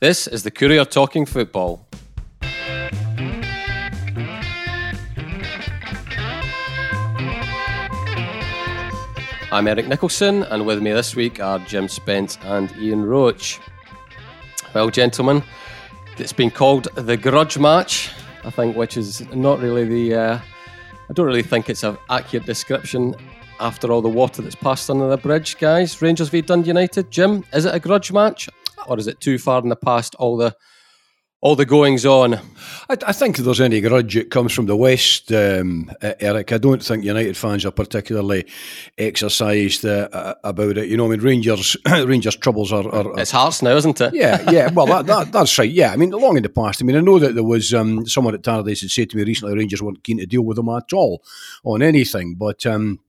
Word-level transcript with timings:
This 0.00 0.26
is 0.26 0.44
the 0.44 0.50
Courier 0.50 0.86
Talking 0.86 1.26
Football. 1.26 1.86
I'm 9.52 9.68
Eric 9.68 9.88
Nicholson, 9.88 10.44
and 10.44 10.64
with 10.64 10.80
me 10.80 10.92
this 10.92 11.14
week 11.14 11.38
are 11.38 11.58
Jim 11.58 11.86
Spence 11.86 12.38
and 12.44 12.74
Ian 12.78 13.04
Roach. 13.04 13.60
Well, 14.74 14.88
gentlemen, 14.88 15.42
it's 16.16 16.32
been 16.32 16.50
called 16.50 16.88
the 16.94 17.18
grudge 17.18 17.58
match, 17.58 18.10
I 18.42 18.48
think, 18.48 18.76
which 18.76 18.96
is 18.96 19.20
not 19.34 19.60
really 19.60 19.84
the. 19.84 20.14
Uh, 20.14 20.38
I 21.10 21.12
don't 21.12 21.26
really 21.26 21.42
think 21.42 21.68
it's 21.68 21.82
an 21.82 21.98
accurate 22.08 22.46
description 22.46 23.14
after 23.60 23.92
all 23.92 24.00
the 24.00 24.08
water 24.08 24.40
that's 24.40 24.54
passed 24.54 24.88
under 24.88 25.10
the 25.10 25.18
bridge, 25.18 25.58
guys. 25.58 26.00
Rangers 26.00 26.30
v 26.30 26.40
Dundee 26.40 26.68
United. 26.68 27.10
Jim, 27.10 27.44
is 27.52 27.66
it 27.66 27.74
a 27.74 27.78
grudge 27.78 28.10
match, 28.10 28.48
or 28.86 28.98
is 28.98 29.06
it 29.06 29.20
too 29.20 29.38
far 29.38 29.62
in 29.62 29.68
the 29.68 29.76
past? 29.76 30.14
All 30.16 30.36
the 30.36 30.54
all 31.42 31.56
the 31.56 31.64
goings 31.64 32.04
on. 32.04 32.34
I, 32.34 32.96
I, 33.06 33.12
think 33.12 33.38
if 33.38 33.44
there's 33.44 33.60
any 33.60 33.80
grudge, 33.80 34.14
it 34.14 34.30
comes 34.30 34.52
from 34.52 34.66
the 34.66 34.76
West, 34.76 35.32
um, 35.32 35.90
Eric. 36.02 36.52
I 36.52 36.58
don't 36.58 36.82
think 36.82 37.02
United 37.02 37.36
fans 37.36 37.64
are 37.64 37.70
particularly 37.70 38.46
exercised 38.98 39.86
uh, 39.86 40.34
about 40.44 40.76
it. 40.76 40.88
You 40.88 40.98
know, 40.98 41.06
I 41.06 41.10
mean, 41.10 41.20
Rangers 41.20 41.76
Rangers 41.88 42.36
troubles 42.36 42.72
are, 42.72 42.86
are, 42.94 43.18
It's 43.18 43.30
Hearts 43.30 43.62
now, 43.62 43.74
isn't 43.74 44.00
it? 44.00 44.14
Yeah, 44.14 44.50
yeah. 44.50 44.70
Well, 44.70 44.86
that, 44.86 45.06
that, 45.06 45.32
that's 45.32 45.58
right. 45.58 45.70
Yeah, 45.70 45.92
I 45.92 45.96
mean, 45.96 46.10
long 46.10 46.36
in 46.36 46.42
the 46.42 46.50
past. 46.50 46.82
I 46.82 46.84
mean, 46.84 46.96
I 46.96 47.00
know 47.00 47.18
that 47.18 47.34
there 47.34 47.44
was 47.44 47.72
um, 47.72 48.06
someone 48.06 48.34
at 48.34 48.42
Tannadice 48.42 48.82
had 48.82 48.90
said 48.90 49.10
to 49.10 49.16
me 49.16 49.24
recently, 49.24 49.56
Rangers 49.56 49.82
weren't 49.82 50.04
keen 50.04 50.18
to 50.18 50.26
deal 50.26 50.42
with 50.42 50.56
them 50.56 50.68
at 50.68 50.92
all 50.92 51.22
on 51.64 51.82
anything, 51.82 52.34
but. 52.34 52.66
Um, 52.66 53.00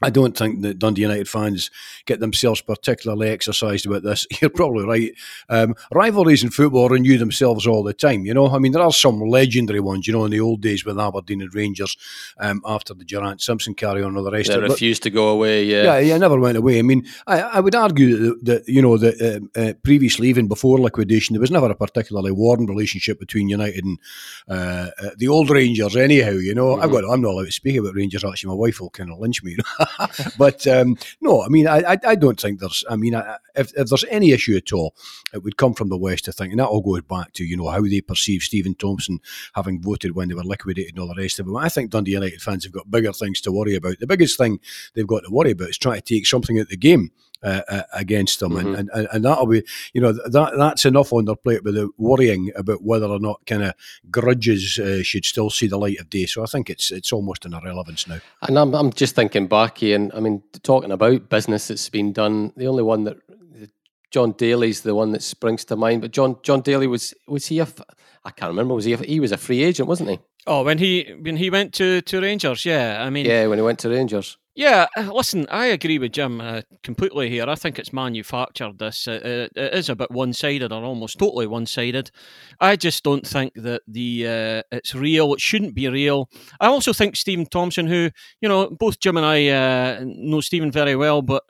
I 0.00 0.10
don't 0.10 0.36
think 0.36 0.62
that 0.62 0.78
Dundee 0.78 1.02
United 1.02 1.28
fans 1.28 1.70
get 2.06 2.20
themselves 2.20 2.60
particularly 2.60 3.28
exercised 3.30 3.86
about 3.86 4.02
this. 4.02 4.26
You're 4.40 4.50
probably 4.50 4.84
right. 4.84 5.12
Um, 5.48 5.74
rivalries 5.92 6.44
in 6.44 6.50
football 6.50 6.88
renew 6.88 7.18
themselves 7.18 7.66
all 7.66 7.82
the 7.82 7.92
time. 7.92 8.24
You 8.24 8.34
know, 8.34 8.48
I 8.48 8.58
mean, 8.58 8.72
there 8.72 8.82
are 8.82 8.92
some 8.92 9.20
legendary 9.20 9.80
ones. 9.80 10.06
You 10.06 10.12
know, 10.12 10.24
in 10.24 10.30
the 10.30 10.40
old 10.40 10.60
days 10.60 10.84
with 10.84 10.98
Aberdeen 10.98 11.42
and 11.42 11.54
Rangers, 11.54 11.96
um, 12.38 12.62
after 12.64 12.94
the 12.94 13.04
Durrant 13.04 13.40
Simpson 13.40 13.74
carry 13.74 14.02
on 14.02 14.16
and 14.16 14.24
the 14.24 14.30
rest. 14.30 14.48
They 14.48 14.54
of 14.54 14.64
it. 14.64 14.70
refused 14.70 15.02
to 15.04 15.10
go 15.10 15.28
away. 15.28 15.64
Yeah, 15.64 15.82
yeah, 15.82 15.98
yeah, 15.98 16.18
never 16.18 16.38
went 16.38 16.58
away. 16.58 16.78
I 16.78 16.82
mean, 16.82 17.06
I, 17.26 17.40
I 17.40 17.60
would 17.60 17.74
argue 17.74 18.16
that, 18.16 18.44
that 18.44 18.68
you 18.68 18.82
know 18.82 18.96
that 18.98 19.20
uh, 19.56 19.60
uh, 19.60 19.72
previously, 19.82 20.28
even 20.28 20.46
before 20.46 20.78
liquidation, 20.78 21.34
there 21.34 21.40
was 21.40 21.50
never 21.50 21.70
a 21.70 21.74
particularly 21.74 22.30
warm 22.30 22.66
relationship 22.66 23.18
between 23.18 23.48
United 23.48 23.84
and 23.84 23.98
uh, 24.48 24.90
uh 25.02 25.10
the 25.16 25.28
old 25.28 25.50
Rangers. 25.50 25.96
Anyhow, 25.96 26.32
you 26.32 26.54
know, 26.54 26.74
mm-hmm. 26.74 26.82
I've 26.82 26.90
got. 26.90 27.04
I'm 27.04 27.20
not 27.20 27.30
allowed 27.30 27.46
to 27.46 27.52
speak 27.52 27.76
about 27.76 27.94
Rangers. 27.94 28.24
Actually, 28.24 28.50
my 28.50 28.60
wife 28.60 28.80
will 28.80 28.90
kind 28.90 29.10
of 29.10 29.18
lynch 29.18 29.42
me. 29.42 29.52
You 29.52 29.56
know? 29.58 29.86
but 30.38 30.66
um, 30.66 30.96
no, 31.20 31.42
I 31.42 31.48
mean, 31.48 31.66
I, 31.66 31.78
I, 31.92 31.98
I, 32.04 32.14
don't 32.14 32.40
think 32.40 32.60
there's. 32.60 32.84
I 32.88 32.96
mean, 32.96 33.14
I, 33.14 33.36
if, 33.54 33.72
if 33.76 33.88
there's 33.88 34.04
any 34.10 34.32
issue 34.32 34.56
at 34.56 34.72
all, 34.72 34.94
it 35.32 35.42
would 35.42 35.56
come 35.56 35.74
from 35.74 35.88
the 35.88 35.98
West. 35.98 36.28
I 36.28 36.32
think, 36.32 36.52
and 36.52 36.60
that 36.60 36.66
all 36.68 36.80
goes 36.80 37.02
back 37.02 37.32
to 37.34 37.44
you 37.44 37.56
know 37.56 37.68
how 37.68 37.82
they 37.82 38.00
perceive 38.00 38.42
Stephen 38.42 38.74
Thompson 38.74 39.20
having 39.54 39.82
voted 39.82 40.14
when 40.14 40.28
they 40.28 40.34
were 40.34 40.44
liquidated 40.44 40.94
and 40.94 41.00
all 41.00 41.14
the 41.14 41.20
rest 41.20 41.38
of 41.38 41.46
it. 41.46 41.52
But 41.52 41.64
I 41.64 41.68
think 41.68 41.90
Dundee 41.90 42.12
United 42.12 42.42
fans 42.42 42.64
have 42.64 42.72
got 42.72 42.90
bigger 42.90 43.12
things 43.12 43.40
to 43.42 43.52
worry 43.52 43.74
about. 43.74 43.98
The 43.98 44.06
biggest 44.06 44.38
thing 44.38 44.60
they've 44.94 45.06
got 45.06 45.20
to 45.24 45.30
worry 45.30 45.52
about 45.52 45.70
is 45.70 45.78
trying 45.78 46.00
to 46.00 46.14
take 46.14 46.26
something 46.26 46.58
out 46.58 46.62
of 46.62 46.68
the 46.68 46.76
game 46.76 47.10
uh, 47.42 47.62
uh, 47.68 47.82
against 47.92 48.40
them, 48.40 48.52
mm-hmm. 48.52 48.74
and, 48.74 48.90
and 48.92 49.08
and 49.12 49.24
that'll 49.24 49.46
be 49.46 49.62
you 49.92 50.00
know 50.00 50.12
that 50.12 50.52
that's 50.56 50.84
enough 50.84 51.12
on 51.12 51.24
their 51.24 51.36
plate 51.36 51.62
with 51.62 51.74
the 51.74 51.88
worrying 51.96 52.50
about 52.56 52.82
whether 52.82 53.06
or 53.06 53.20
not 53.20 53.44
kind 53.46 53.62
of 53.62 53.74
grudges 54.10 54.78
uh, 54.78 55.02
should 55.02 55.24
still 55.24 55.50
see 55.50 55.66
the 55.66 55.78
light 55.78 56.00
of 56.00 56.10
day. 56.10 56.26
So 56.26 56.42
I 56.42 56.46
think 56.46 56.68
it's 56.68 56.90
it's 56.90 57.12
almost 57.12 57.44
an 57.44 57.54
irrelevance 57.54 58.08
now. 58.08 58.18
And 58.42 58.58
I'm 58.58 58.74
I'm 58.74 58.92
just 58.92 59.14
thinking 59.14 59.46
back, 59.46 59.82
and 59.82 60.12
I 60.14 60.20
mean 60.20 60.42
talking 60.62 60.90
about 60.90 61.28
business 61.28 61.68
that's 61.68 61.88
been 61.88 62.12
done. 62.12 62.52
The 62.56 62.66
only 62.66 62.82
one 62.82 63.04
that 63.04 63.18
Jon 64.10 64.32
Daly's 64.32 64.80
the 64.80 64.94
one 64.94 65.12
that 65.12 65.22
springs 65.22 65.64
to 65.66 65.76
mind, 65.76 66.00
but 66.02 66.10
John 66.10 66.36
Jon 66.42 66.60
Daly 66.60 66.86
was 66.86 67.14
was 67.26 67.46
he 67.46 67.60
a 67.60 67.68
I 68.24 68.30
can't 68.30 68.50
remember 68.50 68.74
was 68.74 68.84
he 68.84 68.94
a, 68.94 68.96
he 68.98 69.20
was 69.20 69.32
a 69.32 69.36
free 69.36 69.62
agent 69.62 69.88
wasn't 69.88 70.10
he? 70.10 70.18
Oh, 70.48 70.64
when 70.64 70.78
he 70.78 71.14
when 71.20 71.36
he 71.36 71.50
went 71.50 71.74
to, 71.74 72.00
to 72.00 72.20
Rangers, 72.20 72.64
yeah. 72.64 73.04
I 73.04 73.10
mean, 73.10 73.26
yeah, 73.26 73.46
when 73.46 73.58
he 73.58 73.62
went 73.62 73.78
to 73.80 73.90
Rangers. 73.90 74.38
Yeah, 74.58 74.88
uh, 74.96 75.12
listen, 75.14 75.46
I 75.52 75.66
agree 75.66 76.00
with 76.00 76.10
Jim 76.10 76.40
uh, 76.40 76.62
completely 76.82 77.30
here. 77.30 77.44
I 77.48 77.54
think 77.54 77.78
it's 77.78 77.92
manufactured. 77.92 78.80
This 78.80 79.06
uh, 79.06 79.20
uh, 79.24 79.48
it 79.54 79.74
is 79.74 79.88
a 79.88 79.94
bit 79.94 80.10
one-sided, 80.10 80.72
or 80.72 80.82
almost 80.82 81.16
totally 81.16 81.46
one-sided. 81.46 82.10
I 82.60 82.74
just 82.74 83.04
don't 83.04 83.24
think 83.24 83.52
that 83.54 83.82
the 83.86 84.26
uh, 84.26 84.62
it's 84.72 84.96
real. 84.96 85.32
It 85.32 85.40
shouldn't 85.40 85.76
be 85.76 85.86
real. 85.86 86.28
I 86.60 86.66
also 86.66 86.92
think 86.92 87.14
Stephen 87.14 87.46
Thompson, 87.46 87.86
who 87.86 88.10
you 88.40 88.48
know, 88.48 88.68
both 88.68 88.98
Jim 88.98 89.16
and 89.16 89.24
I 89.24 90.02
know 90.04 90.40
Stephen 90.40 90.72
very 90.72 90.96
well, 90.96 91.22
but 91.22 91.44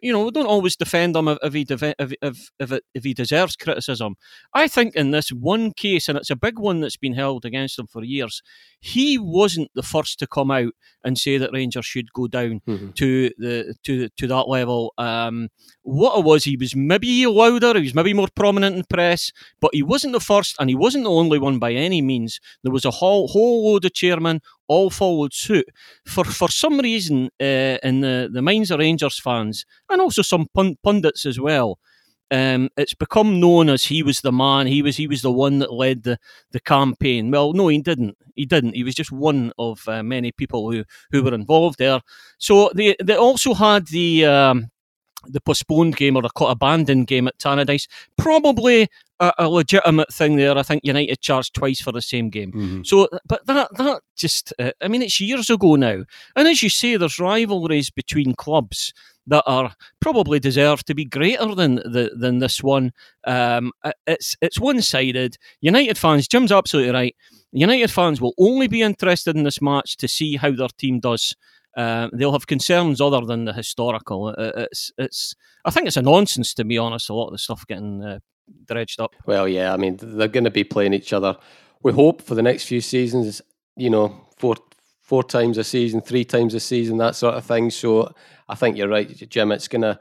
you 0.00 0.12
know, 0.12 0.24
we 0.24 0.30
don't 0.30 0.46
always 0.46 0.76
defend 0.76 1.16
him 1.16 1.26
if, 1.26 1.38
if 1.42 1.52
he 1.54 1.66
if, 1.68 1.82
if, 2.22 2.50
if, 2.60 2.72
it, 2.72 2.84
if 2.94 3.02
he 3.02 3.12
deserves 3.12 3.56
criticism. 3.56 4.14
I 4.54 4.68
think 4.68 4.94
in 4.94 5.10
this 5.10 5.30
one 5.30 5.72
case, 5.72 6.08
and 6.08 6.16
it's 6.16 6.30
a 6.30 6.36
big 6.36 6.60
one 6.60 6.80
that's 6.80 6.96
been 6.96 7.14
held 7.14 7.44
against 7.44 7.78
him 7.78 7.86
for 7.88 8.04
years, 8.04 8.40
he 8.80 9.18
wasn't 9.18 9.70
the 9.74 9.82
first 9.82 10.18
to 10.20 10.26
come 10.26 10.50
out 10.50 10.72
and 11.04 11.18
say 11.18 11.38
that 11.38 11.52
Rangers 11.52 11.86
should 11.86 12.12
go 12.12 12.28
down 12.28 12.51
down 12.52 12.76
mm-hmm. 12.76 12.90
to 12.92 13.30
the 13.38 13.74
to 13.84 14.08
to 14.08 14.26
that 14.26 14.48
level. 14.48 14.92
Um, 14.98 15.48
what 15.82 16.18
it 16.18 16.24
was, 16.24 16.44
he 16.44 16.56
was 16.56 16.76
maybe 16.76 17.26
louder, 17.26 17.74
he 17.74 17.84
was 17.84 17.94
maybe 17.94 18.14
more 18.14 18.28
prominent 18.34 18.76
in 18.76 18.84
press, 18.84 19.32
but 19.60 19.74
he 19.74 19.82
wasn't 19.82 20.12
the 20.12 20.20
first, 20.20 20.56
and 20.58 20.68
he 20.70 20.76
wasn't 20.76 21.04
the 21.04 21.10
only 21.10 21.38
one 21.38 21.58
by 21.58 21.72
any 21.72 22.02
means. 22.02 22.40
There 22.62 22.72
was 22.72 22.84
a 22.84 22.90
whole 22.90 23.28
whole 23.28 23.72
load 23.72 23.84
of 23.84 23.94
chairmen 23.94 24.40
all 24.68 24.90
followed 24.90 25.34
suit. 25.34 25.66
For 26.06 26.24
for 26.24 26.48
some 26.48 26.78
reason, 26.78 27.30
uh, 27.40 27.78
in 27.82 28.00
the 28.00 28.30
the 28.32 28.42
minds 28.42 28.70
of 28.70 28.78
Rangers 28.78 29.20
fans, 29.20 29.64
and 29.88 30.00
also 30.00 30.22
some 30.22 30.46
pundits 30.82 31.26
as 31.26 31.38
well. 31.38 31.78
Um, 32.32 32.70
it's 32.78 32.94
become 32.94 33.40
known 33.40 33.68
as 33.68 33.84
he 33.84 34.02
was 34.02 34.22
the 34.22 34.32
man. 34.32 34.66
He 34.66 34.80
was 34.80 34.96
he 34.96 35.06
was 35.06 35.20
the 35.20 35.30
one 35.30 35.58
that 35.58 35.72
led 35.72 36.04
the, 36.04 36.18
the 36.52 36.60
campaign. 36.60 37.30
Well, 37.30 37.52
no, 37.52 37.68
he 37.68 37.78
didn't. 37.78 38.16
He 38.34 38.46
didn't. 38.46 38.74
He 38.74 38.84
was 38.84 38.94
just 38.94 39.12
one 39.12 39.52
of 39.58 39.86
uh, 39.86 40.02
many 40.02 40.32
people 40.32 40.72
who, 40.72 40.84
who 41.10 41.22
were 41.22 41.34
involved 41.34 41.78
there. 41.78 42.00
So 42.38 42.70
they 42.74 42.96
they 43.02 43.16
also 43.16 43.52
had 43.52 43.88
the 43.88 44.24
um, 44.24 44.70
the 45.26 45.42
postponed 45.42 45.96
game 45.96 46.16
or 46.16 46.22
the 46.22 46.30
abandoned 46.46 47.06
game 47.06 47.28
at 47.28 47.38
Tannadice. 47.38 47.86
Probably 48.16 48.88
a, 49.20 49.32
a, 49.38 49.48
legitimate 49.48 50.12
thing 50.12 50.36
there. 50.36 50.56
I 50.56 50.62
think 50.62 50.84
United 50.84 51.20
charged 51.20 51.54
twice 51.54 51.82
for 51.82 51.92
the 51.92 52.02
same 52.02 52.30
game. 52.30 52.52
Mm-hmm. 52.52 52.82
So, 52.84 53.08
but 53.26 53.46
that 53.46 53.68
that 53.76 54.00
just 54.16 54.54
uh, 54.58 54.72
I 54.80 54.88
mean, 54.88 55.02
it's 55.02 55.20
years 55.20 55.50
ago 55.50 55.76
now. 55.76 56.04
And 56.34 56.48
as 56.48 56.62
you 56.62 56.70
say, 56.70 56.96
there's 56.96 57.18
rivalries 57.18 57.90
between 57.90 58.34
clubs 58.34 58.94
that 59.26 59.44
are 59.46 59.74
probably 60.00 60.40
deserve 60.40 60.84
to 60.84 60.94
be 60.94 61.04
greater 61.04 61.54
than 61.54 61.76
the, 61.76 62.10
than 62.18 62.38
this 62.38 62.62
one. 62.62 62.92
Um, 63.24 63.72
it's 64.06 64.36
it's 64.40 64.60
one 64.60 64.82
sided. 64.82 65.36
United 65.60 65.98
fans, 65.98 66.28
Jim's 66.28 66.52
absolutely 66.52 66.92
right. 66.92 67.16
United 67.52 67.90
fans 67.90 68.20
will 68.20 68.34
only 68.38 68.66
be 68.66 68.82
interested 68.82 69.36
in 69.36 69.44
this 69.44 69.60
match 69.60 69.96
to 69.98 70.08
see 70.08 70.36
how 70.36 70.52
their 70.52 70.68
team 70.78 71.00
does. 71.00 71.36
Uh, 71.76 72.08
they'll 72.12 72.32
have 72.32 72.46
concerns 72.46 73.00
other 73.00 73.24
than 73.24 73.44
the 73.44 73.52
historical. 73.52 74.30
It's 74.30 74.92
it's. 74.98 75.34
I 75.64 75.70
think 75.70 75.86
it's 75.86 75.96
a 75.96 76.02
nonsense 76.02 76.54
to 76.54 76.64
be 76.64 76.78
honest. 76.78 77.08
A 77.08 77.14
lot 77.14 77.26
of 77.26 77.32
the 77.32 77.38
stuff 77.38 77.66
getting 77.66 78.02
uh, 78.02 78.18
dredged 78.66 79.00
up. 79.00 79.14
Well, 79.26 79.48
yeah. 79.48 79.72
I 79.72 79.76
mean, 79.76 79.98
they're 80.00 80.28
going 80.28 80.44
to 80.44 80.50
be 80.50 80.64
playing 80.64 80.94
each 80.94 81.12
other. 81.12 81.36
We 81.82 81.92
hope 81.92 82.22
for 82.22 82.34
the 82.34 82.42
next 82.42 82.64
few 82.64 82.80
seasons. 82.80 83.40
You 83.76 83.90
know, 83.90 84.26
four 84.36 84.56
four 85.12 85.22
times 85.22 85.58
a 85.58 85.64
season, 85.64 86.00
three 86.00 86.24
times 86.24 86.54
a 86.54 86.58
season, 86.58 86.96
that 86.96 87.14
sort 87.14 87.34
of 87.34 87.44
thing. 87.44 87.68
So 87.68 88.14
I 88.48 88.54
think 88.54 88.78
you're 88.78 88.88
right, 88.88 89.14
Jim. 89.28 89.52
It's 89.52 89.68
gonna 89.68 90.00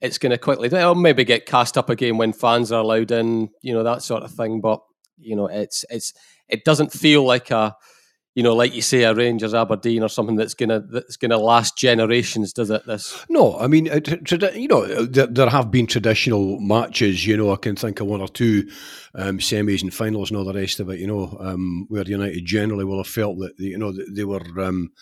it's 0.00 0.18
gonna 0.18 0.38
quickly 0.38 0.66
it'll 0.66 0.96
maybe 0.96 1.24
get 1.24 1.46
cast 1.46 1.78
up 1.78 1.88
again 1.88 2.16
when 2.16 2.32
fans 2.32 2.72
are 2.72 2.80
allowed 2.80 3.12
in, 3.12 3.50
you 3.62 3.72
know, 3.72 3.84
that 3.84 4.02
sort 4.02 4.24
of 4.24 4.32
thing. 4.32 4.60
But 4.60 4.80
you 5.18 5.36
know, 5.36 5.46
it's 5.46 5.84
it's 5.88 6.12
it 6.48 6.64
doesn't 6.64 6.92
feel 6.92 7.24
like 7.24 7.52
a 7.52 7.76
you 8.34 8.42
know, 8.44 8.54
like 8.54 8.74
you 8.74 8.82
say, 8.82 9.02
a 9.02 9.14
Rangers 9.14 9.54
Aberdeen 9.54 10.02
or 10.02 10.08
something 10.08 10.36
that's 10.36 10.54
gonna 10.54 10.80
that's 10.80 11.16
gonna 11.16 11.36
last 11.36 11.76
generations, 11.76 12.52
does 12.52 12.70
it? 12.70 12.86
This 12.86 13.24
no, 13.28 13.58
I 13.58 13.66
mean, 13.66 13.90
uh, 13.90 14.00
you 14.54 14.68
know, 14.68 14.86
there, 15.04 15.26
there, 15.26 15.48
have 15.48 15.70
been 15.70 15.86
traditional 15.86 16.60
matches. 16.60 17.26
You 17.26 17.36
know, 17.36 17.52
I 17.52 17.56
can 17.56 17.74
think 17.74 18.00
of 18.00 18.06
one 18.06 18.20
or 18.20 18.28
two 18.28 18.70
um, 19.14 19.38
semis 19.38 19.82
and 19.82 19.92
finals 19.92 20.30
and 20.30 20.38
all 20.38 20.44
the 20.44 20.54
rest 20.54 20.78
of 20.78 20.90
it. 20.90 21.00
You 21.00 21.08
know, 21.08 21.36
um, 21.40 21.86
where 21.88 22.04
United 22.04 22.44
generally 22.44 22.84
will 22.84 22.98
have 22.98 23.08
felt 23.08 23.38
that 23.38 23.54
you 23.58 23.78
know 23.78 23.92
they 23.92 24.24
were. 24.24 24.42
Um, 24.60 24.92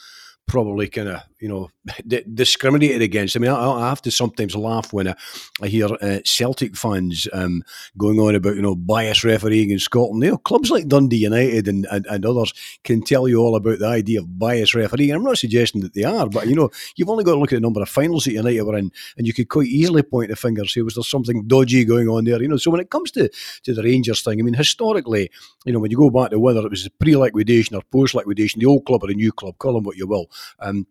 probably 0.47 0.89
kind 0.89 1.09
of 1.09 1.21
you 1.41 1.49
know 1.49 1.71
d- 2.07 2.25
discriminated 2.33 3.03
against. 3.03 3.37
I 3.37 3.41
mean, 3.41 3.51
I, 3.51 3.71
I, 3.71 3.89
have 3.89 4.03
to 4.03 4.11
sometimes 4.11 4.55
laugh 4.55 4.93
when 4.93 5.09
I, 5.09 5.15
I 5.63 5.69
hear 5.69 5.89
uh, 6.01 6.19
Celtic 6.25 6.77
fans 6.77 7.29
um, 7.33 7.63
going 7.97 8.19
on 8.19 8.35
about 8.35 8.57
you 8.57 8.63
know 8.63 8.75
bias 8.75 9.25
refereeing 9.25 9.71
in 9.71 9.79
Scotland. 9.79 10.23
You 10.23 10.33
know, 10.33 10.39
clubs 10.39 10.71
like 10.71 10.89
Dundee 10.89 11.17
United 11.17 11.69
and, 11.69 11.87
and, 11.91 12.07
and, 12.07 12.27
others 12.27 12.53
can 12.85 13.03
tell 13.03 13.29
you 13.29 13.39
all 13.39 13.57
about 13.57 13.79
the 13.79 13.87
idea 13.87 14.21
of 14.21 14.39
bias 14.39 14.75
refereeing. 14.75 15.13
I'm 15.13 15.23
not 15.23 15.39
suggesting 15.39 15.81
that 15.83 15.95
they 15.95 16.05
are, 16.05 16.29
but 16.29 16.47
you 16.49 16.55
know, 16.55 16.71
you've 16.97 17.09
only 17.09 17.25
got 17.25 17.33
to 17.33 17.39
look 17.39 17.53
at 17.53 17.57
the 17.57 17.61
number 17.61 17.83
of 17.83 17.89
finals 17.89 18.25
that 18.25 18.33
United 18.33 18.63
were 18.63 18.77
in, 18.77 18.91
and 19.17 19.27
you 19.27 19.33
could 19.33 19.49
quite 19.49 19.69
easily 19.69 20.03
point 20.03 20.31
the 20.31 20.37
finger 20.37 20.65
say, 20.67 20.83
was 20.83 20.95
there 20.95 21.05
something 21.05 21.47
dodgy 21.47 21.85
going 21.85 22.09
on 22.09 22.25
there? 22.25 22.41
You 22.43 22.49
know, 22.49 22.57
so 22.57 22.71
when 22.71 22.81
it 22.81 22.91
comes 22.91 23.11
to 23.13 23.29
to 23.65 23.75
the 23.75 23.83
Rangers 23.83 24.23
thing, 24.23 24.41
I 24.41 24.43
mean, 24.43 24.55
historically, 24.55 25.31
you 25.65 25.73
know, 25.73 25.79
when 25.79 25.91
you 25.91 25.97
go 25.97 26.11
back 26.11 26.31
to 26.31 26.41
whether 26.41 26.61
it 26.61 26.71
was 26.71 26.89
pre-liquidation 27.01 27.77
or 27.77 27.83
post-liquidation, 27.93 28.61
the 28.61 28.67
old 28.67 28.85
club 28.85 29.05
or 29.05 29.09
the 29.09 29.15
new 29.15 29.33
club, 29.33 29.59
call 29.59 29.75
them 29.75 29.85
what 29.85 29.97
you 29.97 30.07
will 30.07 30.31
um, 30.61 30.87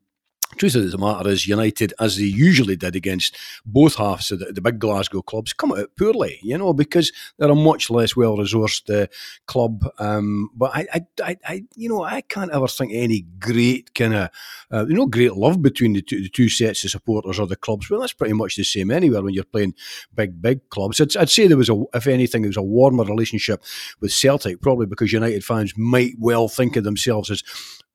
truth 0.56 0.76
of 0.76 0.90
the 0.90 0.98
matter 0.98 1.30
is, 1.30 1.48
United, 1.48 1.94
as 2.00 2.18
they 2.18 2.24
usually 2.24 2.76
did 2.76 2.96
against 2.96 3.36
both 3.66 3.96
halves 3.96 4.32
of 4.32 4.40
the, 4.40 4.46
the 4.46 4.62
big 4.62 4.80
Glasgow 4.80 5.22
clubs, 5.22 5.54
come 5.54 5.74
out 5.74 5.90
poorly, 5.98 6.40
you 6.42 6.58
know, 6.58 6.74
because 6.74 7.12
they're 7.38 7.52
a 7.52 7.56
much 7.56 7.90
less 7.90 8.16
well 8.16 8.38
resourced 8.38 9.04
uh, 9.04 9.08
club. 9.46 9.86
Um, 10.00 10.50
but 10.56 10.72
I, 10.74 10.88
I, 10.94 11.06
I, 11.24 11.38
I, 11.46 11.64
you 11.76 11.90
know, 11.90 12.04
I 12.04 12.22
can't 12.22 12.52
ever 12.52 12.68
think 12.68 12.92
any 12.94 13.26
great 13.40 13.94
kind 13.94 14.14
of, 14.14 14.30
uh, 14.72 14.86
you 14.88 14.96
know, 14.96 15.06
great 15.06 15.34
love 15.34 15.62
between 15.62 15.94
the 15.94 16.02
two, 16.02 16.22
the 16.22 16.30
two 16.30 16.50
sets 16.50 16.84
of 16.86 16.92
supporters 16.92 17.40
or 17.40 17.48
the 17.48 17.56
clubs. 17.56 17.90
Well, 17.90 18.00
that's 18.00 18.14
pretty 18.14 18.34
much 18.34 18.56
the 18.56 18.64
same 18.64 18.92
anywhere 18.92 19.22
when 19.22 19.34
you're 19.34 19.44
playing 19.44 19.76
big, 20.14 20.42
big 20.42 20.70
clubs. 20.70 21.02
I'd, 21.02 21.16
I'd 21.18 21.30
say 21.30 21.48
there 21.48 21.58
was 21.58 21.70
a, 21.70 21.84
if 21.94 22.08
anything, 22.08 22.44
there 22.44 22.50
was 22.50 22.58
a 22.58 22.62
warmer 22.62 23.04
relationship 23.04 23.64
with 24.00 24.12
Celtic, 24.12 24.62
probably 24.62 24.86
because 24.86 25.12
United 25.12 25.44
fans 25.44 25.74
might 25.78 26.14
well 26.20 26.48
think 26.48 26.76
of 26.76 26.84
themselves 26.84 27.30
as 27.30 27.44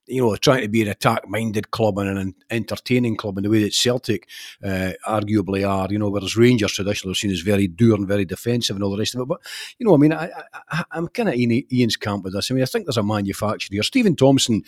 you 0.07 0.21
know, 0.21 0.35
trying 0.37 0.63
to 0.63 0.69
be 0.69 0.83
an 0.83 0.89
attack-minded 0.89 1.71
club 1.71 1.99
and 1.99 2.19
an 2.19 2.35
entertaining 2.51 3.17
club 3.17 3.39
in 3.39 3.45
the 3.45 3.51
way 3.51 3.63
that 3.63 3.75
Celtic 3.75 4.29
uh, 4.65 4.93
arguably 5.07 5.69
are, 5.69 5.89
you 5.91 5.99
know, 5.99 6.11
whereas 6.11 6.37
Rangers 6.37 6.73
traditionally 6.73 7.13
are 7.13 7.17
seen 7.17 7.31
as 7.31 7.41
very 7.41 7.69
dour 7.69 7.95
and 7.95 8.09
very 8.09 8.25
defensive 8.25 8.77
and 8.77 8.83
all 8.83 8.91
the 8.91 8.99
rest 8.99 9.15
of 9.15 9.21
it. 9.21 9.29
But, 9.29 9.41
you 9.79 9.87
know, 9.87 9.95
I 9.95 9.99
mean, 9.99 10.13
I, 10.13 10.31
am 10.93 11.09
kind 11.09 11.29
of 11.29 11.37
in 11.37 11.65
Ian's 11.73 11.97
camp 11.97 12.25
with 12.25 12.35
this. 12.35 12.51
I 12.51 12.55
mean, 12.55 12.63
I 12.63 12.67
think 12.67 12.87
there's 12.87 12.97
a 12.97 13.03
manufacturer 13.03 13.75
here. 13.75 13.83
Stephen 13.83 14.17
Thompson, 14.17 14.63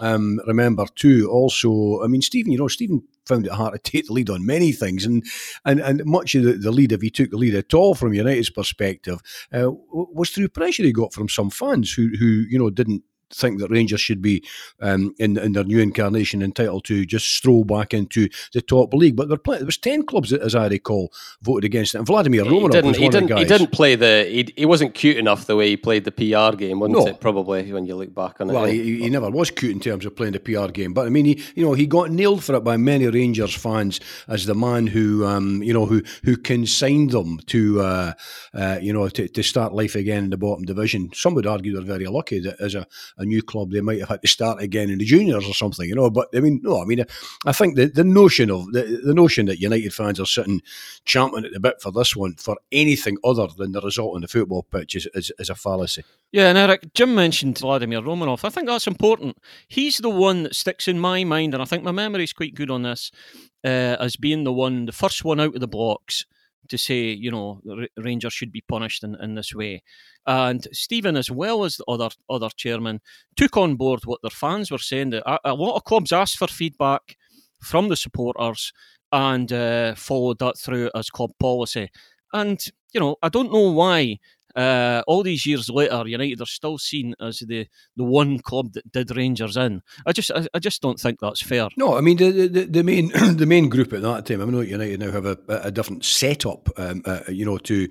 um, 0.00 0.40
remember, 0.46 0.86
too, 0.96 1.28
also, 1.30 2.02
I 2.02 2.08
mean, 2.08 2.22
Stephen, 2.22 2.50
you 2.50 2.58
know, 2.58 2.68
Stephen 2.68 3.02
found 3.26 3.46
it 3.46 3.52
hard 3.52 3.72
to 3.72 3.78
take 3.78 4.06
the 4.06 4.12
lead 4.12 4.28
on 4.28 4.44
many 4.44 4.72
things, 4.72 5.04
and 5.06 5.24
and, 5.64 5.78
and 5.80 6.04
much 6.04 6.34
of 6.34 6.42
the, 6.42 6.54
the 6.54 6.72
lead, 6.72 6.90
if 6.90 7.00
he 7.00 7.10
took 7.10 7.30
the 7.30 7.36
lead 7.36 7.54
at 7.54 7.72
all 7.74 7.94
from 7.94 8.12
United's 8.12 8.50
perspective, 8.50 9.20
uh, 9.52 9.70
was 9.92 10.30
through 10.30 10.48
pressure 10.48 10.82
he 10.82 10.92
got 10.92 11.12
from 11.12 11.28
some 11.28 11.50
fans 11.50 11.92
who 11.92 12.10
who 12.18 12.26
you 12.26 12.58
know 12.58 12.70
didn't 12.70 13.04
think 13.32 13.60
that 13.60 13.70
Rangers 13.70 14.00
should 14.00 14.22
be 14.22 14.44
um, 14.80 15.14
in, 15.18 15.38
in 15.38 15.52
their 15.52 15.64
new 15.64 15.78
incarnation 15.78 16.42
entitled 16.42 16.84
to 16.84 17.04
just 17.06 17.26
stroll 17.34 17.64
back 17.64 17.94
into 17.94 18.28
the 18.52 18.60
top 18.62 18.92
league. 18.94 19.16
But 19.16 19.28
there, 19.28 19.38
there 19.44 19.64
was 19.64 19.78
ten 19.78 20.04
clubs, 20.04 20.32
as 20.32 20.54
I 20.54 20.68
recall, 20.68 21.12
voted 21.42 21.64
against 21.64 21.94
it. 21.94 21.98
And 21.98 22.06
Vladimir 22.06 22.44
he 22.44 22.50
Romanov 22.50 22.70
didn't, 22.72 22.88
was 22.88 22.96
he 22.96 23.02
one 23.04 23.10
didn't, 23.12 23.22
of 23.24 23.28
the 23.28 23.34
guys. 23.34 23.50
He 23.50 23.58
didn't 23.58 23.72
play 23.72 23.94
the. 23.94 24.26
He, 24.28 24.52
he 24.56 24.66
wasn't 24.66 24.94
cute 24.94 25.16
enough 25.16 25.46
the 25.46 25.56
way 25.56 25.68
he 25.68 25.76
played 25.76 26.04
the 26.04 26.12
PR 26.12 26.56
game, 26.56 26.80
wasn't 26.80 26.98
No. 26.98 27.06
it? 27.06 27.20
Probably 27.20 27.72
when 27.72 27.86
you 27.86 27.96
look 27.96 28.14
back 28.14 28.40
on 28.40 28.50
it. 28.50 28.52
Well, 28.52 28.66
eh? 28.66 28.72
he, 28.72 29.02
he 29.02 29.10
never 29.10 29.30
was 29.30 29.50
cute 29.50 29.72
in 29.72 29.80
terms 29.80 30.04
of 30.06 30.16
playing 30.16 30.32
the 30.32 30.40
PR 30.40 30.70
game, 30.70 30.92
but 30.92 31.06
I 31.06 31.10
mean, 31.10 31.24
he 31.24 31.42
you 31.54 31.64
know 31.64 31.74
he 31.74 31.86
got 31.86 32.10
nailed 32.10 32.44
for 32.44 32.54
it 32.54 32.64
by 32.64 32.76
many 32.76 33.06
Rangers 33.06 33.54
fans 33.54 34.00
as 34.28 34.46
the 34.46 34.54
man 34.54 34.86
who 34.86 35.26
um, 35.26 35.62
you 35.62 35.72
know 35.72 35.86
who 35.86 36.02
who 36.24 36.36
consigned 36.36 37.10
them 37.10 37.38
to 37.46 37.80
uh, 37.80 38.12
uh, 38.54 38.78
you 38.80 38.92
know 38.92 39.08
to, 39.08 39.28
to 39.28 39.42
start 39.42 39.72
life 39.72 39.94
again 39.94 40.24
in 40.24 40.30
the 40.30 40.36
bottom 40.36 40.64
division. 40.64 41.10
Some 41.14 41.34
would 41.34 41.46
argue 41.46 41.72
they're 41.72 41.82
very 41.82 42.06
lucky 42.06 42.40
that 42.40 42.60
as 42.60 42.74
a, 42.74 42.86
a 43.20 43.24
new 43.24 43.42
club 43.42 43.70
they 43.70 43.80
might 43.80 44.00
have 44.00 44.08
had 44.08 44.22
to 44.22 44.28
start 44.28 44.60
again 44.62 44.90
in 44.90 44.98
the 44.98 45.04
juniors 45.04 45.46
or 45.46 45.54
something, 45.54 45.88
you 45.88 45.94
know. 45.94 46.10
But 46.10 46.28
I 46.34 46.40
mean, 46.40 46.60
no, 46.62 46.82
I 46.82 46.84
mean, 46.84 47.04
I 47.46 47.52
think 47.52 47.76
the, 47.76 47.86
the 47.86 48.04
notion 48.04 48.50
of 48.50 48.72
the, 48.72 49.00
the 49.04 49.14
notion 49.14 49.46
that 49.46 49.60
United 49.60 49.94
fans 49.94 50.18
are 50.18 50.26
sitting 50.26 50.62
champing 51.04 51.44
at 51.44 51.52
the 51.52 51.60
bit 51.60 51.80
for 51.80 51.92
this 51.92 52.16
one 52.16 52.34
for 52.34 52.56
anything 52.72 53.18
other 53.22 53.46
than 53.56 53.72
the 53.72 53.80
result 53.80 54.14
on 54.14 54.22
the 54.22 54.28
football 54.28 54.62
pitch 54.62 54.96
is, 54.96 55.06
is, 55.14 55.30
is 55.38 55.50
a 55.50 55.54
fallacy. 55.54 56.02
Yeah, 56.32 56.48
and 56.48 56.58
Eric, 56.58 56.94
Jim 56.94 57.14
mentioned 57.14 57.58
Vladimir 57.58 58.00
Romanov. 58.00 58.44
I 58.44 58.50
think 58.50 58.66
that's 58.66 58.86
important. 58.86 59.36
He's 59.68 59.98
the 59.98 60.10
one 60.10 60.44
that 60.44 60.54
sticks 60.54 60.88
in 60.88 60.98
my 60.98 61.24
mind, 61.24 61.54
and 61.54 61.62
I 61.62 61.66
think 61.66 61.84
my 61.84 61.92
memory 61.92 62.24
is 62.24 62.32
quite 62.32 62.54
good 62.54 62.70
on 62.70 62.82
this, 62.82 63.10
uh, 63.64 63.96
as 64.00 64.16
being 64.16 64.44
the 64.44 64.52
one, 64.52 64.86
the 64.86 64.92
first 64.92 65.24
one 65.24 65.40
out 65.40 65.54
of 65.54 65.60
the 65.60 65.68
blocks 65.68 66.24
to 66.68 66.78
say, 66.78 67.04
you 67.04 67.30
know, 67.30 67.60
Rangers 67.96 68.32
should 68.32 68.52
be 68.52 68.64
punished 68.68 69.02
in, 69.02 69.16
in 69.20 69.34
this 69.34 69.54
way. 69.54 69.82
And 70.26 70.66
Stephen, 70.72 71.16
as 71.16 71.30
well 71.30 71.64
as 71.64 71.76
the 71.76 71.84
other 71.88 72.10
other 72.28 72.50
chairman, 72.56 73.00
took 73.36 73.56
on 73.56 73.76
board 73.76 74.00
what 74.04 74.20
their 74.22 74.30
fans 74.30 74.70
were 74.70 74.78
saying. 74.78 75.10
That 75.10 75.22
a, 75.26 75.52
a 75.52 75.54
lot 75.54 75.76
of 75.76 75.84
clubs 75.84 76.12
asked 76.12 76.38
for 76.38 76.46
feedback 76.46 77.16
from 77.60 77.88
the 77.88 77.96
supporters 77.96 78.72
and 79.12 79.52
uh, 79.52 79.94
followed 79.94 80.38
that 80.38 80.58
through 80.58 80.90
as 80.94 81.10
club 81.10 81.32
policy. 81.38 81.90
And 82.32 82.64
you 82.92 83.00
know, 83.00 83.16
I 83.22 83.28
don't 83.28 83.52
know 83.52 83.70
why 83.70 84.18
uh, 84.56 85.02
all 85.06 85.22
these 85.22 85.46
years 85.46 85.68
later, 85.68 86.06
United 86.06 86.40
are 86.40 86.46
still 86.46 86.78
seen 86.78 87.14
as 87.20 87.38
the, 87.40 87.66
the 87.96 88.04
one 88.04 88.38
club 88.38 88.72
that 88.72 88.90
did 88.90 89.16
Rangers 89.16 89.56
in. 89.56 89.82
I 90.06 90.12
just 90.12 90.30
I, 90.32 90.46
I 90.54 90.58
just 90.58 90.82
don't 90.82 90.98
think 90.98 91.20
that's 91.20 91.42
fair. 91.42 91.68
No, 91.76 91.96
I 91.96 92.00
mean 92.00 92.16
the 92.16 92.48
the, 92.48 92.64
the 92.64 92.82
main 92.82 93.08
the 93.36 93.46
main 93.46 93.68
group 93.68 93.92
at 93.92 94.02
that 94.02 94.26
time. 94.26 94.40
I 94.40 94.44
know 94.46 94.60
United 94.60 95.00
now 95.00 95.10
have 95.10 95.26
a, 95.26 95.38
a 95.48 95.70
different 95.70 96.04
setup, 96.04 96.68
um, 96.78 97.02
uh, 97.04 97.20
you 97.28 97.44
know, 97.44 97.58
to 97.58 97.88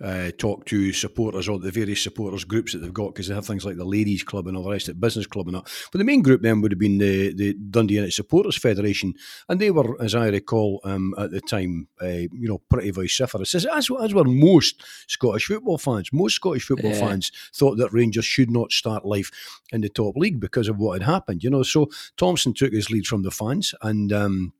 uh, 0.00 0.30
talk 0.38 0.66
to 0.66 0.92
supporters 0.92 1.48
or 1.48 1.58
the 1.58 1.70
various 1.70 2.02
supporters 2.02 2.44
groups 2.44 2.72
that 2.72 2.78
they've 2.78 2.92
got 2.92 3.08
because 3.08 3.28
they 3.28 3.34
have 3.34 3.46
things 3.46 3.64
like 3.64 3.76
the 3.76 3.84
ladies 3.84 4.22
club 4.22 4.46
and 4.46 4.56
all 4.56 4.64
the 4.64 4.70
rest 4.70 4.88
of 4.88 4.96
it, 4.96 5.00
business 5.00 5.26
club 5.26 5.46
and 5.46 5.56
that. 5.56 5.70
But 5.90 5.98
the 5.98 6.04
main 6.04 6.22
group 6.22 6.42
then 6.42 6.60
would 6.60 6.72
have 6.72 6.78
been 6.78 6.98
the 6.98 7.32
the 7.34 7.54
Dundee 7.54 7.94
United 7.94 8.12
Supporters 8.12 8.56
Federation, 8.56 9.14
and 9.48 9.60
they 9.60 9.70
were, 9.70 10.00
as 10.02 10.14
I 10.14 10.28
recall, 10.28 10.80
um, 10.84 11.14
at 11.18 11.30
the 11.30 11.40
time, 11.40 11.88
uh, 12.00 12.06
you 12.06 12.48
know, 12.48 12.58
pretty 12.70 12.90
vociferous, 12.90 13.54
as 13.54 13.66
as 13.66 14.14
were 14.14 14.24
most 14.24 14.82
Scottish 15.08 15.46
football 15.46 15.78
fans. 15.78 16.01
Most 16.12 16.36
Scottish 16.36 16.64
football 16.64 16.92
Yeah. 16.92 17.00
fans 17.00 17.30
thought 17.54 17.76
that 17.76 17.92
Rangers 17.92 18.24
should 18.24 18.50
not 18.50 18.72
start 18.72 19.04
life 19.04 19.30
in 19.72 19.82
the 19.82 19.88
top 19.88 20.16
league 20.16 20.40
because 20.40 20.68
of 20.68 20.78
what 20.78 21.00
had 21.00 21.10
happened. 21.10 21.44
You 21.44 21.50
know, 21.50 21.62
so 21.62 21.90
Thompson 22.16 22.54
took 22.54 22.72
his 22.72 22.90
lead 22.90 23.06
from 23.06 23.22
the 23.22 23.30
fans 23.30 23.74
and. 23.82 24.12
Um, 24.12 24.52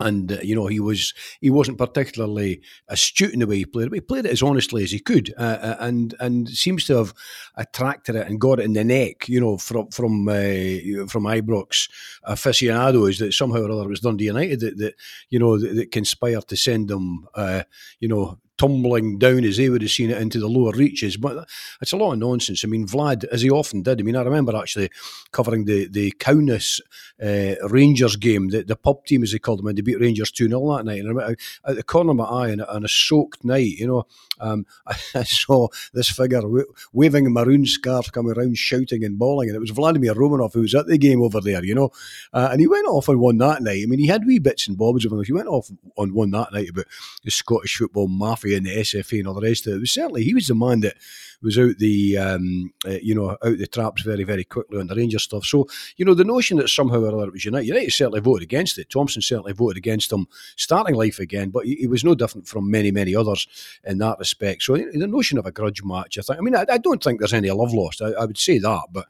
and 0.00 0.32
uh, 0.32 0.38
you 0.42 0.54
know 0.54 0.66
he 0.66 0.80
was 0.80 1.14
he 1.40 1.50
wasn't 1.50 1.78
particularly 1.78 2.60
astute 2.88 3.32
in 3.32 3.40
the 3.40 3.46
way 3.46 3.56
he 3.56 3.64
played 3.64 3.86
it, 3.86 3.90
but 3.90 3.96
he 3.96 4.00
played 4.00 4.26
it 4.26 4.32
as 4.32 4.42
honestly 4.42 4.84
as 4.84 4.90
he 4.90 4.98
could, 4.98 5.32
uh, 5.38 5.58
uh, 5.60 5.76
and 5.80 6.14
and 6.20 6.48
seems 6.48 6.84
to 6.84 6.96
have 6.96 7.14
attracted 7.54 8.14
it 8.14 8.26
and 8.26 8.40
got 8.40 8.60
it 8.60 8.64
in 8.64 8.74
the 8.74 8.84
neck, 8.84 9.28
you 9.28 9.40
know, 9.40 9.56
from 9.56 9.88
from 9.88 10.28
uh, 10.28 11.06
from 11.08 11.24
Ibrox 11.24 11.88
aficionados 12.24 13.18
that 13.18 13.32
somehow 13.32 13.62
or 13.62 13.70
other 13.70 13.84
it 13.84 13.88
was 13.88 14.00
Dundee 14.00 14.26
United 14.26 14.60
that, 14.60 14.78
that 14.78 14.94
you 15.30 15.38
know 15.38 15.58
that, 15.58 15.74
that 15.74 15.92
conspired 15.92 16.46
to 16.48 16.56
send 16.56 16.88
them, 16.88 17.26
uh, 17.34 17.62
you 18.00 18.08
know. 18.08 18.38
Tumbling 18.58 19.18
down 19.18 19.44
as 19.44 19.58
they 19.58 19.68
would 19.68 19.82
have 19.82 19.90
seen 19.90 20.10
it 20.10 20.20
into 20.20 20.40
the 20.40 20.48
lower 20.48 20.72
reaches, 20.72 21.16
but 21.16 21.46
it's 21.82 21.92
a 21.92 21.96
lot 21.96 22.12
of 22.12 22.18
nonsense. 22.18 22.64
I 22.64 22.68
mean, 22.68 22.86
Vlad, 22.86 23.24
as 23.24 23.42
he 23.42 23.50
often 23.50 23.82
did. 23.82 24.00
I 24.00 24.02
mean, 24.02 24.16
I 24.16 24.22
remember 24.22 24.56
actually 24.56 24.90
covering 25.30 25.66
the 25.66 25.88
the 25.88 26.12
Kaunas 26.12 26.80
uh, 27.22 27.54
Rangers 27.68 28.16
game, 28.16 28.48
the, 28.48 28.62
the 28.62 28.76
pub 28.76 29.04
team 29.04 29.22
as 29.22 29.32
they 29.32 29.38
called 29.38 29.58
them, 29.58 29.66
and 29.66 29.76
they 29.76 29.82
beat 29.82 30.00
Rangers 30.00 30.30
2 30.30 30.48
0 30.48 30.76
that 30.76 30.84
night. 30.84 31.00
And 31.00 31.08
I 31.08 31.10
remember 31.10 31.36
at 31.66 31.76
the 31.76 31.82
corner 31.82 32.10
of 32.10 32.16
my 32.16 32.24
eye 32.24 32.52
on 32.52 32.84
a 32.84 32.88
soaked 32.88 33.44
night, 33.44 33.78
you 33.78 33.86
know, 33.86 34.06
um, 34.40 34.66
I 34.86 35.24
saw 35.24 35.68
this 35.92 36.10
figure 36.10 36.46
wa- 36.46 36.62
waving 36.92 37.26
a 37.26 37.30
maroon 37.30 37.66
scarf 37.66 38.10
coming 38.12 38.36
around 38.36 38.58
shouting 38.58 39.04
and 39.04 39.18
bawling, 39.18 39.48
and 39.48 39.56
it 39.56 39.60
was 39.60 39.70
Vladimir 39.70 40.14
Romanov 40.14 40.52
who 40.54 40.60
was 40.60 40.74
at 40.74 40.86
the 40.86 40.98
game 40.98 41.22
over 41.22 41.40
there, 41.40 41.64
you 41.64 41.74
know. 41.74 41.90
Uh, 42.32 42.48
and 42.52 42.60
he 42.60 42.66
went 42.66 42.86
off 42.86 43.08
on 43.08 43.18
one 43.18 43.38
that 43.38 43.62
night. 43.62 43.82
I 43.82 43.86
mean, 43.86 43.98
he 43.98 44.06
had 44.06 44.26
wee 44.26 44.38
bits 44.38 44.68
and 44.68 44.78
bobs 44.78 45.04
of 45.04 45.12
him. 45.12 45.22
He 45.22 45.32
went 45.32 45.48
off 45.48 45.70
on 45.96 46.14
one 46.14 46.30
that 46.30 46.52
night 46.52 46.70
about 46.70 46.86
the 47.24 47.30
Scottish 47.30 47.76
football 47.76 48.08
mafia 48.08 48.56
and 48.56 48.66
the 48.66 48.76
SFA 48.76 49.18
and 49.18 49.28
all 49.28 49.34
the 49.34 49.46
rest 49.46 49.66
of 49.66 49.72
it. 49.72 49.76
it 49.76 49.80
was 49.80 49.92
certainly, 49.92 50.24
he 50.24 50.34
was 50.34 50.48
the 50.48 50.54
man 50.54 50.80
that 50.80 50.96
was 51.42 51.58
out 51.58 51.78
the, 51.78 52.18
um, 52.18 52.72
uh, 52.86 52.98
you 53.02 53.14
know, 53.14 53.30
out 53.30 53.58
the 53.58 53.66
traps 53.66 54.02
very, 54.02 54.24
very 54.24 54.44
quickly 54.44 54.78
on 54.78 54.86
the 54.86 54.94
Rangers 54.94 55.22
stuff. 55.22 55.44
So, 55.44 55.66
you 55.96 56.04
know, 56.04 56.14
the 56.14 56.24
notion 56.24 56.56
that 56.58 56.68
somehow 56.68 57.00
or 57.00 57.08
other 57.08 57.28
it 57.28 57.32
was 57.32 57.44
United, 57.44 57.66
United 57.66 57.92
certainly 57.92 58.20
voted 58.20 58.42
against 58.42 58.78
it. 58.78 58.90
Thompson 58.90 59.22
certainly 59.22 59.52
voted 59.52 59.76
against 59.76 60.12
him 60.12 60.26
starting 60.56 60.94
life 60.94 61.18
again, 61.18 61.50
but 61.50 61.64
he, 61.64 61.76
he 61.76 61.86
was 61.86 62.04
no 62.04 62.14
different 62.14 62.46
from 62.46 62.70
many, 62.70 62.90
many 62.90 63.14
others 63.14 63.46
in 63.84 63.98
that 63.98 64.18
respect. 64.18 64.62
So 64.62 64.76
the 64.76 65.06
notion 65.06 65.38
of 65.38 65.46
a 65.46 65.52
grudge 65.52 65.82
match, 65.82 66.18
I 66.18 66.22
think, 66.22 66.38
I 66.38 66.42
mean, 66.42 66.56
I, 66.56 66.66
I 66.68 66.78
don't 66.78 67.02
think 67.02 67.20
there's 67.20 67.32
any 67.32 67.50
love 67.50 67.72
lost. 67.72 68.02
I, 68.02 68.12
I 68.12 68.24
would 68.24 68.38
say 68.38 68.58
that, 68.58 68.86
but 68.92 69.06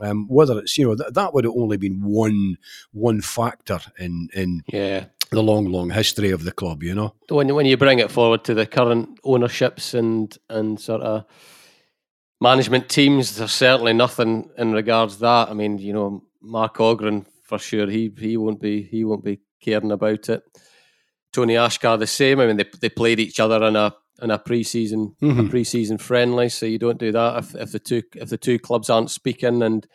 um, 0.00 0.26
whether 0.28 0.58
it's 0.58 0.78
you 0.78 0.86
know 0.86 0.94
that 0.94 1.14
that 1.14 1.34
would 1.34 1.44
have 1.44 1.54
only 1.54 1.76
been 1.76 2.00
one 2.02 2.56
one 2.92 3.20
factor 3.20 3.80
in 3.98 4.28
in 4.32 4.62
yeah. 4.68 5.06
the 5.30 5.42
long, 5.42 5.66
long 5.66 5.90
history 5.90 6.30
of 6.30 6.44
the 6.44 6.52
club. 6.52 6.82
You 6.82 6.94
know, 6.94 7.14
when 7.28 7.54
when 7.54 7.66
you 7.66 7.76
bring 7.76 7.98
it 7.98 8.10
forward 8.10 8.44
to 8.44 8.54
the 8.54 8.66
current 8.66 9.20
ownerships 9.24 9.94
and 9.94 10.36
and 10.48 10.80
sort 10.80 11.02
of 11.02 11.24
management 12.40 12.88
teams, 12.88 13.36
there's 13.36 13.52
certainly 13.52 13.92
nothing 13.92 14.50
in 14.56 14.72
regards 14.72 15.14
to 15.16 15.20
that. 15.22 15.48
I 15.50 15.54
mean, 15.54 15.78
you 15.78 15.92
know, 15.92 16.24
Mark 16.42 16.80
Ogren 16.80 17.26
for 17.44 17.58
sure. 17.58 17.88
He 17.88 18.10
he 18.18 18.36
won't 18.36 18.60
be 18.60 18.82
he 18.82 19.04
won't 19.04 19.24
be 19.24 19.40
caring 19.62 19.92
about 19.92 20.28
it. 20.28 20.42
Tony 21.32 21.54
Asghar 21.54 21.98
the 21.98 22.06
same. 22.06 22.40
I 22.40 22.46
mean, 22.46 22.56
they 22.56 22.64
they 22.80 22.88
played 22.88 23.20
each 23.20 23.40
other 23.40 23.62
in 23.66 23.76
a 23.76 23.94
in 24.22 24.30
a 24.30 24.38
pre-season 24.38 25.16
a 25.22 25.24
Mhm. 25.24 25.50
pre-season 25.50 25.98
friendly, 25.98 26.48
so 26.50 26.66
you 26.66 26.78
don't 26.78 26.98
do 26.98 27.10
that 27.12 27.38
if, 27.38 27.54
if 27.54 27.72
the 27.72 27.78
two 27.78 28.02
if 28.14 28.28
the 28.28 28.36
two 28.38 28.58
clubs 28.58 28.90
aren't 28.90 29.10
speaking. 29.10 29.62
And 29.62 29.86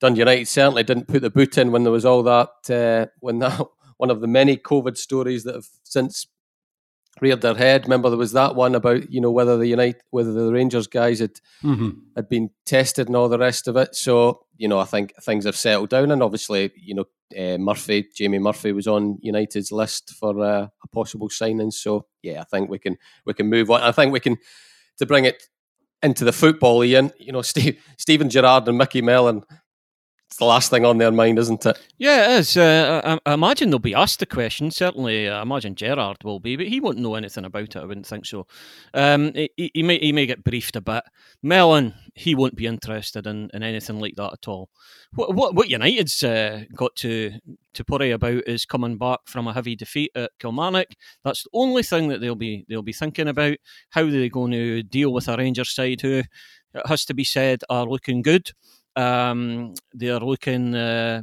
Dundee 0.00 0.20
United 0.20 0.46
certainly 0.48 0.82
didn't 0.84 1.08
put 1.08 1.22
the 1.22 1.30
boot 1.30 1.56
in 1.58 1.72
when 1.72 1.82
there 1.82 1.92
was 1.92 2.04
all 2.04 2.22
that 2.24 2.50
uh, 2.70 3.06
when 3.20 3.38
that 3.40 3.60
one 3.96 4.10
of 4.10 4.20
the 4.20 4.26
many 4.26 4.56
COVID 4.56 4.96
stories 4.96 5.44
that 5.44 5.54
have 5.54 5.66
since 5.82 6.26
reared 7.20 7.40
their 7.40 7.54
head. 7.54 7.84
Remember, 7.84 8.08
there 8.08 8.18
was 8.18 8.32
that 8.32 8.54
one 8.54 8.74
about 8.74 9.10
you 9.10 9.20
know 9.20 9.30
whether 9.30 9.56
the 9.56 9.66
United 9.66 10.02
whether 10.10 10.32
the 10.32 10.52
Rangers 10.52 10.86
guys 10.86 11.20
had 11.20 11.40
had 12.16 12.28
been 12.28 12.50
tested 12.64 13.06
and 13.06 13.16
all 13.16 13.28
the 13.28 13.38
rest 13.38 13.68
of 13.68 13.76
it. 13.76 13.94
So 13.94 14.46
you 14.56 14.68
know, 14.68 14.78
I 14.78 14.84
think 14.84 15.14
things 15.22 15.44
have 15.44 15.56
settled 15.56 15.90
down, 15.90 16.10
and 16.10 16.22
obviously, 16.22 16.72
you 16.76 16.94
know, 16.94 17.04
uh, 17.36 17.58
Murphy, 17.58 18.08
Jamie 18.14 18.38
Murphy, 18.38 18.72
was 18.72 18.86
on 18.86 19.18
United's 19.20 19.72
list 19.72 20.10
for 20.10 20.40
uh, 20.42 20.68
a 20.82 20.88
possible 20.92 21.28
signing. 21.28 21.70
So 21.70 22.06
yeah, 22.22 22.40
I 22.40 22.44
think 22.44 22.70
we 22.70 22.78
can 22.78 22.96
we 23.24 23.34
can 23.34 23.48
move 23.48 23.70
on. 23.70 23.82
I 23.82 23.92
think 23.92 24.12
we 24.12 24.20
can 24.20 24.36
to 24.98 25.06
bring 25.06 25.24
it 25.24 25.42
into 26.02 26.24
the 26.24 26.32
football, 26.32 26.84
Ian. 26.84 27.12
You 27.18 27.32
know, 27.32 27.42
Steve, 27.42 27.82
Steven 27.98 28.30
Gerrard 28.30 28.68
and 28.68 28.78
Micky 28.78 29.02
Mellon 29.02 29.42
it's 30.28 30.38
the 30.38 30.44
last 30.44 30.70
thing 30.70 30.84
on 30.84 30.98
their 30.98 31.12
mind, 31.12 31.38
isn't 31.38 31.64
it? 31.64 31.78
Yeah, 31.98 32.34
it 32.34 32.40
is. 32.40 32.56
Uh, 32.56 33.00
I, 33.24 33.30
I, 33.30 33.34
imagine 33.34 33.70
they'll 33.70 33.78
be 33.78 33.94
asked 33.94 34.18
the 34.18 34.26
question. 34.26 34.72
Certainly, 34.72 35.28
uh, 35.28 35.38
I 35.38 35.42
imagine 35.42 35.76
Gerrard 35.76 36.18
will 36.24 36.40
be, 36.40 36.56
but 36.56 36.66
he 36.66 36.80
won't 36.80 36.98
know 36.98 37.14
anything 37.14 37.44
about 37.44 37.76
it. 37.76 37.76
I 37.76 37.84
wouldn't 37.84 38.06
think 38.06 38.26
so. 38.26 38.46
Um, 38.92 39.32
he, 39.34 39.70
he, 39.72 39.82
may 39.84 39.98
he 39.98 40.12
may 40.12 40.26
get 40.26 40.42
briefed 40.42 40.74
a 40.74 40.80
bit. 40.80 41.04
Mellon, 41.44 41.94
he 42.14 42.34
won't 42.34 42.56
be 42.56 42.66
interested 42.66 43.26
in, 43.26 43.50
in 43.54 43.62
anything 43.62 44.00
like 44.00 44.16
that 44.16 44.32
at 44.32 44.48
all. 44.48 44.68
What 45.14 45.34
what, 45.34 45.54
what 45.54 45.70
United's 45.70 46.22
uh, 46.24 46.64
got 46.74 46.96
to 46.96 47.38
to 47.74 47.84
worry 47.88 48.10
about 48.10 48.48
is 48.48 48.66
coming 48.66 48.98
back 48.98 49.20
from 49.26 49.46
a 49.46 49.52
heavy 49.52 49.76
defeat 49.76 50.10
at 50.16 50.32
Kilmarnock. 50.40 50.88
That's 51.22 51.44
the 51.44 51.50
only 51.52 51.84
thing 51.84 52.08
that 52.08 52.20
they'll 52.20 52.34
be 52.34 52.66
they'll 52.68 52.82
be 52.82 52.92
thinking 52.92 53.28
about. 53.28 53.58
How 53.90 54.02
are 54.02 54.10
they 54.10 54.28
going 54.28 54.52
to 54.52 54.82
deal 54.82 55.12
with 55.12 55.28
a 55.28 55.36
Rangers 55.36 55.70
side 55.70 56.00
who, 56.00 56.24
it 56.74 56.86
has 56.86 57.04
to 57.06 57.14
be 57.14 57.24
said, 57.24 57.60
are 57.70 57.86
looking 57.86 58.22
good. 58.22 58.50
Um, 58.96 59.74
they're 59.92 60.20
looking 60.20 60.74
uh, 60.74 61.22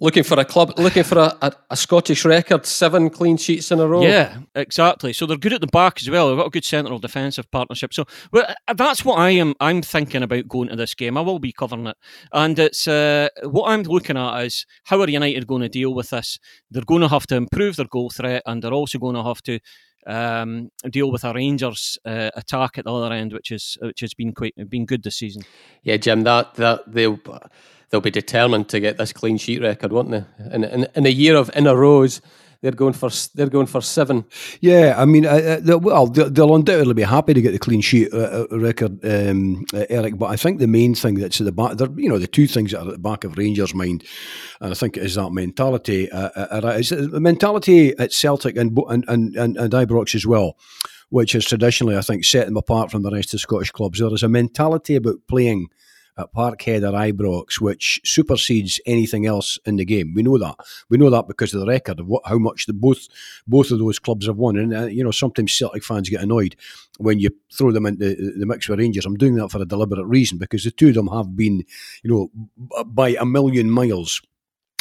looking 0.00 0.22
for 0.22 0.38
a 0.38 0.44
club, 0.44 0.72
looking 0.78 1.04
for 1.04 1.18
a, 1.18 1.36
a, 1.42 1.52
a, 1.70 1.76
Scottish 1.76 2.24
record, 2.24 2.66
seven 2.66 3.08
clean 3.10 3.36
sheets 3.36 3.70
in 3.70 3.80
a 3.80 3.86
row. 3.86 4.02
Yeah, 4.02 4.38
exactly. 4.54 5.12
So 5.12 5.26
they're 5.26 5.36
good 5.36 5.52
at 5.52 5.60
the 5.60 5.68
back 5.68 6.00
as 6.02 6.10
well. 6.10 6.28
They've 6.28 6.38
got 6.38 6.48
a 6.48 6.50
good 6.50 6.64
central 6.64 6.98
defensive 6.98 7.50
partnership. 7.50 7.94
So 7.94 8.04
well, 8.32 8.46
uh, 8.68 8.74
that's 8.74 9.04
what 9.04 9.18
I 9.18 9.30
am. 9.30 9.54
I'm 9.60 9.82
thinking 9.82 10.22
about 10.22 10.48
going 10.48 10.68
to 10.68 10.76
this 10.76 10.94
game. 10.94 11.16
I 11.16 11.22
will 11.22 11.38
be 11.38 11.52
covering 11.52 11.86
it, 11.86 11.96
and 12.32 12.58
it's 12.58 12.86
uh, 12.86 13.28
what 13.44 13.70
I'm 13.70 13.82
looking 13.82 14.16
at 14.16 14.44
is 14.44 14.66
how 14.84 15.00
are 15.00 15.08
United 15.08 15.46
going 15.46 15.62
to 15.62 15.68
deal 15.68 15.94
with 15.94 16.10
this? 16.10 16.38
They're 16.70 16.82
going 16.84 17.02
to 17.02 17.08
have 17.08 17.26
to 17.28 17.36
improve 17.36 17.76
their 17.76 17.86
goal 17.86 18.10
threat, 18.10 18.42
and 18.46 18.62
they're 18.62 18.72
also 18.72 18.98
going 18.98 19.16
to 19.16 19.24
have 19.24 19.42
to 19.42 19.60
um, 20.06 20.70
deal 20.90 21.10
with 21.10 21.24
a 21.24 21.32
Rangers 21.32 21.98
uh, 22.04 22.30
attack 22.34 22.78
at 22.78 22.84
the 22.84 22.92
other 22.92 23.12
end, 23.14 23.32
which 23.32 23.50
is 23.50 23.76
which 23.80 24.00
has 24.00 24.14
been 24.14 24.32
quite 24.32 24.54
been 24.68 24.86
good 24.86 25.02
this 25.02 25.16
season. 25.16 25.42
Yeah, 25.82 25.96
Jim, 25.96 26.22
that 26.22 26.54
that 26.54 26.90
they'll 26.90 27.18
they'll 27.90 28.00
be 28.00 28.10
determined 28.10 28.68
to 28.70 28.80
get 28.80 28.96
this 28.96 29.12
clean 29.12 29.36
sheet 29.36 29.62
record, 29.62 29.92
won't 29.92 30.10
they? 30.10 30.24
In 30.52 30.64
in, 30.64 30.86
in 30.94 31.06
a 31.06 31.10
year 31.10 31.36
of 31.36 31.50
in 31.54 31.66
a 31.66 31.76
rows, 31.76 32.20
they're 32.60 32.72
going 32.72 32.92
for 32.92 33.10
they're 33.34 33.48
going 33.48 33.66
for 33.66 33.80
seven. 33.80 34.24
Yeah, 34.60 34.94
I 34.96 35.04
mean, 35.04 35.26
uh, 35.26 35.60
uh 35.68 35.78
well, 35.78 36.06
they'll 36.06 36.54
undoubtedly 36.54 36.94
be 36.94 37.02
happy 37.02 37.34
to 37.34 37.40
get 37.40 37.52
the 37.52 37.58
clean 37.58 37.80
sheet 37.80 38.12
uh, 38.12 38.46
uh 38.50 38.58
record, 38.58 39.04
um, 39.04 39.64
uh, 39.74 39.84
Eric. 39.88 40.18
But 40.18 40.26
I 40.26 40.36
think 40.36 40.58
the 40.58 40.66
main 40.66 40.94
thing 40.94 41.14
that's 41.14 41.40
at 41.40 41.44
the 41.44 41.52
back, 41.52 41.78
you 41.96 42.08
know, 42.08 42.18
the 42.18 42.26
two 42.26 42.46
things 42.46 42.72
that 42.72 42.80
are 42.80 42.86
at 42.86 42.92
the 42.92 42.98
back 42.98 43.24
of 43.24 43.36
Rangers' 43.36 43.74
mind, 43.74 44.04
and 44.60 44.72
I 44.72 44.74
think 44.74 44.96
it 44.96 45.02
is 45.02 45.14
that 45.14 45.30
mentality. 45.30 46.10
Uh, 46.10 46.74
is 46.76 46.90
the 46.90 47.20
mentality 47.20 47.96
at 47.98 48.12
Celtic 48.12 48.56
and 48.56 48.78
and 48.88 49.04
and, 49.08 49.36
and, 49.36 49.56
and 49.56 49.72
Ibrox 49.72 50.14
as 50.14 50.26
well 50.26 50.56
which 51.08 51.32
has 51.32 51.44
traditionally, 51.44 51.96
I 51.96 52.00
think, 52.00 52.24
set 52.24 52.46
them 52.46 52.56
apart 52.56 52.90
from 52.90 53.02
the 53.02 53.10
rest 53.10 53.32
of 53.32 53.40
Scottish 53.40 53.70
clubs. 53.70 54.00
There 54.00 54.12
is 54.12 54.22
a 54.22 54.28
mentality 54.28 54.96
about 54.96 55.16
playing 55.28 55.68
at 56.18 56.32
Parkhead 56.32 56.82
or 56.82 56.92
Ibrox, 56.92 57.60
which 57.60 58.00
supersedes 58.04 58.80
anything 58.86 59.26
else 59.26 59.58
in 59.66 59.76
the 59.76 59.84
game. 59.84 60.12
We 60.14 60.22
know 60.22 60.38
that. 60.38 60.56
We 60.88 60.98
know 60.98 61.10
that 61.10 61.28
because 61.28 61.52
of 61.54 61.60
the 61.60 61.66
record 61.66 62.00
of 62.00 62.06
what, 62.06 62.22
how 62.26 62.38
much 62.38 62.66
the 62.66 62.72
both 62.72 63.08
both 63.46 63.70
of 63.70 63.78
those 63.78 63.98
clubs 63.98 64.26
have 64.26 64.36
won. 64.36 64.56
And 64.56 64.74
uh, 64.74 64.86
you 64.86 65.04
know, 65.04 65.10
sometimes 65.10 65.56
Celtic 65.56 65.84
fans 65.84 66.08
get 66.08 66.22
annoyed 66.22 66.56
when 66.98 67.18
you 67.18 67.30
throw 67.52 67.72
them 67.72 67.86
into 67.86 68.14
the 68.14 68.46
mix 68.46 68.68
with 68.68 68.78
Rangers. 68.78 69.06
I'm 69.06 69.16
doing 69.16 69.34
that 69.36 69.50
for 69.50 69.60
a 69.60 69.66
deliberate 69.66 70.06
reason 70.06 70.38
because 70.38 70.64
the 70.64 70.70
two 70.70 70.88
of 70.88 70.94
them 70.94 71.08
have 71.08 71.36
been, 71.36 71.64
you 72.02 72.10
know, 72.10 72.84
by 72.86 73.10
a 73.10 73.26
million 73.26 73.70
miles 73.70 74.22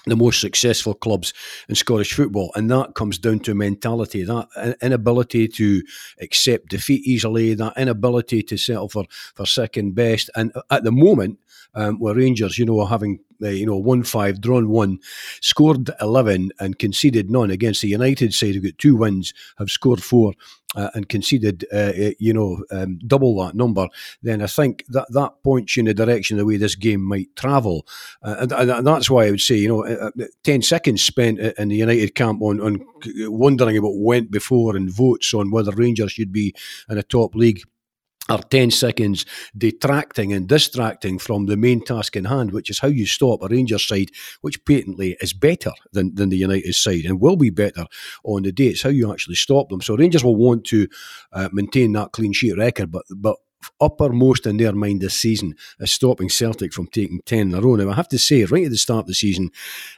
the 0.06 0.16
most 0.16 0.42
successful 0.42 0.94
clubs 0.94 1.34
in 1.68 1.76
Scottish 1.76 2.14
football. 2.14 2.52
And 2.56 2.70
that 2.72 2.96
comes 2.96 3.18
down 3.18 3.40
to 3.40 3.56
mentality, 3.56 4.24
that 4.24 4.78
inability 4.82 5.48
to 5.50 5.82
accept 6.22 6.70
defeat 6.70 7.06
easily, 7.06 7.54
that 7.56 7.78
inability 7.78 8.44
to 8.44 8.58
settle 8.58 8.90
for, 8.90 9.06
for 9.36 9.46
second 9.46 9.96
best. 9.96 10.30
And 10.36 10.54
at 10.70 10.84
the 10.84 10.92
moment, 10.92 11.40
um, 11.74 12.00
where 12.00 12.16
Rangers, 12.16 12.58
you 12.58 12.66
know, 12.66 12.80
are 12.80 12.88
having 12.88 13.20
you 13.40 13.66
know 13.66 13.78
won 13.78 14.04
five, 14.04 14.42
drawn 14.42 14.70
one, 14.70 15.00
scored 15.42 15.90
eleven, 16.02 16.52
and 16.60 16.80
conceded 16.80 17.30
none 17.30 17.52
against 17.52 17.82
the 17.82 17.90
United 17.90 18.34
side 18.34 18.56
who 18.56 18.62
got 18.62 18.78
two 18.78 18.96
wins, 18.96 19.34
have 19.58 19.70
scored 19.70 20.04
four. 20.04 20.34
Uh, 20.76 20.90
and 20.94 21.08
conceded, 21.08 21.64
uh, 21.72 21.94
uh, 21.98 22.12
you 22.20 22.34
know, 22.34 22.62
um, 22.70 23.00
double 23.08 23.34
that 23.42 23.56
number, 23.56 23.88
then 24.24 24.42
I 24.42 24.48
think 24.48 24.84
that 24.90 25.06
that 25.12 25.42
points 25.42 25.78
you 25.78 25.82
in 25.82 25.86
the 25.86 25.94
direction 25.94 26.36
of 26.36 26.40
the 26.40 26.46
way 26.46 26.58
this 26.58 26.76
game 26.76 27.02
might 27.02 27.34
travel, 27.38 27.88
uh, 28.22 28.36
and, 28.40 28.52
and, 28.52 28.86
that's 28.86 29.10
why 29.10 29.28
I 29.28 29.32
would 29.32 29.40
say, 29.40 29.56
you 29.56 29.70
know, 29.70 29.86
uh, 29.86 30.12
ten 30.44 30.62
seconds 30.62 31.02
spent 31.02 31.40
in 31.40 31.70
the 31.70 31.78
United 31.78 32.14
camp 32.14 32.42
on, 32.42 32.60
on 32.60 32.86
wondering 33.20 33.78
about 33.78 33.94
went 33.96 34.32
before 34.32 34.76
and 34.76 34.92
votes 34.92 35.34
on 35.34 35.50
whether 35.50 35.72
Rangers 35.72 36.12
should 36.12 36.34
be 36.34 36.54
in 36.90 36.98
a 36.98 37.04
top 37.04 37.36
league 37.36 37.62
are 38.30 38.42
10 38.42 38.72
seconds 38.72 39.26
detracting 39.56 40.34
and 40.34 40.48
distracting 40.48 41.20
from 41.20 41.46
the 41.46 41.58
main 41.58 41.84
task 41.84 42.16
in 42.16 42.26
hand, 42.26 42.52
which 42.52 42.70
is 42.70 42.80
how 42.80 42.88
you 42.88 43.06
stop 43.06 43.44
a 43.44 43.48
Rangers 43.48 43.88
side, 43.88 44.10
which 44.42 44.64
patently 44.66 45.16
is 45.22 45.34
better 45.34 45.72
than, 45.94 46.16
than 46.16 46.30
the 46.30 46.38
United 46.38 46.74
side 46.74 47.06
and 47.06 47.22
will 47.22 47.36
be 47.36 47.52
better 47.52 47.86
on 48.24 48.44
the 48.44 48.52
day. 48.52 48.68
It's 48.68 48.82
how 48.82 48.90
you 48.90 49.12
actually 49.12 49.36
stop 49.36 49.70
them. 49.70 49.82
So 49.82 49.96
Rangers 49.96 50.24
will 50.24 50.36
want 50.36 50.66
to 50.66 50.88
uh, 51.34 51.50
maintain 51.52 51.92
that 51.94 52.14
clean 52.14 52.34
sheet 52.34 52.58
record, 52.58 52.92
but, 52.92 53.04
but 53.16 53.38
uppermost 53.80 54.46
in 54.46 54.58
their 54.58 54.74
mind 54.74 55.02
this 55.02 55.16
season 55.16 55.56
is 55.80 55.92
stopping 55.92 56.30
Celtic 56.30 56.74
from 56.74 56.88
taking 56.88 57.22
10 57.26 57.40
in 57.40 57.54
a 57.54 57.62
row. 57.62 57.76
Now, 57.76 57.90
I 57.90 57.96
have 57.96 58.08
to 58.10 58.20
say, 58.20 58.44
right 58.46 58.66
at 58.66 58.72
the 58.72 58.78
start 58.78 59.04
of 59.04 59.08
the 59.08 59.14
season, 59.14 59.52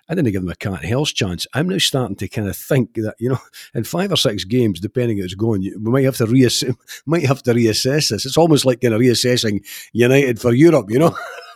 I 0.09 0.15
didn't 0.15 0.31
give 0.31 0.41
them 0.41 0.51
a 0.51 0.55
cat 0.55 0.83
hell's 0.83 1.13
chance. 1.13 1.47
I'm 1.53 1.69
now 1.69 1.77
starting 1.77 2.15
to 2.17 2.27
kind 2.27 2.47
of 2.47 2.55
think 2.55 2.95
that, 2.95 3.15
you 3.19 3.29
know, 3.29 3.39
in 3.73 3.83
five 3.83 4.11
or 4.11 4.17
six 4.17 4.43
games, 4.43 4.79
depending 4.79 5.19
how 5.19 5.25
it's 5.25 5.35
going, 5.35 5.61
we 5.61 5.91
might 5.91 6.05
have 6.05 6.17
to, 6.17 6.25
reass- 6.25 6.75
might 7.05 7.25
have 7.25 7.43
to 7.43 7.53
reassess 7.53 8.09
this. 8.09 8.25
It's 8.25 8.37
almost 8.37 8.65
like 8.65 8.81
kind 8.81 8.93
of 8.93 9.01
reassessing 9.01 9.65
United 9.93 10.39
for 10.39 10.53
Europe, 10.53 10.89
you 10.89 10.99
know? 10.99 11.15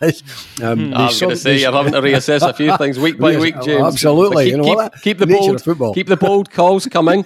um, 0.64 0.88
hmm. 0.88 0.94
I 0.94 1.06
was 1.08 1.20
going 1.20 1.32
to 1.32 1.38
say 1.38 1.64
I'm 1.64 1.74
having 1.74 1.94
to 1.94 2.02
reassess 2.02 2.48
a 2.48 2.54
few 2.54 2.76
things 2.82 3.00
week 3.00 3.18
by 3.18 3.38
week, 3.38 3.56
James. 3.62 3.84
Absolutely, 3.84 4.46
keep, 4.46 4.52
you 4.52 4.58
know 4.58 4.90
keep, 4.90 5.02
keep 5.02 5.18
the 5.20 5.28
bold 5.28 5.64
football. 5.64 5.94
Keep 5.94 6.08
the 6.08 6.18
bold 6.18 6.52
calls 6.58 6.86
coming. 6.88 7.26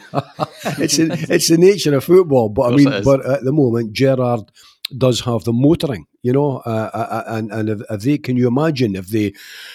it's 0.80 1.00
a, 1.00 1.08
it's 1.34 1.48
the 1.50 1.58
nature 1.58 1.96
of 1.96 2.04
football, 2.04 2.50
but 2.50 2.74
I 2.74 2.76
mean, 2.76 3.04
but 3.04 3.26
at 3.26 3.44
the 3.44 3.52
moment, 3.52 3.94
Gerrard 3.94 4.52
does 4.98 5.22
have 5.22 5.44
the 5.44 5.54
motoring, 5.54 6.06
you 6.26 6.34
know, 6.34 6.58
uh, 6.66 6.90
uh, 6.92 6.98
uh, 6.98 7.24
and 7.28 7.52
and 7.52 7.70
if, 7.70 7.82
if, 7.88 8.02
they 8.02 8.18
can 8.18 8.36
you 8.36 8.48
imagine 8.48 8.96
if 8.96 9.10
they, 9.10 9.32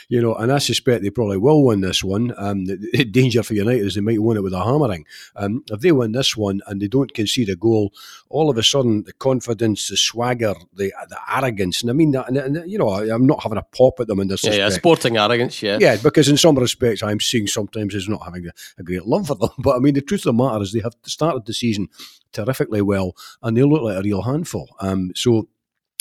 you 0.09 0.21
know, 0.21 0.35
and 0.35 0.51
I 0.51 0.59
suspect 0.59 1.05
they 1.05 1.11
probably 1.11 1.37
will 1.37 1.63
win 1.63 1.81
this 1.81 2.03
one. 2.03 2.35
Um, 2.37 2.65
the 2.65 3.05
danger 3.09 3.45
for 3.45 3.55
United 3.55 3.87
is 3.87 3.95
they 3.95 4.01
might 4.01 4.21
win 4.21 4.37
it 4.37 4.43
with 4.43 4.53
a 4.53 4.65
hammering. 4.65 5.07
Um, 5.37 5.63
if 5.71 5.79
they 5.79 5.93
win 5.93 6.11
this 6.11 6.37
one 6.37 6.61
and 6.67 6.83
they 6.83 6.89
don't 6.89 7.15
concede 7.15 7.51
a 7.51 7.55
goal, 7.55 7.93
all 8.31 8.51
of 8.51 8.59
a 8.59 8.65
sudden 8.65 9.05
the 9.05 9.13
confidence, 9.13 9.91
the 9.91 9.97
swagger, 9.97 10.55
the 10.75 10.93
the 11.09 11.19
arrogance, 11.33 11.83
and 11.83 11.91
I 11.91 11.93
mean 11.93 12.11
that, 12.11 12.27
and, 12.27 12.37
and 12.37 12.69
you 12.69 12.79
know, 12.79 12.89
I, 12.89 13.15
am 13.15 13.27
not 13.27 13.45
having 13.45 13.59
a 13.59 13.63
pop 13.63 14.01
at 14.01 14.09
them 14.09 14.19
in 14.19 14.27
this. 14.27 14.43
Yeah, 14.43 14.55
yeah, 14.55 14.71
sporting 14.71 15.19
arrogance, 15.19 15.63
yeah, 15.63 15.79
yeah, 15.81 15.99
because 16.03 16.29
in 16.29 16.37
some 16.37 16.59
respects 16.59 17.05
I'm 17.05 17.21
seeing 17.21 17.47
sometimes 17.47 17.95
is 17.95 18.09
not 18.09 18.25
having 18.25 18.49
a, 18.49 18.53
a 18.79 18.83
great 18.83 19.07
love 19.07 19.29
for 19.29 19.37
them. 19.37 19.51
But 19.59 19.77
I 19.77 19.79
mean, 19.79 19.95
the 19.95 20.03
truth 20.03 20.27
of 20.27 20.37
the 20.37 20.43
matter 20.43 20.63
is 20.63 20.73
they 20.73 20.81
have 20.81 20.97
started 21.05 21.47
the 21.47 21.55
season 21.55 21.91
terrifically 22.33 22.83
well, 22.83 23.15
and 23.41 23.57
they 23.57 23.63
look 23.63 23.83
like 23.83 23.99
a 23.99 24.03
real 24.03 24.23
handful. 24.23 24.69
Um, 24.81 25.13
so 25.15 25.47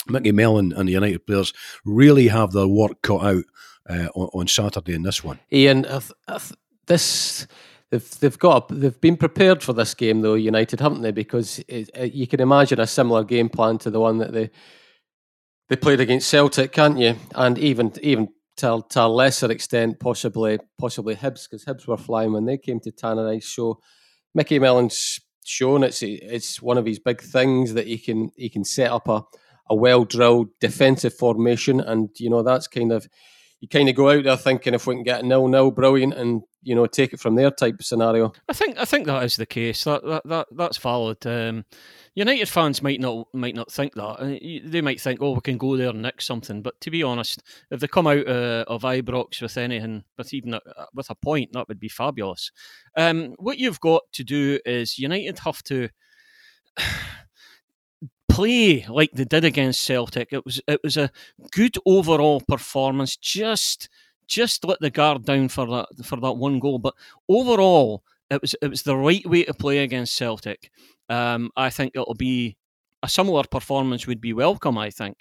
Micky 0.08 0.32
Mellon 0.32 0.72
and 0.72 0.88
the 0.88 0.92
United 0.92 1.26
players 1.26 1.52
really 1.84 2.28
have 2.28 2.52
their 2.52 2.68
work 2.68 3.02
cut 3.02 3.22
out 3.22 3.44
uh, 3.88 4.08
on, 4.14 4.28
on, 4.34 4.48
Saturday 4.48 4.94
in 4.94 5.02
this 5.02 5.24
one. 5.24 5.38
Ian, 5.52 5.86
this 6.86 7.46
they've 7.90 8.20
they've 8.20 8.38
got 8.38 8.68
they've 8.68 9.00
been 9.00 9.16
prepared 9.16 9.62
for 9.62 9.72
this 9.72 9.94
game 9.94 10.20
though. 10.22 10.34
United 10.34 10.80
haven't 10.80 11.02
they? 11.02 11.12
Because 11.12 11.58
it, 11.68 11.90
it, 11.94 12.12
you 12.12 12.26
can 12.26 12.40
imagine 12.40 12.80
a 12.80 12.86
similar 12.86 13.24
game 13.24 13.48
plan 13.48 13.78
to 13.78 13.90
the 13.90 14.00
one 14.00 14.18
that 14.18 14.32
they 14.32 14.50
they 15.68 15.76
played 15.76 16.00
against 16.00 16.28
Celtic, 16.28 16.72
can't 16.72 16.98
you? 16.98 17.16
And 17.34 17.58
even 17.58 17.92
even 18.02 18.28
to, 18.58 18.84
to 18.90 19.02
a 19.02 19.08
lesser 19.08 19.50
extent, 19.50 20.00
possibly 20.00 20.58
possibly 20.78 21.16
Hibs, 21.16 21.48
because 21.48 21.64
Hibs 21.64 21.86
were 21.86 21.96
flying 21.96 22.32
when 22.32 22.44
they 22.44 22.58
came 22.58 22.80
to 22.80 22.92
Tannadice. 22.92 23.44
So 23.44 23.80
Micky 24.34 24.58
Mellon's 24.58 25.20
shown 25.44 25.82
it's 25.82 26.02
it's 26.02 26.60
one 26.60 26.78
of 26.78 26.86
his 26.86 26.98
big 26.98 27.20
things 27.20 27.74
that 27.74 27.86
he 27.86 27.98
can 27.98 28.30
he 28.36 28.48
can 28.48 28.64
set 28.64 28.90
up 28.90 29.08
a, 29.08 29.24
a 29.70 29.74
well 29.74 30.04
drilled 30.04 30.48
defensive 30.60 31.14
formation, 31.14 31.80
and 31.80 32.10
you 32.18 32.28
know 32.28 32.42
that's 32.42 32.66
kind 32.66 32.92
of 32.92 33.08
you 33.60 33.68
kind 33.68 33.88
of 33.88 33.94
go 33.94 34.10
out 34.10 34.24
there 34.24 34.36
thinking 34.36 34.74
if 34.74 34.86
we 34.86 34.96
can 34.96 35.04
get 35.04 35.22
a 35.22 35.26
nil 35.26 35.46
nil, 35.48 35.70
brilliant, 35.70 36.14
and 36.14 36.42
you 36.62 36.74
know 36.74 36.86
take 36.86 37.12
it 37.12 37.20
from 37.20 37.36
there 37.36 37.50
type 37.50 37.76
of 37.78 37.86
scenario. 37.86 38.32
I 38.48 38.52
think 38.52 38.78
I 38.78 38.84
think 38.84 39.06
that 39.06 39.22
is 39.22 39.36
the 39.36 39.46
case. 39.46 39.84
That 39.84 40.04
that, 40.04 40.22
that 40.26 40.48
that's 40.50 40.78
valid. 40.78 41.24
Um, 41.24 41.64
United 42.14 42.48
fans 42.48 42.82
might 42.82 43.00
not 43.00 43.28
might 43.32 43.54
not 43.54 43.70
think 43.70 43.94
that. 43.94 44.02
Uh, 44.02 44.38
they 44.68 44.80
might 44.80 45.00
think, 45.00 45.22
"Oh, 45.22 45.34
we 45.34 45.40
can 45.40 45.56
go 45.56 45.76
there 45.76 45.90
and 45.90 46.02
nick 46.02 46.20
something." 46.20 46.62
But 46.62 46.80
to 46.80 46.90
be 46.90 47.04
honest, 47.04 47.42
if 47.70 47.78
they 47.80 47.86
come 47.86 48.08
out 48.08 48.26
uh, 48.26 48.64
of 48.66 48.82
Ibrox 48.82 49.40
with 49.40 49.56
anything, 49.56 50.02
with 50.18 50.34
even 50.34 50.54
a, 50.54 50.60
with 50.92 51.10
a 51.10 51.14
point, 51.14 51.52
that 51.52 51.68
would 51.68 51.80
be 51.80 51.88
fabulous. 51.88 52.50
Um, 52.96 53.34
what 53.38 53.58
you've 53.58 53.80
got 53.80 54.02
to 54.14 54.24
do 54.24 54.58
is 54.64 54.98
United 54.98 55.38
have 55.38 55.62
to 55.64 55.90
play 58.30 58.86
like 58.88 59.10
they 59.12 59.24
did 59.24 59.44
against 59.44 59.82
Celtic. 59.82 60.32
It 60.32 60.44
was 60.44 60.60
it 60.68 60.80
was 60.84 60.96
a 60.96 61.10
good 61.52 61.76
overall 61.86 62.40
performance. 62.40 63.16
Just 63.16 63.88
just 64.26 64.64
let 64.64 64.80
the 64.80 64.90
guard 64.90 65.24
down 65.24 65.48
for 65.48 65.66
that 65.66 65.86
for 66.04 66.16
that 66.20 66.32
one 66.34 66.60
goal, 66.60 66.78
but 66.78 66.94
overall 67.28 68.02
it 68.30 68.40
was 68.40 68.54
it 68.62 68.68
was 68.68 68.82
the 68.82 68.96
right 68.96 69.26
way 69.26 69.44
to 69.44 69.54
play 69.54 69.78
against 69.78 70.16
Celtic. 70.16 70.70
Um, 71.08 71.50
I 71.56 71.70
think 71.70 71.92
it'll 71.94 72.14
be 72.14 72.56
a 73.02 73.08
similar 73.08 73.44
performance 73.50 74.06
would 74.06 74.20
be 74.20 74.32
welcome. 74.32 74.78
I 74.78 74.90
think, 74.90 75.18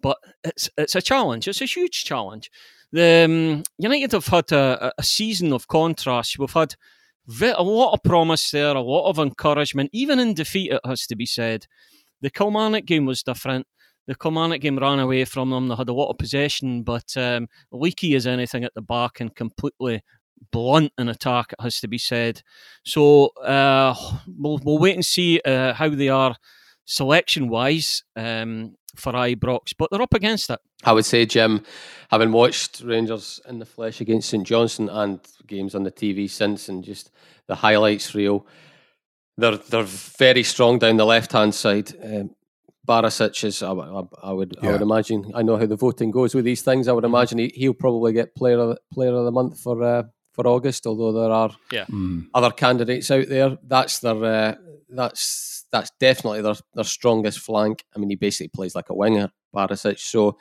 but 0.00 0.18
it's 0.44 0.68
it's 0.76 0.96
a 0.96 1.02
challenge. 1.02 1.48
It's 1.48 1.62
a 1.62 1.66
huge 1.66 2.04
challenge. 2.04 2.50
the 2.92 3.24
um, 3.24 3.62
United 3.78 4.12
have 4.12 4.26
had 4.26 4.52
a, 4.52 4.92
a 4.98 5.02
season 5.02 5.52
of 5.52 5.68
contrast. 5.68 6.38
We've 6.38 6.52
had 6.52 6.74
a 7.42 7.62
lot 7.62 7.92
of 7.92 8.02
promise 8.02 8.50
there, 8.50 8.74
a 8.74 8.80
lot 8.80 9.08
of 9.08 9.18
encouragement, 9.18 9.90
even 9.92 10.18
in 10.18 10.34
defeat, 10.34 10.72
it 10.72 10.80
has 10.84 11.06
to 11.08 11.16
be 11.16 11.26
said. 11.26 11.66
The 12.20 12.30
Kilmarnock 12.30 12.84
game 12.84 13.06
was 13.06 13.22
different. 13.22 13.66
The 14.06 14.14
Kilmarnock 14.14 14.60
game 14.60 14.78
ran 14.78 14.98
away 14.98 15.24
from 15.24 15.50
them. 15.50 15.68
They 15.68 15.74
had 15.74 15.88
a 15.88 15.92
lot 15.92 16.10
of 16.10 16.18
possession, 16.18 16.82
but 16.82 17.16
um, 17.16 17.48
leaky 17.70 18.14
as 18.14 18.26
anything 18.26 18.64
at 18.64 18.74
the 18.74 18.82
back 18.82 19.20
and 19.20 19.34
completely 19.34 20.02
blunt 20.50 20.92
in 20.98 21.08
attack, 21.08 21.52
it 21.52 21.62
has 21.62 21.80
to 21.80 21.88
be 21.88 21.98
said. 21.98 22.42
So 22.84 23.26
uh, 23.44 23.94
we'll, 24.26 24.58
we'll 24.64 24.78
wait 24.78 24.94
and 24.94 25.04
see 25.04 25.40
uh, 25.44 25.74
how 25.74 25.90
they 25.90 26.08
are 26.08 26.36
selection 26.84 27.48
wise 27.48 28.02
um, 28.16 28.76
for 28.96 29.12
Ibrox, 29.12 29.74
but 29.78 29.90
they're 29.90 30.02
up 30.02 30.14
against 30.14 30.50
it. 30.50 30.58
I 30.84 30.92
would 30.92 31.04
say, 31.04 31.26
Jim, 31.26 31.62
having 32.10 32.32
watched 32.32 32.80
Rangers 32.80 33.40
in 33.48 33.58
the 33.58 33.66
flesh 33.66 34.00
against 34.00 34.30
St 34.30 34.46
Johnstone 34.46 34.88
and 34.88 35.20
games 35.46 35.74
on 35.74 35.82
the 35.82 35.92
TV 35.92 36.30
since, 36.30 36.68
and 36.68 36.82
just 36.82 37.10
the 37.46 37.56
highlights 37.56 38.14
reel, 38.14 38.46
they're 39.38 39.56
they're 39.56 39.84
very 39.84 40.42
strong 40.42 40.78
down 40.78 40.98
the 40.98 41.06
left 41.06 41.32
hand 41.32 41.54
side. 41.54 41.92
Um, 42.04 42.30
Barisic 42.86 43.44
is, 43.44 43.62
I, 43.62 43.72
I, 43.72 44.02
I 44.22 44.32
would, 44.32 44.56
yeah. 44.62 44.68
I 44.68 44.72
would 44.72 44.82
imagine. 44.82 45.30
I 45.34 45.42
know 45.42 45.58
how 45.58 45.66
the 45.66 45.76
voting 45.76 46.10
goes 46.10 46.34
with 46.34 46.46
these 46.46 46.62
things. 46.62 46.88
I 46.88 46.92
would 46.92 47.04
mm-hmm. 47.04 47.14
imagine 47.14 47.38
he, 47.38 47.68
will 47.68 47.74
probably 47.74 48.14
get 48.14 48.34
player 48.34 48.58
of, 48.58 48.78
player 48.92 49.14
of 49.14 49.26
the 49.26 49.30
month 49.30 49.60
for 49.60 49.82
uh, 49.82 50.04
for 50.32 50.46
August. 50.46 50.86
Although 50.86 51.12
there 51.12 51.30
are 51.30 51.50
yeah. 51.70 51.84
Mm. 51.86 52.28
other 52.34 52.50
candidates 52.50 53.10
out 53.10 53.28
there, 53.28 53.58
that's 53.62 53.98
their 54.00 54.24
uh, 54.24 54.54
that's 54.88 55.66
that's 55.70 55.90
definitely 56.00 56.40
their 56.40 56.56
their 56.74 56.84
strongest 56.84 57.40
flank. 57.40 57.84
I 57.94 57.98
mean, 57.98 58.10
he 58.10 58.16
basically 58.16 58.48
plays 58.48 58.74
like 58.74 58.88
a 58.88 58.94
winger, 58.94 59.30
Barisic. 59.54 59.98
So, 59.98 60.38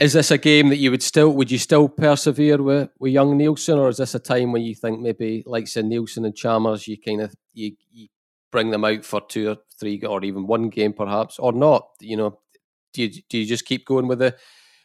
is 0.00 0.14
this 0.14 0.30
a 0.30 0.38
game 0.38 0.68
that 0.68 0.78
you 0.78 0.90
would 0.90 1.02
still 1.02 1.30
would 1.30 1.50
you 1.50 1.58
still 1.58 1.88
persevere 1.88 2.62
with 2.62 2.88
with 2.98 3.12
young 3.12 3.38
Neilson, 3.38 3.78
or 3.78 3.88
is 3.88 3.98
this 3.98 4.14
a 4.14 4.18
time 4.18 4.52
when 4.52 4.62
you 4.62 4.74
think 4.74 5.00
maybe 5.00 5.42
like 5.46 5.68
say 5.68 5.82
Neilson 5.82 6.24
and 6.24 6.34
Chalmers, 6.34 6.88
you 6.88 6.96
kind 6.98 7.20
of 7.20 7.34
you, 7.52 7.72
you 7.90 8.08
bring 8.50 8.70
them 8.70 8.84
out 8.84 9.04
for 9.04 9.20
two 9.20 9.50
or 9.50 9.56
three 9.78 10.00
or 10.02 10.24
even 10.24 10.46
one 10.46 10.70
game 10.70 10.92
perhaps, 10.92 11.38
or 11.38 11.52
not? 11.52 11.88
You 12.00 12.16
know, 12.16 12.40
do 12.94 13.02
you 13.02 13.22
do 13.28 13.38
you 13.38 13.46
just 13.46 13.66
keep 13.66 13.84
going 13.84 14.08
with 14.08 14.20
the 14.20 14.34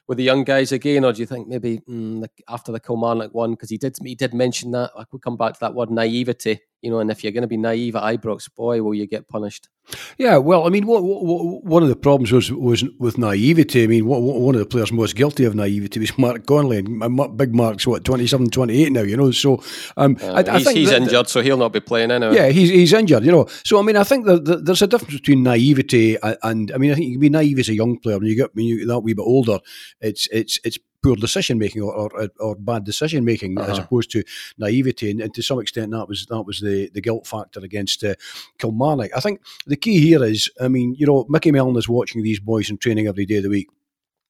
with 0.07 0.17
the 0.17 0.23
young 0.23 0.43
guys 0.43 0.71
again, 0.71 1.05
or 1.05 1.13
do 1.13 1.21
you 1.21 1.25
think 1.25 1.47
maybe 1.47 1.79
mm, 1.89 2.25
after 2.49 2.71
the 2.71 2.79
Kilmarnock 2.79 3.33
one 3.33 3.51
because 3.51 3.69
he 3.69 3.77
did 3.77 3.95
he 4.03 4.15
did 4.15 4.33
mention 4.33 4.71
that 4.71 4.91
I 4.97 5.05
could 5.05 5.21
come 5.21 5.37
back 5.37 5.53
to 5.53 5.59
that 5.61 5.73
word 5.73 5.89
naivety 5.89 6.59
you 6.81 6.91
know, 6.91 6.99
and 6.99 7.09
if 7.09 7.23
you're 7.23 7.33
going 7.33 7.41
to 7.41 7.47
be 7.47 7.57
naive 7.57 7.95
at 7.95 8.03
Ibrox, 8.03 8.53
boy, 8.55 8.81
will 8.83 8.93
you 8.93 9.07
get 9.07 9.27
punished. 9.27 9.69
Yeah, 10.17 10.37
well, 10.37 10.67
I 10.67 10.69
mean, 10.69 10.85
what, 10.85 11.01
what, 11.03 11.63
one 11.63 11.81
of 11.81 11.87
the 11.87 11.95
problems 11.95 12.31
was 12.31 12.51
was 12.51 12.83
with 12.99 13.17
naivety. 13.17 13.83
I 13.83 13.87
mean, 13.87 14.05
what, 14.05 14.21
one 14.21 14.53
of 14.53 14.59
the 14.59 14.65
players 14.65 14.91
most 14.91 15.15
guilty 15.15 15.45
of 15.45 15.55
naivety 15.55 16.01
was 16.01 16.17
Mark 16.17 16.45
Connolly, 16.45 16.79
and 16.79 17.37
Big 17.37 17.55
Mark's 17.55 17.87
what 17.87 18.03
27, 18.03 18.49
28 18.49 18.91
now, 18.91 19.01
you 19.01 19.15
know. 19.15 19.31
So 19.31 19.63
um, 19.95 20.17
uh, 20.21 20.33
I, 20.33 20.39
I, 20.39 20.63
think 20.63 20.77
he's 20.77 20.89
that, 20.89 21.01
injured, 21.01 21.29
so 21.29 21.41
he'll 21.41 21.57
not 21.57 21.71
be 21.71 21.79
playing 21.79 22.11
anyway. 22.11 22.35
Yeah, 22.35 22.49
he's 22.49 22.69
he's 22.69 22.91
injured, 22.91 23.23
you 23.23 23.31
know. 23.31 23.47
So 23.63 23.79
I 23.79 23.81
mean, 23.81 23.95
I 23.95 24.03
think 24.03 24.25
that, 24.25 24.43
that 24.45 24.65
there's 24.65 24.81
a 24.81 24.87
difference 24.87 25.13
between 25.13 25.43
naivety 25.43 26.17
and, 26.21 26.37
and, 26.43 26.71
I 26.73 26.77
mean, 26.77 26.91
I 26.91 26.95
think 26.95 27.07
you 27.07 27.13
can 27.13 27.21
be 27.21 27.29
naive 27.29 27.59
as 27.59 27.69
a 27.69 27.73
young 27.73 27.97
player 27.97 28.17
when 28.17 28.27
you 28.27 28.35
get 28.35 28.53
when 28.55 28.65
you 28.65 28.79
get 28.79 28.87
that 28.87 28.99
wee 28.99 29.13
bit 29.13 29.23
older. 29.23 29.59
It's 30.01 30.27
it's 30.33 30.59
it's 30.65 30.77
poor 31.07 31.15
decision 31.15 31.57
making 31.57 31.81
or, 31.81 31.93
or, 31.93 32.29
or, 32.39 32.55
bad 32.55 32.83
decision 32.83 33.23
making 33.23 33.57
uh-huh. 33.57 33.71
as 33.71 33.77
opposed 33.77 34.11
to 34.11 34.23
naivety 34.57 35.11
and, 35.11 35.21
and, 35.21 35.33
to 35.33 35.41
some 35.41 35.59
extent 35.59 35.91
that 35.91 36.07
was 36.07 36.25
that 36.25 36.43
was 36.43 36.59
the, 36.59 36.89
the 36.93 37.01
guilt 37.01 37.25
factor 37.25 37.59
against 37.61 38.03
uh, 38.03 38.15
Kilmarnock. 38.57 39.11
I 39.15 39.19
think 39.19 39.41
the 39.65 39.77
key 39.77 39.99
here 39.99 40.23
is 40.23 40.49
I 40.59 40.67
mean 40.67 40.95
you 40.97 41.07
know 41.07 41.25
Micky 41.29 41.51
Mellon 41.51 41.77
is 41.77 41.87
watching 41.87 42.23
these 42.23 42.39
boys 42.39 42.69
in 42.69 42.77
training 42.77 43.07
every 43.07 43.25
day 43.25 43.37
of 43.37 43.43
the 43.43 43.49
week 43.49 43.69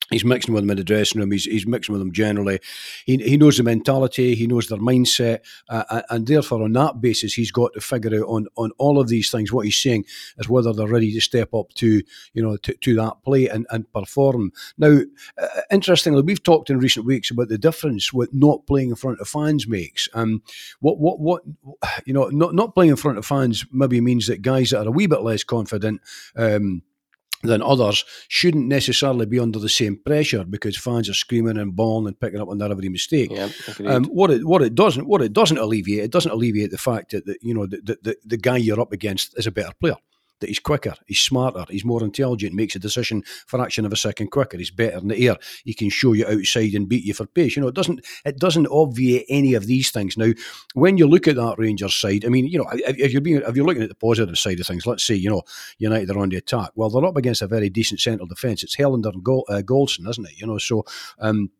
He's 0.10 0.24
mixing 0.24 0.54
with 0.54 0.64
them 0.64 0.72
in 0.72 0.78
the 0.78 0.84
dressing 0.84 1.20
room. 1.20 1.32
He's, 1.32 1.46
he's 1.46 1.68
mixing 1.68 1.94
with 1.94 2.02
them 2.02 2.12
generally. 2.12 2.60
He, 3.06 3.18
he 3.18 3.38
knows 3.38 3.58
the 3.58 3.64
mentality. 3.64 4.36
He 4.36 4.48
knows 4.48 4.68
their 4.68 4.80
mindset, 4.80 5.40
uh, 5.70 6.02
and 6.10 6.28
therefore, 6.28 6.64
on 6.64 6.74
that 6.74 7.02
basis, 7.02 7.34
he's 7.34 7.52
got 7.52 7.74
to 7.74 7.82
figure 7.82 8.22
out 8.22 8.28
on, 8.28 8.48
on 8.56 8.72
all 8.78 9.00
of 9.00 9.10
these 9.10 9.30
things. 9.30 9.52
What 9.52 9.66
he's 9.66 9.78
saying 9.78 10.06
is 10.38 10.48
whether 10.48 10.72
they're 10.74 10.88
ready 10.88 11.14
to 11.14 11.22
step 11.22 11.54
up 11.54 11.74
to 11.76 12.02
you 12.34 12.44
know 12.44 12.58
to, 12.58 12.74
to 12.74 12.96
that 12.96 13.24
play 13.24 13.48
and, 13.48 13.68
and 13.70 13.92
perform. 13.92 14.52
Now, 14.78 15.02
uh, 15.38 15.48
interestingly, 15.72 16.22
we've 16.22 16.44
talked 16.44 16.70
in 16.70 16.80
recent 16.80 17.06
weeks 17.06 17.32
about 17.32 17.50
the 17.50 17.58
difference 17.58 18.14
what 18.14 18.34
not 18.34 18.66
playing 18.66 18.90
in 18.90 18.96
front 18.96 19.20
of 19.20 19.28
fans 19.28 19.68
makes. 19.68 20.08
Um, 20.14 20.42
what 20.80 21.00
what 21.00 21.20
what 21.20 21.44
you 22.06 22.14
know, 22.14 22.28
not 22.30 22.56
not 22.56 22.76
playing 22.76 22.92
in 22.92 22.98
front 22.98 23.18
of 23.18 23.26
fans 23.26 23.66
maybe 23.72 24.00
means 24.00 24.28
that 24.28 24.42
guys 24.42 24.70
that 24.70 24.86
are 24.86 24.88
a 24.88 24.92
wee 24.92 25.08
bit 25.08 25.22
less 25.22 25.44
confident. 25.44 26.02
Um, 26.36 26.84
than 27.44 27.62
others 27.62 28.04
shouldn't 28.28 28.68
necessarily 28.68 29.26
be 29.26 29.40
under 29.40 29.60
the 29.60 29.70
same 29.70 29.98
pressure 30.04 30.44
because 30.44 30.78
fans 30.78 31.10
are 31.10 31.14
screaming 31.14 31.58
and 31.58 31.76
bawling 31.76 32.08
and 32.08 32.20
picking 32.20 32.40
up 32.40 32.50
on 32.50 32.58
their 32.58 32.72
every 32.72 32.90
mistake. 32.90 33.32
Yeah, 33.32 33.50
um, 33.86 34.06
what 34.06 34.32
it 34.32 34.46
what 34.46 34.62
it 34.62 34.74
doesn't 34.76 35.08
what 35.08 35.22
it 35.22 35.34
doesn't 35.34 35.58
alleviate 35.58 36.06
it 36.06 36.12
doesn't 36.12 36.32
alleviate 36.32 36.72
the 36.72 36.78
fact 36.78 37.12
that, 37.12 37.26
that 37.26 37.38
you 37.42 37.54
know 37.54 37.66
the, 37.66 37.98
the, 38.02 38.18
the 38.26 38.38
guy 38.38 38.58
you're 38.58 38.82
up 38.82 38.92
against 38.92 39.38
is 39.38 39.48
a 39.48 39.52
better 39.52 39.74
player 39.80 39.96
that 40.40 40.48
he's 40.48 40.60
quicker, 40.60 40.94
he's 41.06 41.20
smarter, 41.20 41.66
he's 41.70 41.86
more 41.86 42.04
intelligent, 42.04 42.54
makes 42.54 42.76
a 42.76 42.80
decision 42.80 43.24
fraction 43.46 43.86
of 43.86 43.94
a 43.94 43.98
second 43.98 44.32
quicker, 44.32 44.58
he's 44.58 44.72
better 44.72 44.98
in 44.98 45.08
the 45.08 45.28
air, 45.28 45.38
he 45.64 45.74
can 45.74 45.90
show 45.90 46.14
you 46.14 46.26
outside 46.28 46.74
and 46.74 46.90
beat 46.90 47.04
you 47.04 47.14
for 47.14 47.26
pace. 47.26 47.56
You 47.56 47.62
know, 47.62 47.68
it 47.68 47.76
doesn't 47.76 48.06
it 48.26 48.38
doesn't 48.40 48.68
obviate 48.68 49.26
any 49.30 49.54
of 49.54 49.66
these 49.66 49.92
things. 49.92 50.18
Now, 50.18 50.32
when 50.74 50.98
you 50.98 51.08
look 51.08 51.28
at 51.28 51.36
that 51.36 51.58
Rangers 51.58 51.96
side, 51.96 52.26
I 52.26 52.30
mean, 52.30 52.48
you 52.48 52.60
know, 52.60 52.68
if 52.72 53.12
you're 53.12 53.22
being 53.22 53.42
if 53.46 53.56
you're 53.56 53.66
looking 53.66 53.84
at 53.84 53.90
the 53.90 53.96
positive 53.96 54.38
side 54.38 54.60
of 54.60 54.68
things, 54.68 54.86
let's 54.86 55.06
say, 55.06 55.16
you 55.16 55.30
know, 55.30 55.44
United 55.78 56.10
are 56.12 56.20
on 56.20 56.30
the 56.30 56.38
attack. 56.38 56.72
Well, 56.76 56.90
they're 56.90 57.06
up 57.06 57.18
against 57.18 57.42
a 57.42 57.48
very 57.48 57.70
decent 57.70 58.00
central 58.00 58.28
defence. 58.28 58.64
It's 58.64 58.76
Helander 58.76 59.14
and 59.14 59.28
uh, 59.28 59.62
Goldson, 59.62 60.08
isn't 60.10 60.28
it? 60.28 60.40
You 60.40 60.48
know, 60.48 60.58
so 60.58 60.86
um, 61.20 61.52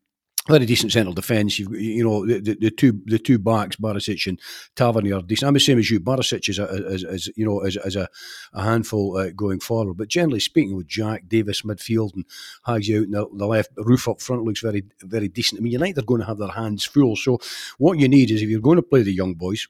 very 0.48 0.66
decent 0.66 0.92
central 0.92 1.14
defence. 1.14 1.60
You've 1.60 1.72
you 1.74 2.04
know 2.04 2.26
the, 2.26 2.40
the, 2.40 2.56
the, 2.56 2.72
two 2.72 3.02
the 3.06 3.20
two 3.20 3.40
backs, 3.40 3.76
Barisic 3.76 4.28
and 4.28 4.40
Tavernier, 4.76 5.18
are 5.18 5.22
decent. 5.22 5.48
I'm 5.48 5.54
the 5.54 5.60
same 5.60 5.80
as 5.80 5.90
you. 5.90 6.00
Barisic 6.00 6.50
is, 6.50 6.60
a, 6.60 6.66
is, 6.94 7.04
is 7.04 7.32
you 7.36 7.46
know 7.46 7.60
as, 7.60 7.78
as 7.78 7.96
a, 7.96 8.08
a 8.54 8.64
handful 8.64 9.18
uh, 9.18 9.30
going 9.36 9.60
forward, 9.60 9.96
but 9.96 10.08
generally 10.08 10.40
speaking, 10.40 10.76
with 10.76 10.88
Jack 10.88 11.28
Davis 11.28 11.62
midfield 11.62 12.14
and 12.16 12.26
Hagi 12.66 12.98
out 12.98 13.04
in 13.04 13.12
the, 13.12 13.28
the, 13.34 13.48
left, 13.48 13.76
Roofe 13.76 14.10
up 14.10 14.22
front 14.22 14.44
looks 14.44 14.62
very 14.62 14.84
very 15.02 15.28
decent. 15.28 15.60
I 15.60 15.64
mean, 15.64 15.74
United 15.74 16.00
are 16.00 16.06
going 16.06 16.22
to 16.22 16.28
have 16.28 16.38
their 16.38 16.50
hands 16.50 16.86
full. 16.86 17.16
So 17.16 17.40
what 17.78 18.00
you 18.00 18.08
need 18.08 18.32
is 18.32 18.42
if 18.42 18.50
you're 18.50 18.60
going 18.62 18.78
to 18.78 18.84
play 18.84 19.02
the 19.02 19.14
young 19.14 19.34
boys, 19.34 19.68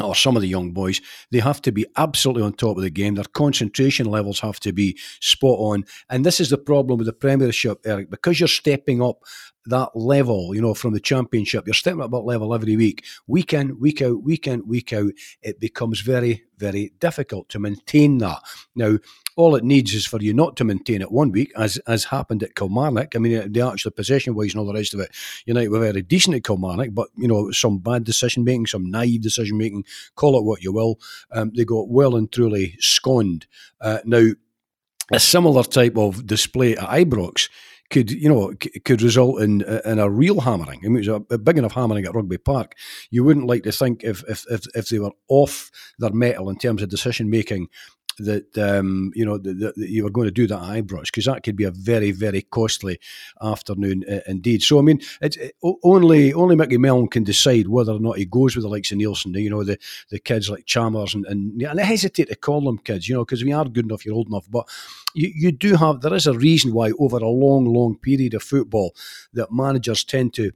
or 0.00 0.14
some 0.14 0.36
of 0.36 0.42
the 0.42 0.48
young 0.48 0.72
boys, 0.72 1.00
they 1.30 1.38
have 1.38 1.60
to 1.62 1.72
be 1.72 1.86
absolutely 1.96 2.42
on 2.42 2.54
top 2.54 2.76
of 2.76 2.82
the 2.82 2.90
game. 2.90 3.14
Their 3.14 3.24
concentration 3.24 4.06
levels 4.06 4.40
have 4.40 4.58
to 4.60 4.72
be 4.72 4.98
spot 5.20 5.58
on. 5.58 5.84
And 6.08 6.24
this 6.24 6.40
is 6.40 6.50
the 6.50 6.58
problem 6.58 6.98
with 6.98 7.06
the 7.06 7.12
Premiership, 7.12 7.80
Eric, 7.84 8.10
because 8.10 8.40
you're 8.40 8.48
stepping 8.48 9.02
up 9.02 9.22
that 9.66 9.90
level, 9.94 10.54
you 10.54 10.60
know, 10.60 10.74
from 10.74 10.92
the 10.92 11.00
championship. 11.00 11.66
You're 11.66 11.74
stepping 11.74 12.00
up 12.00 12.10
that 12.10 12.18
level 12.18 12.54
every 12.54 12.76
week, 12.76 13.04
week 13.26 13.52
in, 13.52 13.78
week 13.78 14.02
out, 14.02 14.22
week 14.22 14.46
in, 14.46 14.66
week 14.66 14.92
out. 14.92 15.12
It 15.42 15.60
becomes 15.60 16.00
very, 16.00 16.44
very 16.56 16.92
difficult 16.98 17.48
to 17.50 17.58
maintain 17.58 18.18
that. 18.18 18.40
Now, 18.74 18.98
all 19.36 19.54
it 19.54 19.64
needs 19.64 19.94
is 19.94 20.06
for 20.06 20.20
you 20.20 20.34
not 20.34 20.56
to 20.56 20.64
maintain 20.64 21.00
it 21.00 21.12
one 21.12 21.32
week, 21.32 21.52
as 21.56 21.78
as 21.86 22.04
happened 22.04 22.42
at 22.42 22.54
Kilmarnock. 22.54 23.14
I 23.14 23.18
mean, 23.18 23.52
the 23.52 23.60
actual 23.60 23.90
possession 23.90 24.34
wise 24.34 24.52
and 24.52 24.60
all 24.60 24.66
the 24.66 24.74
rest 24.74 24.94
of 24.94 25.00
it, 25.00 25.10
United 25.46 25.68
were 25.68 25.80
very 25.80 26.02
decent 26.02 26.36
at 26.36 26.44
Kilmarnock, 26.44 26.90
but 26.92 27.08
you 27.16 27.28
know, 27.28 27.50
some 27.50 27.78
bad 27.78 28.04
decision 28.04 28.44
making, 28.44 28.66
some 28.66 28.90
naive 28.90 29.22
decision 29.22 29.58
making, 29.58 29.84
call 30.14 30.38
it 30.38 30.44
what 30.44 30.62
you 30.62 30.72
will. 30.72 31.00
Um, 31.30 31.52
they 31.56 31.64
got 31.64 31.88
well 31.88 32.16
and 32.16 32.30
truly 32.30 32.76
sconed. 32.78 33.46
Uh, 33.80 33.98
now, 34.04 34.28
a 35.12 35.20
similar 35.20 35.62
type 35.62 35.96
of 35.96 36.26
display 36.26 36.76
at 36.76 36.88
Ibrox 36.88 37.48
could 37.92 38.10
you 38.10 38.28
know 38.28 38.52
could 38.84 39.02
result 39.02 39.42
in 39.42 39.60
in 39.84 39.98
a 39.98 40.10
real 40.10 40.40
hammering. 40.40 40.80
I 40.84 40.88
mean, 40.88 41.04
it 41.04 41.08
was 41.08 41.22
a, 41.30 41.38
big 41.38 41.58
enough 41.58 41.74
hammering 41.74 42.06
at 42.06 42.14
Rugby 42.14 42.38
Park. 42.38 42.74
You 43.10 43.22
wouldn't 43.22 43.46
like 43.46 43.62
to 43.64 43.72
think 43.72 44.02
if 44.02 44.24
if 44.28 44.44
if, 44.50 44.66
if 44.74 44.88
they 44.88 44.98
were 44.98 45.12
off 45.28 45.70
their 45.98 46.10
mettle 46.10 46.48
in 46.48 46.56
terms 46.56 46.82
of 46.82 46.88
decision 46.88 47.28
making 47.30 47.68
that 48.18 48.56
um, 48.58 49.12
you 49.14 49.24
know 49.24 49.38
that, 49.38 49.74
you 49.76 50.04
were 50.04 50.10
going 50.10 50.26
to 50.26 50.32
do 50.32 50.46
that 50.46 50.62
at 50.62 50.84
Ibrox 50.84 51.04
because 51.04 51.26
that 51.26 51.42
could 51.42 51.56
be 51.56 51.64
a 51.64 51.70
very 51.70 52.10
very 52.10 52.42
costly 52.42 52.98
afternoon 53.40 54.04
uh, 54.10 54.20
indeed. 54.26 54.62
So 54.62 54.78
I 54.78 54.82
mean, 54.82 55.00
it's 55.20 55.36
it, 55.36 55.56
only 55.82 56.32
only 56.32 56.56
Micky 56.56 56.78
Mellon 56.78 57.08
can 57.08 57.24
decide 57.24 57.68
whether 57.68 57.92
or 57.92 58.00
not 58.00 58.18
he 58.18 58.24
goes 58.24 58.54
with 58.54 58.64
the 58.64 58.68
likes 58.68 58.92
of 58.92 58.98
Neilson. 58.98 59.40
You 59.40 59.50
know, 59.50 59.64
the 59.64 59.78
the 60.10 60.18
kids 60.18 60.50
like 60.50 60.66
Chalmers 60.66 61.14
and 61.14 61.26
and, 61.26 61.60
and 61.62 61.80
I 61.80 61.84
hesitate 61.84 62.28
to 62.28 62.36
call 62.36 62.60
them 62.62 62.78
kids. 62.78 63.08
You 63.08 63.16
know, 63.16 63.24
because 63.24 63.44
we 63.44 63.52
are 63.52 63.64
good 63.64 63.86
enough, 63.86 64.04
you're 64.04 64.14
old 64.14 64.28
enough, 64.28 64.50
but 64.50 64.68
you, 65.14 65.32
you 65.34 65.52
do 65.52 65.76
have 65.76 66.00
there 66.00 66.14
is 66.14 66.26
a 66.26 66.34
reason 66.34 66.72
why 66.72 66.92
over 66.98 67.18
a 67.18 67.28
long 67.28 67.64
long 67.66 67.96
period 67.96 68.34
of 68.34 68.42
football 68.42 68.94
that 69.32 69.52
managers 69.52 70.04
tend 70.04 70.34
to 70.34 70.52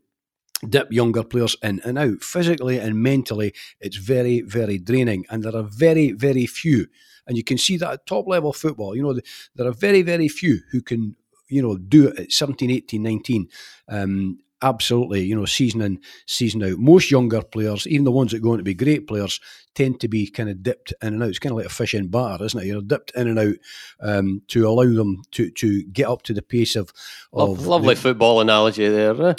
dip 0.69 0.90
younger 0.90 1.23
players 1.23 1.57
in 1.62 1.81
and 1.85 1.99
out 1.99 2.23
physically 2.23 2.79
and 2.79 3.03
mentally 3.03 3.53
it's 3.81 3.97
very 3.97 4.40
very 4.40 4.79
draining 4.79 5.27
and 5.29 5.42
there 5.42 5.55
are 5.55 5.62
very 5.62 6.12
very 6.12 6.47
few 6.47 6.87
and 7.27 7.37
you 7.37 7.45
can 7.45 7.59
see 7.59 7.77
that 7.79 7.93
at 7.93 8.07
top 8.07 8.27
level 8.27 8.53
football, 8.53 8.97
you 8.97 9.03
know, 9.03 9.19
there 9.55 9.67
are 9.67 9.73
very, 9.73 10.03
very 10.03 10.29
few 10.29 10.61
who 10.71 10.81
can, 10.81 11.17
you 11.49 11.62
know, 11.62 11.77
do 11.77 12.09
it 12.09 12.19
at 12.19 12.33
17, 12.33 12.71
18, 12.71 13.03
19. 13.03 13.49
Um, 13.89 14.39
absolutely, 14.62 15.23
you 15.23 15.37
know, 15.37 15.45
season 15.45 15.83
in, 15.83 16.01
season 16.27 16.62
out. 16.62 16.79
Most 16.79 17.11
younger 17.11 17.43
players, 17.43 17.87
even 17.87 18.05
the 18.05 18.12
ones 18.12 18.33
that 18.33 18.41
go 18.41 18.53
on 18.53 18.59
to 18.59 18.65
be 18.65 18.75
great 18.75 19.07
players, 19.07 19.41
tend 19.75 20.01
to 20.01 20.09
be 20.09 20.29
kind 20.29 20.49
of 20.49 20.62
dipped 20.62 20.93
in 21.03 21.15
and 21.15 21.23
out. 21.23 21.29
It's 21.29 21.39
kind 21.39 21.53
of 21.53 21.59
like 21.59 21.67
a 21.67 21.71
fish 21.71 21.95
in 21.95 22.09
batter, 22.09 22.45
isn't 22.45 22.61
it? 22.61 22.67
You 22.67 22.75
know, 22.75 22.81
dipped 22.81 23.12
in 23.15 23.29
and 23.29 23.39
out 23.39 23.55
um, 24.01 24.43
to 24.49 24.67
allow 24.69 24.93
them 24.93 25.23
to 25.33 25.51
to 25.51 25.83
get 25.85 26.09
up 26.09 26.23
to 26.23 26.35
the 26.35 26.43
pace 26.43 26.77
of. 26.77 26.93
of 27.33 27.67
lovely 27.67 27.95
the, 27.95 28.01
football 28.01 28.41
analogy 28.41 28.89
there. 28.89 29.15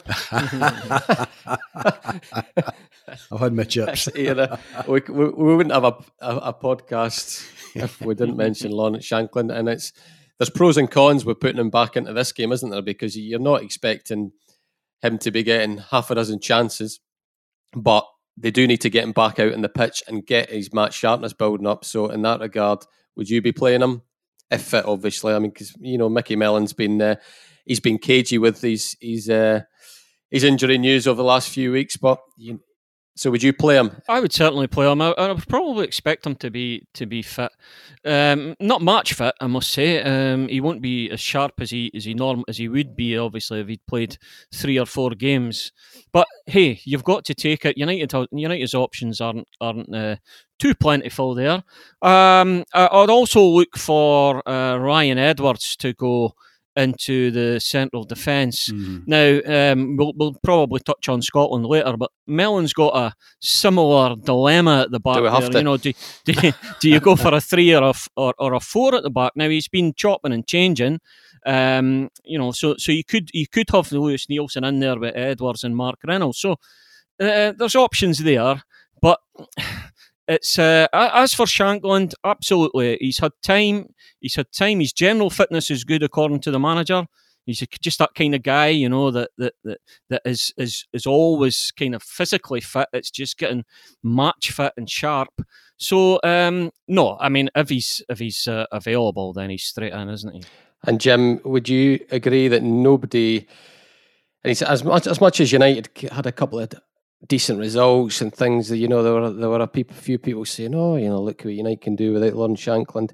I've 3.32 3.40
had 3.40 3.54
my 3.54 3.64
chips. 3.64 4.10
we, 4.16 4.32
we, 4.88 5.02
we, 5.10 5.56
wouldn't 5.56 5.74
have 5.74 5.86
a, 5.86 5.96
a, 6.20 6.36
a 6.38 6.54
podcast 6.54 7.50
if 7.78 8.02
we 8.02 8.16
didn't 8.16 8.38
mention 8.38 8.72
Lawrence 8.72 9.08
Shankland, 9.08 9.54
and 9.54 9.70
it's 9.70 9.94
there's 10.38 10.50
pros 10.50 10.78
and 10.78 10.90
cons 10.90 11.26
with 11.26 11.40
putting 11.40 11.60
him 11.60 11.70
back 11.70 11.96
into 11.96 12.14
this 12.14 12.32
game, 12.32 12.52
isn't 12.52 12.70
there? 12.70 12.82
Because 12.82 13.18
you're 13.18 13.40
not 13.40 13.64
expecting 13.64 14.32
him 15.02 15.18
to 15.20 15.32
be 15.32 15.44
getting 15.44 15.78
half 15.78 16.12
a 16.12 16.16
dozen 16.16 16.40
chances, 16.40 17.00
but 17.74 18.06
they 18.36 18.52
do 18.52 18.68
need 18.68 18.82
to 18.82 18.90
get 18.90 19.04
him 19.04 19.14
back 19.14 19.40
out 19.40 19.52
in 19.52 19.62
the 19.62 19.70
pitch 19.70 20.04
and 20.08 20.26
get 20.26 20.52
his 20.52 20.74
match 20.74 20.94
sharpness 20.94 21.34
building 21.34 21.68
up. 21.68 21.84
So, 21.84 22.08
in 22.08 22.22
that 22.22 22.40
regard, 22.40 22.80
would 23.16 23.30
you 23.30 23.42
be 23.42 23.52
playing 23.52 23.82
him 23.82 24.04
if 24.52 24.62
fit? 24.62 24.86
Obviously, 24.86 25.34
I 25.34 25.40
mean, 25.40 25.52
because 25.52 25.74
you 25.80 25.98
know 25.98 26.10
Micky 26.10 26.36
Mellon's 26.36 26.74
been 26.74 27.02
uh, 27.02 27.16
he's 27.66 27.80
been 27.80 27.98
cagey 27.98 28.38
with 28.38 28.62
his 28.62 28.96
his 29.02 29.30
uh, 29.30 29.62
his 30.30 30.44
injury 30.44 30.78
news 30.78 31.08
over 31.08 31.18
the 31.18 31.24
last 31.24 31.50
few 31.50 31.72
weeks, 31.72 31.98
but 31.98 32.20
you, 32.38 32.62
so 33.18 33.32
would 33.32 33.42
you 33.42 33.52
play 33.52 33.76
him? 33.78 33.92
I 34.08 34.20
would 34.20 34.32
certainly 34.32 34.68
play 34.68 34.90
him. 34.90 35.02
I, 35.02 35.10
I 35.18 35.32
would 35.32 35.48
probably 35.48 35.86
expect 35.86 36.26
him 36.26 36.36
to 36.36 36.52
be 36.52 36.88
to 36.94 37.06
be 37.06 37.22
fit. 37.22 37.52
Um, 38.06 38.56
not 38.60 38.82
much 38.82 39.14
fit, 39.14 39.34
I 39.42 39.48
must 39.48 39.72
say. 39.72 40.02
Um, 40.02 40.48
he 40.48 40.62
won't 40.62 40.82
be 40.82 41.10
as 41.10 41.20
sharp 41.20 41.54
as 41.60 41.72
he 41.72 41.92
as 41.96 42.06
he 42.06 42.14
norm 42.14 42.44
as 42.48 42.58
he 42.58 42.70
would 42.70 42.96
be, 42.96 43.18
obviously, 43.18 43.60
if 43.60 43.68
he'd 43.68 43.86
played 43.88 44.18
three 44.54 44.78
or 44.78 44.86
four 44.86 45.12
games. 45.12 45.72
But 46.14 46.28
hey, 46.46 46.80
you've 46.86 47.04
got 47.04 47.26
to 47.26 47.34
take 47.34 47.66
it. 47.66 47.78
United 47.78 48.14
United's 48.32 48.76
options 48.76 49.20
aren't 49.20 49.48
aren't 49.60 49.94
uh, 49.94 50.18
too 50.60 50.76
plentiful 50.76 51.34
there. 51.34 51.64
Um, 52.02 52.64
I'd 52.74 53.10
also 53.10 53.42
look 53.42 53.78
for 53.78 54.48
uh, 54.48 54.78
Ryan 54.78 55.18
Edwards 55.18 55.76
to 55.78 55.94
go 55.94 56.36
into 56.78 57.32
the 57.32 57.60
central 57.60 58.04
defence. 58.04 58.70
Mm. 58.70 59.04
Now, 59.08 59.72
um, 59.72 59.98
we'll, 59.98 60.14
we'll 60.16 60.36
probably 60.44 60.80
touch 60.80 61.10
on 61.10 61.22
Scotland 61.22 61.66
later, 61.66 61.98
but 61.98 62.12
Mellon's 62.28 62.74
got 62.74 62.96
a 62.96 63.14
similar 63.42 64.16
dilemma 64.16 64.82
at 64.84 64.92
the 64.92 65.00
back. 65.00 65.16
Do 65.16 65.24
we 65.24 65.30
have 65.30 65.42
there. 65.42 65.52
to? 65.52 65.58
You 65.58 65.64
know, 65.64 65.78
do, 65.78 65.94
do, 66.26 66.34
do, 66.80 66.90
you 66.90 67.00
go 67.00 67.16
for 67.16 67.34
a 67.34 67.42
three 67.42 67.74
or 67.74 67.84
a, 67.84 67.94
or, 68.16 68.34
or 68.38 68.54
a 68.54 68.60
four 68.60 68.96
at 68.96 69.04
the 69.04 69.10
back? 69.10 69.34
Now, 69.36 69.50
he's 69.50 69.68
been 69.68 69.94
chopping 69.96 70.34
and 70.34 70.48
changing. 70.48 71.00
Um, 71.46 72.10
you 72.24 72.38
know, 72.38 72.52
so 72.52 72.76
so 72.78 72.92
you 72.92 73.04
could 73.04 73.30
you 73.34 73.48
could 73.48 73.70
have 73.70 73.92
Lewis 73.92 74.26
Neilson 74.26 74.68
in 74.68 74.80
there 74.80 75.00
with 75.00 75.16
Edwards 75.16 75.64
and 75.64 75.78
Mark 75.78 76.00
Reynolds. 76.06 76.40
So 76.40 76.54
uh, 77.20 77.54
there's 77.58 77.76
options 77.76 78.20
there, 78.20 78.64
but 79.02 79.20
it's 80.28 80.60
uh, 80.60 80.88
as 80.94 81.34
for 81.34 81.46
Shankland, 81.46 82.14
absolutely. 82.24 82.98
He's 83.00 83.20
had 83.20 83.32
time. 83.42 83.94
He's 84.20 84.36
had 84.36 84.52
time. 84.52 84.80
His 84.80 84.94
general 84.94 85.30
fitness 85.30 85.72
is 85.72 85.84
good, 85.84 86.04
according 86.04 86.42
to 86.42 86.52
the 86.52 86.60
manager. 86.60 87.06
He's 87.46 87.64
just 87.82 88.00
that 88.00 88.14
kind 88.14 88.36
of 88.36 88.44
guy, 88.44 88.68
you 88.68 88.90
know, 88.90 89.10
that 89.12 89.30
that 89.38 89.54
that, 89.64 89.80
that 90.10 90.22
is 90.26 90.54
is 90.58 90.86
is 90.92 91.06
always 91.06 91.72
kind 91.80 91.96
of 91.96 92.04
physically 92.04 92.60
fit. 92.60 92.90
It's 92.92 93.10
just 93.10 93.38
getting 93.38 93.64
match 94.04 94.52
fit 94.52 94.74
and 94.76 94.90
sharp. 94.90 95.30
So 95.78 96.20
um, 96.24 96.72
no, 96.90 97.18
I 97.20 97.30
mean, 97.30 97.50
if 97.56 97.70
he's 97.70 98.02
if 98.10 98.20
he's 98.20 98.48
uh, 98.48 98.66
available, 98.72 99.32
then 99.32 99.50
he's 99.50 99.64
straight 99.64 99.94
in, 99.94 100.10
isn't 100.10 100.34
he? 100.34 100.44
And 100.86 101.00
Jim, 101.00 101.40
would 101.46 101.70
you 101.70 102.06
agree 102.12 102.50
that 102.50 102.64
nobody? 102.64 103.48
And 104.44 104.62
as 104.64 104.84
much 104.84 105.08
as 105.08 105.22
much 105.22 105.40
as 105.40 105.54
United 105.54 105.90
had 106.12 106.26
a 106.26 106.34
couple 106.34 106.60
of 106.60 106.70
decent 107.26 107.60
results 107.60 108.22
and 108.22 108.34
things. 108.34 108.70
That 108.70 108.78
you 108.78 108.88
know, 108.88 109.04
there 109.04 109.14
were 109.14 109.32
there 109.32 109.50
were 109.50 109.62
a 109.62 109.68
people, 109.68 109.96
few 109.96 110.18
people 110.18 110.46
saying, 110.46 110.76
"Oh, 110.76 110.96
you 110.96 111.10
know, 111.10 111.22
look 111.22 111.44
what 111.44 111.54
United 111.54 111.82
can 111.82 111.96
do 111.96 112.14
without 112.14 112.36
Lauren 112.36 112.56
Shankland." 112.56 113.12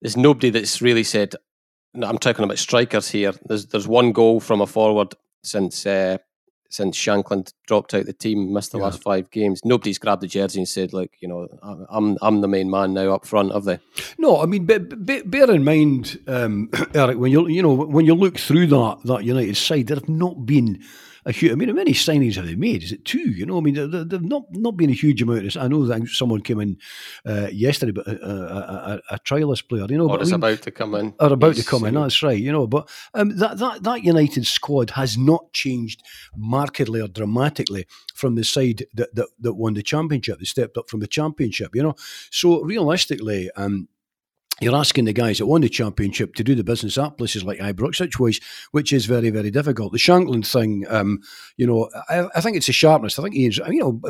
There's 0.00 0.16
nobody 0.16 0.50
that's 0.50 0.82
really 0.82 1.04
said. 1.04 1.34
No, 1.94 2.08
I'm 2.08 2.18
talking 2.18 2.44
about 2.44 2.58
strikers 2.58 3.08
here. 3.10 3.32
There's 3.44 3.66
there's 3.66 3.88
one 3.88 4.12
goal 4.12 4.40
from 4.40 4.60
a 4.60 4.66
forward 4.66 5.14
since 5.42 5.86
uh, 5.86 6.18
since 6.72 6.96
Shankland 6.96 7.52
dropped 7.66 7.92
out 7.92 8.06
the 8.06 8.14
team, 8.14 8.52
missed 8.52 8.72
the 8.72 8.78
yeah. 8.78 8.84
last 8.84 9.02
five 9.02 9.30
games. 9.30 9.60
Nobody's 9.62 9.98
grabbed 9.98 10.22
the 10.22 10.26
jersey 10.26 10.60
and 10.60 10.68
said, 10.68 10.92
"Like, 10.92 11.12
you 11.20 11.28
know, 11.28 11.46
I'm 11.90 12.16
I'm 12.22 12.40
the 12.40 12.48
main 12.48 12.70
man 12.70 12.94
now 12.94 13.14
up 13.14 13.26
front." 13.26 13.52
Have 13.52 13.64
they? 13.64 13.78
No, 14.18 14.40
I 14.40 14.46
mean, 14.46 14.64
bear 14.64 15.50
in 15.50 15.64
mind, 15.64 16.18
um, 16.26 16.70
Eric, 16.94 17.18
when 17.18 17.30
you 17.30 17.46
you 17.48 17.62
know 17.62 17.74
when 17.74 18.06
you 18.06 18.14
look 18.14 18.38
through 18.38 18.68
that 18.68 18.98
that 19.04 19.24
United 19.24 19.56
side, 19.56 19.88
there 19.88 19.96
have 19.96 20.08
not 20.08 20.46
been 20.46 20.82
a 21.24 21.32
huge. 21.32 21.52
I 21.52 21.54
mean, 21.54 21.68
how 21.68 21.74
many 21.74 21.92
signings 21.92 22.34
have 22.34 22.46
they 22.46 22.54
made? 22.54 22.82
Is 22.82 22.92
it 22.92 23.04
two? 23.04 23.30
You 23.30 23.46
know, 23.46 23.58
I 23.58 23.60
mean, 23.60 23.74
they've 23.74 24.22
not 24.22 24.44
not 24.50 24.76
been 24.76 24.90
a 24.90 24.94
huge 24.94 25.22
amount. 25.22 25.46
Of, 25.46 25.56
I 25.56 25.68
know 25.68 25.86
that 25.86 26.08
someone 26.08 26.40
came 26.40 26.60
in 26.60 26.78
uh, 27.24 27.48
yesterday, 27.52 27.92
but 27.92 28.06
a, 28.06 28.24
a, 28.24 28.34
a, 28.34 29.00
a, 29.10 29.18
trialist 29.20 29.68
player, 29.68 29.86
you 29.88 29.98
know, 29.98 30.08
or 30.08 30.20
is 30.20 30.32
I 30.32 30.36
mean, 30.36 30.40
about 30.40 30.62
to 30.62 30.70
come 30.70 30.94
in, 30.94 31.14
or 31.20 31.32
about 31.32 31.56
to 31.56 31.64
come 31.64 31.84
in. 31.84 31.94
That's 31.94 32.22
right, 32.22 32.38
you 32.38 32.50
know. 32.50 32.66
But 32.66 32.88
um, 33.14 33.36
that 33.38 33.58
that 33.58 33.82
that 33.82 34.02
United 34.02 34.46
squad 34.46 34.90
has 34.90 35.16
not 35.16 35.52
changed 35.52 36.02
markedly 36.36 37.00
or 37.00 37.08
dramatically 37.08 37.86
from 38.14 38.34
the 38.34 38.44
side 38.44 38.84
that 38.94 39.14
that, 39.14 39.28
that 39.40 39.54
won 39.54 39.74
the 39.74 39.82
championship. 39.82 40.38
They 40.38 40.44
stepped 40.44 40.76
up 40.76 40.90
from 40.90 41.00
the 41.00 41.06
championship, 41.06 41.74
you 41.74 41.82
know. 41.82 41.94
So 42.30 42.62
realistically, 42.62 43.50
um, 43.56 43.88
you're 44.60 44.76
asking 44.76 45.06
the 45.06 45.12
guys 45.12 45.38
that 45.38 45.46
won 45.46 45.62
the 45.62 45.68
championship 45.68 46.34
to 46.34 46.44
do 46.44 46.54
the 46.54 46.62
business 46.62 46.98
at 46.98 47.16
places 47.16 47.42
like 47.42 47.58
Ibrox, 47.58 48.00
which 48.00 48.18
was 48.20 48.40
which 48.70 48.92
is 48.92 49.06
very 49.06 49.30
very 49.30 49.50
difficult. 49.50 49.92
The 49.92 49.98
Shankland 49.98 50.46
thing, 50.46 50.84
um, 50.88 51.20
you 51.56 51.66
know, 51.66 51.88
I, 52.08 52.28
I, 52.34 52.40
think 52.40 52.56
it's 52.56 52.68
a 52.68 52.72
sharpness. 52.72 53.18
I 53.18 53.22
think 53.22 53.34
you 53.34 53.50
know, 53.70 54.00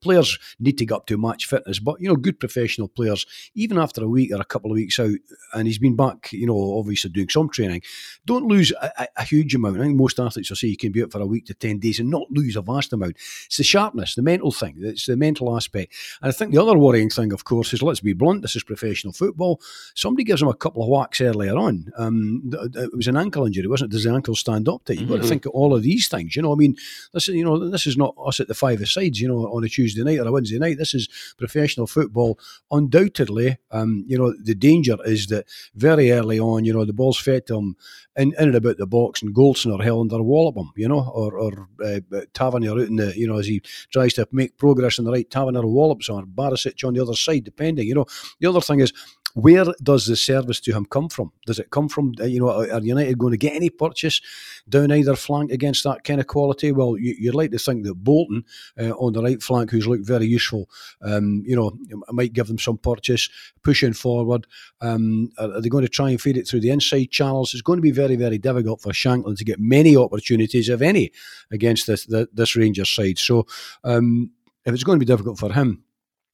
players 0.00 0.38
need 0.58 0.78
to 0.78 0.86
get 0.86 0.94
up 0.94 1.06
to 1.06 1.18
match 1.18 1.46
fitness, 1.46 1.78
but 1.78 2.00
you 2.00 2.08
know, 2.08 2.16
good 2.16 2.40
professional 2.40 2.88
players, 2.88 3.26
even 3.54 3.78
after 3.78 4.02
a 4.02 4.08
week 4.08 4.32
or 4.32 4.40
a 4.40 4.44
couple 4.44 4.70
of 4.70 4.76
weeks 4.76 4.98
out, 4.98 5.14
and 5.54 5.66
he's 5.66 5.78
been 5.78 5.96
back, 5.96 6.32
you 6.32 6.46
know, 6.46 6.78
obviously 6.78 7.10
doing 7.10 7.28
some 7.28 7.48
training, 7.48 7.82
don't 8.24 8.46
lose 8.46 8.72
a, 8.72 9.06
a 9.16 9.24
huge 9.24 9.54
amount. 9.54 9.76
I 9.78 9.82
think 9.82 9.96
most 9.96 10.18
athletes 10.18 10.50
will 10.50 10.56
say 10.56 10.68
you 10.68 10.76
can 10.76 10.92
be 10.92 11.02
out 11.02 11.12
for 11.12 11.20
a 11.20 11.26
week 11.26 11.46
to 11.46 11.54
ten 11.54 11.78
days 11.78 12.00
and 12.00 12.10
not 12.10 12.30
lose 12.30 12.56
a 12.56 12.62
vast 12.62 12.92
amount. 12.92 13.16
It's 13.46 13.58
the 13.58 13.64
sharpness, 13.64 14.14
the 14.14 14.22
mental 14.22 14.50
thing, 14.50 14.76
it's 14.78 15.06
the 15.06 15.16
mental 15.16 15.54
aspect, 15.54 15.94
and 16.22 16.28
I 16.30 16.32
think 16.32 16.52
the 16.52 16.62
other 16.62 16.78
worrying 16.78 17.10
thing, 17.10 17.32
of 17.32 17.44
course, 17.44 17.72
is 17.72 17.82
let's 17.82 18.00
be 18.00 18.14
blunt, 18.14 18.42
this 18.42 18.56
is 18.56 18.64
professional 18.64 19.12
football 19.12 19.60
somebody 19.94 20.24
gives 20.24 20.42
him 20.42 20.48
a 20.48 20.54
couple 20.54 20.82
of 20.82 20.88
whacks 20.88 21.20
earlier 21.20 21.56
on. 21.56 21.92
Um, 21.96 22.50
it 22.74 22.94
was 22.94 23.08
an 23.08 23.16
ankle 23.16 23.46
injury, 23.46 23.66
wasn't 23.66 23.92
it? 23.92 23.94
Does 23.94 24.04
the 24.04 24.12
ankle 24.12 24.34
stand 24.34 24.68
up 24.68 24.84
to? 24.84 24.96
You've 24.96 25.08
got 25.08 25.16
to 25.16 25.20
mm-hmm. 25.20 25.28
think 25.28 25.46
of 25.46 25.52
all 25.52 25.74
of 25.74 25.82
these 25.82 26.08
things. 26.08 26.36
You 26.36 26.42
know, 26.42 26.52
I 26.52 26.56
mean, 26.56 26.76
this 27.12 27.28
is 27.28 27.34
you 27.34 27.44
know, 27.44 27.70
this 27.70 27.86
is 27.86 27.96
not 27.96 28.14
us 28.24 28.40
at 28.40 28.48
the 28.48 28.54
five 28.54 28.86
sides. 28.88 29.20
You 29.20 29.28
know, 29.28 29.46
on 29.46 29.64
a 29.64 29.68
Tuesday 29.68 30.02
night 30.02 30.18
or 30.18 30.28
a 30.28 30.32
Wednesday 30.32 30.58
night. 30.58 30.78
This 30.78 30.94
is 30.94 31.08
professional 31.38 31.86
football. 31.86 32.38
Undoubtedly, 32.70 33.58
um, 33.70 34.04
you 34.06 34.18
know, 34.18 34.34
the 34.42 34.54
danger 34.54 34.96
is 35.04 35.26
that 35.28 35.46
very 35.74 36.10
early 36.12 36.38
on, 36.38 36.64
you 36.64 36.72
know, 36.72 36.84
the 36.84 36.92
ball's 36.92 37.18
fed 37.18 37.46
to 37.46 37.58
him 37.58 37.76
in, 38.16 38.34
in 38.38 38.48
and 38.48 38.54
about 38.54 38.76
the 38.76 38.86
box, 38.86 39.22
and 39.22 39.34
Goldson 39.34 39.72
or 39.72 39.82
Helander 39.82 40.22
wallop 40.22 40.56
him. 40.56 40.70
You 40.76 40.88
know, 40.88 41.10
or 41.14 41.38
or 41.38 41.68
uh, 41.84 42.00
Tavernier 42.34 42.72
out 42.72 42.78
in 42.80 42.96
the 42.96 43.18
you 43.18 43.26
know 43.26 43.38
as 43.38 43.46
he 43.46 43.60
tries 43.90 44.14
to 44.14 44.28
make 44.32 44.58
progress 44.58 44.98
in 44.98 45.04
the 45.04 45.12
right, 45.12 45.28
Tavernier 45.28 45.66
wallops 45.66 46.08
on, 46.08 46.26
Barisic 46.26 46.86
on 46.86 46.94
the 46.94 47.02
other 47.02 47.14
side, 47.14 47.44
depending. 47.44 47.88
You 47.88 47.94
know, 47.94 48.06
the 48.40 48.48
other 48.48 48.60
thing 48.60 48.80
is 48.80 48.92
where 49.34 49.64
does 49.82 50.06
the 50.06 50.16
service 50.16 50.60
to 50.60 50.72
him 50.72 50.84
come 50.84 51.08
from? 51.08 51.32
Does 51.46 51.58
it 51.58 51.70
come 51.70 51.88
from, 51.88 52.14
uh, 52.20 52.24
you 52.24 52.40
know, 52.40 52.50
are 52.50 52.80
United 52.80 53.18
going 53.18 53.32
to 53.32 53.38
get 53.38 53.54
any 53.54 53.70
purchase 53.70 54.20
down 54.68 54.92
either 54.92 55.16
flank 55.16 55.50
against 55.50 55.84
that 55.84 56.04
kind 56.04 56.20
of 56.20 56.26
quality? 56.26 56.72
Well, 56.72 56.96
you, 56.98 57.16
would 57.28 57.34
like 57.34 57.50
to 57.52 57.58
think 57.58 57.84
that 57.84 57.94
Bolton 57.94 58.44
uh, 58.78 58.90
on 58.90 59.12
the 59.12 59.22
right 59.22 59.42
flank, 59.42 59.70
who's 59.70 59.86
looked 59.86 60.06
very 60.06 60.26
useful, 60.26 60.68
um, 61.02 61.42
you 61.46 61.56
know, 61.56 61.76
might 62.10 62.32
give 62.32 62.48
them 62.48 62.58
some 62.58 62.78
purchase, 62.78 63.28
pushing 63.62 63.92
forward. 63.92 64.46
Um, 64.80 65.30
are, 65.38 65.60
they 65.60 65.68
going 65.68 65.84
to 65.84 65.88
try 65.88 66.10
and 66.10 66.20
feed 66.20 66.36
it 66.36 66.46
through 66.46 66.60
the 66.60 66.70
inside 66.70 67.10
channels? 67.10 67.54
It's 67.54 67.62
going 67.62 67.78
to 67.78 67.82
be 67.82 67.90
very, 67.90 68.16
very 68.16 68.38
difficult 68.38 68.82
for 68.82 68.92
Shankland 68.92 69.38
to 69.38 69.44
get 69.44 69.60
many 69.60 69.96
opportunities, 69.96 70.68
if 70.68 70.82
any, 70.82 71.12
against 71.50 71.86
this, 71.86 72.06
this 72.06 72.56
Rangers 72.56 72.90
side. 72.90 73.18
So 73.18 73.46
um, 73.84 74.30
if 74.64 74.74
it's 74.74 74.84
going 74.84 74.98
to 74.98 75.04
be 75.04 75.10
difficult 75.10 75.38
for 75.38 75.52
him, 75.52 75.84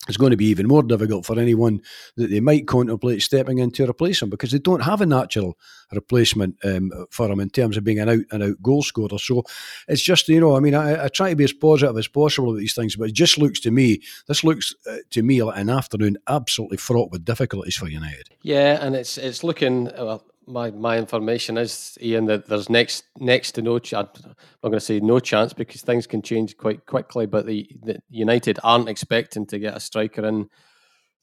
it's 0.07 0.17
going 0.17 0.31
to 0.31 0.37
be 0.37 0.47
even 0.47 0.69
more 0.69 0.83
difficult 0.83 1.27
for 1.27 1.39
anyone 1.39 1.81
that 2.17 2.31
they 2.31 2.41
might 2.41 2.67
contemplate 2.67 3.21
stepping 3.21 3.59
in 3.59 3.71
to 3.73 3.89
replace 3.89 4.23
him 4.23 4.31
because 4.31 4.53
they 4.53 4.59
don't 4.59 4.83
have 4.83 5.01
a 5.01 5.07
natural 5.07 5.59
replacement 5.93 6.57
um, 6.65 6.91
for 7.11 7.29
him 7.29 7.41
in 7.41 7.51
terms 7.51 7.77
of 7.77 7.85
being 7.85 7.99
an 7.99 8.09
out 8.09 8.25
and 8.31 8.43
out 8.43 8.63
goal 8.63 8.83
scorer. 8.83 9.19
So 9.19 9.43
it's 9.89 10.03
just, 10.03 10.29
you 10.29 10.41
know, 10.41 10.57
I 10.57 10.61
mean, 10.61 10.75
I, 10.75 11.05
I, 11.05 11.09
try 11.09 11.31
to 11.31 11.37
be 11.37 11.45
as 11.45 11.53
positive 11.53 11.97
as 11.99 12.09
possible 12.09 12.51
about 12.51 12.61
these 12.61 12.75
things, 12.75 12.97
but 12.97 13.09
it 13.09 13.15
just 13.15 13.39
looks 13.39 13.61
to 13.61 13.71
me, 13.71 14.01
this 14.29 14.45
looks 14.45 14.75
uh, 14.89 14.99
to 15.11 15.23
me 15.23 15.43
like 15.43 15.59
an 15.59 15.69
afternoon 15.69 16.17
absolutely 16.29 16.77
fraught 16.77 17.11
with 17.11 17.25
difficulties 17.25 17.77
for 17.77 17.89
United. 17.89 18.31
Yeah, 18.43 18.79
and 18.81 18.95
it's 18.95 19.19
it's 19.19 19.43
looking, 19.43 19.87
well, 19.97 20.25
my 20.49 20.71
my 20.71 20.99
information 20.99 21.59
is 21.59 21.99
Ian 22.01 22.27
that 22.27 22.49
there's 22.49 22.71
next 22.71 23.05
next 23.19 23.53
to 23.53 23.63
no 23.63 23.79
chance. 23.79 24.09
I'm 24.25 24.35
not 24.63 24.71
going 24.71 24.73
to 24.75 24.81
say 24.81 25.01
no 25.01 25.21
chance 25.21 25.53
because 25.53 25.83
things 25.83 26.07
can 26.07 26.23
change 26.23 26.57
quite 26.57 26.87
quickly. 26.87 27.27
But 27.27 27.47
the, 27.47 27.69
the 27.83 28.01
United 28.09 28.59
aren't 28.65 28.89
expecting 28.89 29.47
to 29.47 29.59
get 29.59 29.77
a 29.77 29.81
striker 29.81 30.27
in 30.27 30.49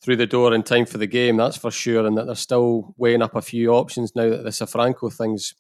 through 0.02 0.18
the 0.18 0.28
door 0.28 0.54
in 0.54 0.64
time 0.64 0.86
for 0.86 0.98
the 0.98 1.08
game. 1.08 1.38
That's 1.38 1.58
for 1.58 1.72
sure, 1.72 2.06
and 2.06 2.18
that 2.18 2.26
they're 2.26 2.36
still 2.36 2.94
weighing 2.98 3.22
up 3.22 3.36
a 3.36 3.42
few 3.42 3.72
options 3.72 4.16
now 4.16 4.30
that 4.30 4.44
the 4.44 4.50
Safranco 4.50 5.12
things 5.12 5.54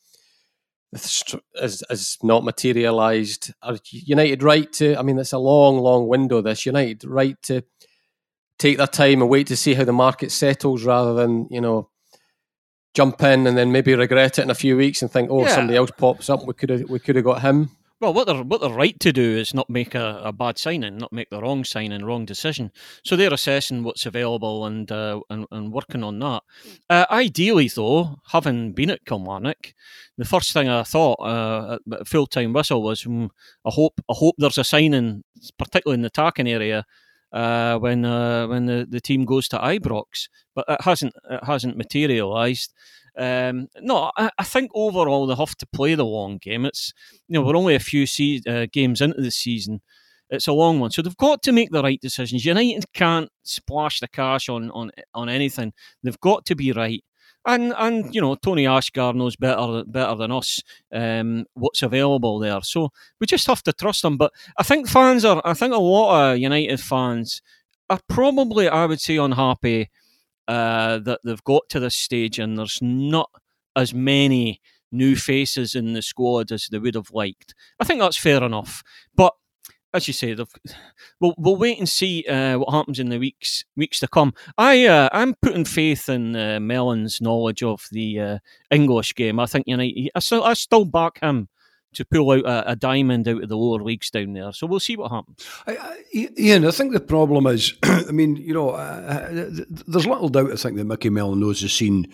has, 0.93 1.84
has 1.89 2.17
not 2.23 2.43
materialised. 2.43 3.54
United 3.91 4.43
right 4.43 4.71
to? 4.73 4.95
I 4.97 5.01
mean, 5.01 5.19
it's 5.19 5.34
a 5.34 5.38
long, 5.38 5.78
long 5.78 6.08
window. 6.08 6.41
This 6.41 6.65
United 6.65 7.04
right 7.04 7.41
to 7.43 7.63
take 8.58 8.78
their 8.78 8.88
time 8.88 9.21
and 9.21 9.30
wait 9.30 9.47
to 9.47 9.58
see 9.58 9.73
how 9.73 9.84
the 9.84 9.93
market 9.93 10.32
settles, 10.32 10.84
rather 10.84 11.13
than 11.13 11.47
you 11.49 11.62
know 11.62 11.89
jump 12.95 13.21
in 13.21 13.45
and 13.45 13.58
then 13.58 13.71
maybe 13.71 13.93
regret 13.93 14.39
it 14.39 14.43
in 14.43 14.49
a 14.49 14.55
few 14.55 14.75
weeks 14.77 15.01
and 15.01 15.12
think, 15.12 15.29
oh, 15.29 15.43
yeah. 15.43 15.53
somebody 15.53 15.77
else 15.77 15.91
pops 15.91 16.29
up. 16.29 16.45
We 16.47 16.53
could 16.53 16.69
have 16.69 16.89
we 16.89 16.99
could 16.99 17.15
have 17.15 17.25
got 17.25 17.41
him. 17.41 17.69
Well, 18.01 18.13
what 18.13 18.27
they're 18.27 18.43
what 18.43 18.60
they're 18.60 18.69
right 18.69 18.99
to 18.99 19.13
do 19.13 19.38
is 19.38 19.53
not 19.53 19.69
make 19.69 19.95
a, 19.95 20.21
a 20.23 20.34
bad 20.34 20.58
signing, 20.58 20.97
not 20.97 21.13
make 21.13 21.29
the 21.29 21.41
wrong 21.41 21.63
signing, 21.63 22.03
wrong 22.03 22.25
decision. 22.25 22.71
So 23.05 23.15
they're 23.15 23.34
assessing 23.34 23.84
what's 23.84 24.05
available 24.05 24.65
and 24.65 24.91
uh, 24.91 25.21
and, 25.29 25.45
and 25.49 25.71
working 25.71 26.03
on 26.03 26.19
that. 26.19 26.43
Uh, 26.89 27.05
ideally, 27.10 27.69
though, 27.69 28.17
having 28.31 28.73
been 28.73 28.89
at 28.89 29.05
Kilmarnock, 29.05 29.73
the 30.17 30.25
first 30.25 30.51
thing 30.51 30.67
I 30.67 30.84
thought 30.84 31.19
uh, 31.21 31.77
at 31.93 32.08
full 32.08 32.27
time 32.27 32.51
whistle 32.51 32.84
was, 32.84 33.03
mm, 33.03 33.29
I 33.63 33.71
hope 33.71 34.01
I 34.10 34.13
hope 34.13 34.36
there's 34.38 34.58
a 34.58 34.65
signing, 34.65 35.23
particularly 35.58 35.95
in 35.95 36.01
the 36.01 36.08
attacking 36.08 36.49
area, 36.49 36.86
uh, 37.35 37.77
when 37.77 38.05
uh, 38.05 38.47
when 38.47 38.65
the, 38.65 38.87
the 38.89 39.01
team 39.01 39.25
goes 39.25 39.47
to 39.49 39.57
Ibrox, 39.57 40.29
but 40.55 40.65
it 40.69 40.81
hasn't 40.81 41.13
it 41.29 41.43
hasn't 41.43 41.75
materialised. 41.77 42.73
Um, 43.17 43.67
no, 43.79 44.11
I, 44.17 44.29
I, 44.37 44.43
think 44.43 44.71
overall 44.73 45.25
they 45.25 45.35
have 45.35 45.55
to 45.57 45.67
play 45.67 45.95
the 45.95 46.05
long 46.05 46.37
game. 46.37 46.65
It's 46.65 46.93
you 47.27 47.33
know 47.33 47.41
we're 47.45 47.55
only 47.55 47.75
a 47.75 47.79
few 47.79 48.05
se- 48.05 48.41
uh, 48.47 48.67
games 48.71 49.01
into 49.01 49.21
the 49.21 49.31
season. 49.31 49.81
It's 50.29 50.47
a 50.47 50.53
long 50.53 50.79
one, 50.79 50.91
so 50.91 51.01
they've 51.01 51.15
got 51.17 51.43
to 51.43 51.51
make 51.51 51.71
the 51.71 51.83
right 51.83 51.99
decisions. 52.01 52.45
United 52.45 52.85
can't 52.93 53.29
splash 53.43 53.99
the 53.99 54.07
cash 54.07 54.47
on 54.47 54.71
on 54.71 54.91
on 55.13 55.27
anything. 55.27 55.73
They've 56.03 56.19
got 56.21 56.45
to 56.45 56.55
be 56.55 56.71
right. 56.71 57.03
And 57.47 57.73
and 57.77 58.13
you 58.13 58.21
know 58.21 58.36
Tony 58.36 58.65
Asghar 58.65 59.13
knows 59.13 59.36
better 59.36 59.84
better 59.86 60.15
than 60.15 60.31
us 60.31 60.62
um, 60.91 61.45
what's 61.53 61.84
available 61.84 62.39
there. 62.39 62.62
So 62.63 62.89
we 63.19 63.27
just 63.27 63.47
have 63.47 63.62
to 63.63 63.73
trust 63.73 64.01
them. 64.01 64.17
But 64.17 64.34
I 64.58 64.63
think 64.63 64.88
fans 64.88 65.23
are. 65.25 65.41
I 65.45 65.53
think 65.53 65.73
a 65.73 65.77
lot 65.77 66.34
of 66.34 66.39
United 66.39 66.79
fans 66.79 67.41
are 67.89 67.99
probably, 68.10 68.67
I 68.67 68.86
would 68.86 68.99
say, 68.99 69.17
unhappy 69.17 69.89
uh, 70.47 70.99
that 70.99 71.19
they've 71.23 71.43
got 71.43 71.69
to 71.69 71.79
this 71.79 71.95
stage 71.95 72.39
and 72.39 72.58
there's 72.58 72.79
not 72.81 73.29
as 73.75 73.93
many 73.93 74.62
new 74.91 75.15
faces 75.15 75.75
in 75.75 75.93
the 75.93 76.01
squad 76.01 76.51
as 76.51 76.67
they 76.71 76.79
would 76.79 76.95
have 76.95 77.12
liked. 77.12 77.53
I 77.79 77.84
think 77.84 77.99
that's 77.99 78.17
fair 78.17 78.43
enough. 78.43 78.84
But 79.15 79.34
as 79.95 80.08
you 80.08 80.13
say, 80.13 80.36
we'll 81.19 81.34
we'll 81.38 81.55
wait 81.55 81.79
and 81.79 81.88
see 81.88 82.25
uh, 82.27 82.60
what 82.60 82.73
happens 82.73 82.99
in 82.99 83.10
the 83.10 83.17
weeks 83.17 83.63
weeks 83.75 83.99
to 84.01 84.08
come. 84.08 84.34
I 84.58 84.86
uh, 84.86 85.10
I'm 85.12 85.36
putting 85.41 85.65
faith 85.65 86.10
in 86.10 86.36
uh, 86.36 86.60
Mellon's 86.60 87.21
knowledge 87.21 87.63
of 87.63 87.88
the 87.91 88.19
uh, 88.19 88.38
English 88.69 89.15
game. 89.15 89.39
I 89.39 89.45
think 89.45 89.67
know 89.67 89.84
I 89.84 90.19
still 90.19 90.43
I 90.43 90.53
still 90.53 90.86
back 90.86 91.19
him 91.21 91.47
to 91.95 92.05
pull 92.05 92.31
out 92.31 92.45
a, 92.45 92.71
a, 92.71 92.75
diamond 92.75 93.27
out 93.27 93.41
of 93.41 93.49
the 93.49 93.58
lower 93.58 93.81
leagues 93.81 94.12
down 94.12 94.34
there. 94.34 94.51
So 94.51 94.67
we'll 94.67 94.79
see 94.79 94.97
what 94.97 95.12
happens. 95.12 95.45
I, 95.65 95.77
I, 95.77 96.29
Ian, 96.38 96.65
I 96.65 96.71
think 96.71 96.91
the 96.91 96.99
problem 96.99 97.47
is, 97.47 97.73
I 97.84 98.12
mean, 98.12 98.36
you 98.36 98.53
know, 98.53 98.71
uh, 98.71 98.73
uh 98.73 99.63
there's 99.88 100.05
little 100.05 100.29
doubt. 100.29 100.51
I 100.51 100.55
think 100.55 100.77
that 100.77 100.86
Micky 100.86 101.10
Mellon 101.10 101.39
knows 101.39 101.62
the 101.62 101.69
scene 101.69 102.12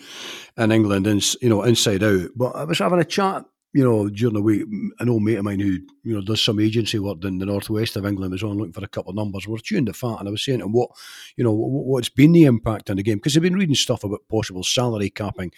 in 0.56 0.72
England, 0.72 1.06
and 1.06 1.34
you 1.42 1.48
know, 1.48 1.62
inside 1.62 2.02
out. 2.02 2.30
But 2.36 2.54
I 2.56 2.64
was 2.64 2.78
having 2.78 3.00
a 3.00 3.04
chat. 3.04 3.44
You 3.74 3.84
know, 3.84 4.10
during 4.10 4.34
the 4.34 4.42
week, 4.42 4.64
an 4.98 5.08
old 5.08 5.22
mate 5.22 5.36
of 5.38 5.44
mine 5.44 5.60
who 5.60 5.78
you 6.02 6.14
know 6.14 6.20
does 6.20 6.42
some 6.42 6.60
agency 6.60 6.98
work 6.98 7.24
in 7.24 7.38
the 7.38 7.46
northwest 7.46 7.96
of 7.96 8.04
England 8.04 8.32
was 8.32 8.42
on 8.42 8.58
looking 8.58 8.72
for 8.72 8.84
a 8.84 8.88
couple 8.88 9.10
of 9.10 9.16
numbers. 9.16 9.48
We're 9.48 9.58
tuned 9.58 9.88
the 9.88 9.94
fat, 9.94 10.18
and 10.18 10.28
I 10.28 10.30
was 10.30 10.44
saying 10.44 10.58
to 10.58 10.66
him 10.66 10.72
what, 10.72 10.90
you 11.36 11.44
know, 11.44 11.52
what's 11.52 12.10
been 12.10 12.32
the 12.32 12.44
impact 12.44 12.90
on 12.90 12.96
the 12.96 13.02
game 13.02 13.16
because 13.16 13.32
they've 13.34 13.42
been 13.42 13.56
reading 13.56 13.74
stuff 13.74 14.04
about 14.04 14.28
possible 14.28 14.62
salary 14.62 15.08
capping 15.08 15.52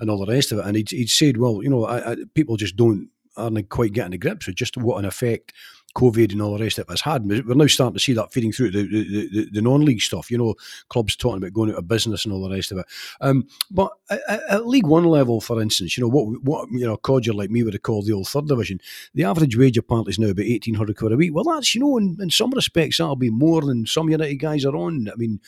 and 0.00 0.10
all 0.10 0.24
the 0.24 0.32
rest 0.32 0.50
of 0.52 0.58
it, 0.58 0.64
and 0.64 0.76
he'd, 0.76 0.90
he'd 0.90 1.10
said, 1.10 1.36
well, 1.36 1.62
you 1.62 1.68
know, 1.68 1.84
I, 1.84 2.12
I, 2.12 2.16
people 2.34 2.56
just 2.56 2.76
don't 2.76 3.10
aren't 3.38 3.68
quite 3.68 3.92
getting 3.92 4.10
the 4.12 4.18
grips 4.18 4.46
with 4.46 4.56
just 4.56 4.76
what 4.76 4.98
an 4.98 5.04
effect 5.04 5.52
COVID 5.96 6.32
and 6.32 6.42
all 6.42 6.56
the 6.56 6.64
rest 6.64 6.78
of 6.78 6.84
it 6.84 6.90
has 6.90 7.00
had. 7.00 7.26
We're 7.26 7.54
now 7.54 7.66
starting 7.66 7.94
to 7.94 8.00
see 8.00 8.12
that 8.12 8.32
feeding 8.32 8.52
through 8.52 8.70
the, 8.70 8.82
the, 8.86 9.28
the, 9.28 9.48
the 9.52 9.62
non-league 9.62 10.00
stuff. 10.00 10.30
You 10.30 10.38
know, 10.38 10.54
clubs 10.88 11.16
talking 11.16 11.38
about 11.38 11.52
going 11.52 11.70
out 11.70 11.78
of 11.78 11.88
business 11.88 12.24
and 12.24 12.32
all 12.32 12.46
the 12.46 12.54
rest 12.54 12.72
of 12.72 12.78
it. 12.78 12.86
Um, 13.20 13.48
but 13.70 13.92
at, 14.10 14.40
at, 14.48 14.66
League 14.66 14.86
One 14.86 15.04
level, 15.04 15.40
for 15.40 15.60
instance, 15.60 15.96
you 15.96 16.02
know 16.02 16.08
what 16.08 16.42
what 16.42 16.68
you 16.70 16.86
know, 16.86 16.94
a 16.94 16.98
codger 16.98 17.32
like 17.32 17.50
me 17.50 17.62
would 17.62 17.74
have 17.74 17.82
called 17.82 18.06
the 18.06 18.12
old 18.12 18.28
third 18.28 18.46
division. 18.46 18.80
The 19.14 19.24
average 19.24 19.56
wage 19.56 19.78
apparently 19.78 20.10
is 20.10 20.18
now 20.18 20.28
about 20.28 20.44
eighteen 20.44 20.74
hundred 20.74 20.96
quid 20.96 21.12
a 21.12 21.16
week. 21.16 21.34
Well, 21.34 21.44
that's 21.44 21.74
you 21.74 21.80
know, 21.80 21.96
in, 21.96 22.16
in 22.20 22.30
some 22.30 22.50
respects, 22.50 22.98
that'll 22.98 23.16
be 23.16 23.30
more 23.30 23.62
than 23.62 23.86
some 23.86 24.10
United 24.10 24.36
guys 24.36 24.64
are 24.64 24.76
on. 24.76 25.08
I 25.10 25.16
mean, 25.16 25.40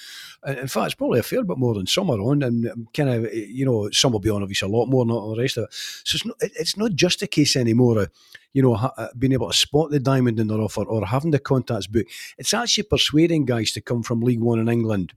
in 0.47 0.69
fact, 0.69 0.87
it's 0.87 0.95
probably 0.95 1.21
a 1.21 1.25
fair 1.25 1.45
bit 1.45 1.59
more 1.59 1.75
than 1.75 1.87
some 1.87 2.11
are 2.11 2.21
on, 2.21 2.43
and 2.43 2.69
um, 2.69 2.89
kind 2.95 3.11
of 3.11 3.33
you 3.33 3.65
know, 3.65 3.91
some 3.91 4.13
will 4.13 4.21
be 4.21 4.31
on 4.31 4.43
obviously 4.43 4.69
a 4.69 4.73
lot 4.73 4.87
more 4.87 5.05
than 5.05 5.15
all 5.15 5.35
the 5.35 5.43
rest 5.43 5.59
of 5.59 5.65
it. 5.65 5.73
So 5.73 6.17
it's 6.17 6.25
not, 6.25 6.37
it's 6.41 6.77
not 6.77 6.93
just 6.93 7.23
a 7.23 7.27
case 7.27 7.57
anymore. 7.57 8.09
You 8.53 8.63
know, 8.63 8.75
ha- 8.75 8.93
uh, 8.97 9.09
being 9.19 9.33
able 9.33 9.49
to 9.49 9.57
spot 9.57 9.91
the 9.91 10.01
diamond 10.01 10.41
in 10.41 10.49
their 10.49 10.61
offer 10.61 10.83
or 10.83 11.07
having 11.07 11.31
the 11.31 11.39
contacts 11.39 11.87
book. 11.87 12.07
It's 12.39 12.55
actually 12.55 12.85
persuading 12.85 13.45
guys 13.45 13.73
to 13.73 13.81
come 13.81 14.03
from 14.03 14.21
League 14.21 14.41
One 14.41 14.59
in 14.59 14.69
England 14.69 15.13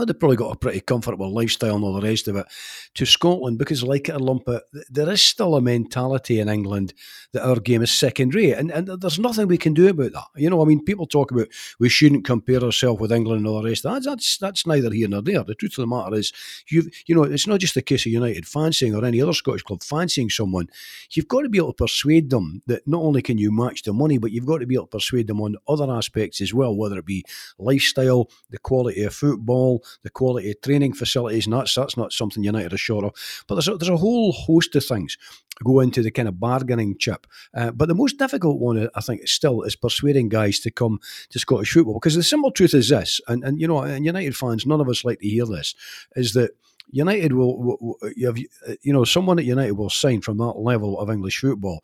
well, 0.00 0.06
they've 0.06 0.18
probably 0.18 0.36
got 0.36 0.54
a 0.54 0.58
pretty 0.58 0.80
comfortable 0.80 1.30
lifestyle 1.30 1.74
and 1.74 1.84
all 1.84 1.92
the 1.92 2.08
rest 2.08 2.26
of 2.26 2.34
it, 2.36 2.46
to 2.94 3.04
Scotland 3.04 3.58
because, 3.58 3.82
like 3.82 4.08
it 4.08 4.14
or 4.14 4.18
lump 4.18 4.48
it, 4.48 4.62
there 4.88 5.10
is 5.10 5.22
still 5.22 5.54
a 5.56 5.60
mentality 5.60 6.40
in 6.40 6.48
England 6.48 6.94
that 7.34 7.46
our 7.46 7.60
game 7.60 7.82
is 7.82 7.92
second 7.92 8.34
rate. 8.34 8.54
And, 8.54 8.70
and 8.70 8.88
there's 8.88 9.18
nothing 9.18 9.46
we 9.46 9.58
can 9.58 9.74
do 9.74 9.88
about 9.88 10.12
that. 10.12 10.24
You 10.36 10.48
know, 10.48 10.62
I 10.62 10.64
mean, 10.64 10.82
people 10.82 11.06
talk 11.06 11.30
about 11.32 11.48
we 11.78 11.90
shouldn't 11.90 12.24
compare 12.24 12.62
ourselves 12.62 12.98
with 12.98 13.12
England 13.12 13.40
and 13.40 13.46
all 13.46 13.60
the 13.60 13.68
rest 13.68 13.84
of 13.84 13.92
that. 13.92 14.08
That's, 14.08 14.38
that's 14.38 14.66
neither 14.66 14.90
here 14.90 15.06
nor 15.06 15.20
there. 15.20 15.44
The 15.44 15.54
truth 15.54 15.72
of 15.72 15.82
the 15.82 15.86
matter 15.86 16.14
is, 16.14 16.32
you've, 16.70 16.88
you 17.06 17.14
know, 17.14 17.24
it's 17.24 17.46
not 17.46 17.60
just 17.60 17.76
a 17.76 17.82
case 17.82 18.06
of 18.06 18.12
United 18.12 18.48
fancying 18.48 18.94
or 18.94 19.04
any 19.04 19.20
other 19.20 19.34
Scottish 19.34 19.64
club 19.64 19.82
fancying 19.82 20.30
someone. 20.30 20.68
You've 21.10 21.28
got 21.28 21.42
to 21.42 21.50
be 21.50 21.58
able 21.58 21.74
to 21.74 21.84
persuade 21.84 22.30
them 22.30 22.62
that 22.68 22.88
not 22.88 23.02
only 23.02 23.20
can 23.20 23.36
you 23.36 23.52
match 23.52 23.82
the 23.82 23.92
money, 23.92 24.16
but 24.16 24.32
you've 24.32 24.46
got 24.46 24.58
to 24.60 24.66
be 24.66 24.76
able 24.76 24.86
to 24.86 24.96
persuade 24.96 25.26
them 25.26 25.42
on 25.42 25.56
other 25.68 25.90
aspects 25.90 26.40
as 26.40 26.54
well, 26.54 26.74
whether 26.74 26.96
it 26.96 27.04
be 27.04 27.22
lifestyle, 27.58 28.30
the 28.48 28.58
quality 28.58 29.02
of 29.02 29.14
football, 29.14 29.84
the 30.02 30.10
quality 30.10 30.50
of 30.50 30.60
training 30.60 30.94
facilities, 30.94 31.46
and 31.46 31.54
that's 31.54 31.74
that's 31.74 31.96
not 31.96 32.12
something 32.12 32.42
United 32.42 32.72
are 32.72 32.78
short 32.78 33.04
of. 33.04 33.12
But 33.46 33.56
there's 33.56 33.68
a, 33.68 33.76
there's 33.76 33.88
a 33.88 33.96
whole 33.96 34.32
host 34.32 34.74
of 34.76 34.84
things 34.84 35.16
go 35.64 35.80
into 35.80 36.02
the 36.02 36.10
kind 36.10 36.28
of 36.28 36.40
bargaining 36.40 36.96
chip. 36.98 37.26
Uh, 37.54 37.70
but 37.70 37.88
the 37.88 37.94
most 37.94 38.18
difficult 38.18 38.58
one, 38.60 38.88
I 38.94 39.00
think, 39.00 39.26
still 39.28 39.62
is 39.62 39.76
persuading 39.76 40.28
guys 40.28 40.58
to 40.60 40.70
come 40.70 41.00
to 41.30 41.38
Scottish 41.38 41.72
football. 41.72 41.94
Because 41.94 42.14
the 42.14 42.22
simple 42.22 42.50
truth 42.50 42.74
is 42.74 42.88
this, 42.88 43.20
and, 43.28 43.44
and 43.44 43.60
you 43.60 43.68
know, 43.68 43.80
and 43.80 44.04
United 44.04 44.36
fans, 44.36 44.66
none 44.66 44.80
of 44.80 44.88
us 44.88 45.04
like 45.04 45.20
to 45.20 45.28
hear 45.28 45.46
this, 45.46 45.74
is 46.16 46.32
that 46.32 46.52
United 46.90 47.32
will, 47.32 47.58
will, 47.58 47.78
will 47.80 48.10
you, 48.16 48.26
have, 48.26 48.38
you 48.82 48.92
know, 48.92 49.04
someone 49.04 49.38
at 49.38 49.44
United 49.44 49.72
will 49.72 49.90
sign 49.90 50.20
from 50.20 50.38
that 50.38 50.58
level 50.58 50.98
of 50.98 51.10
English 51.10 51.40
football, 51.40 51.82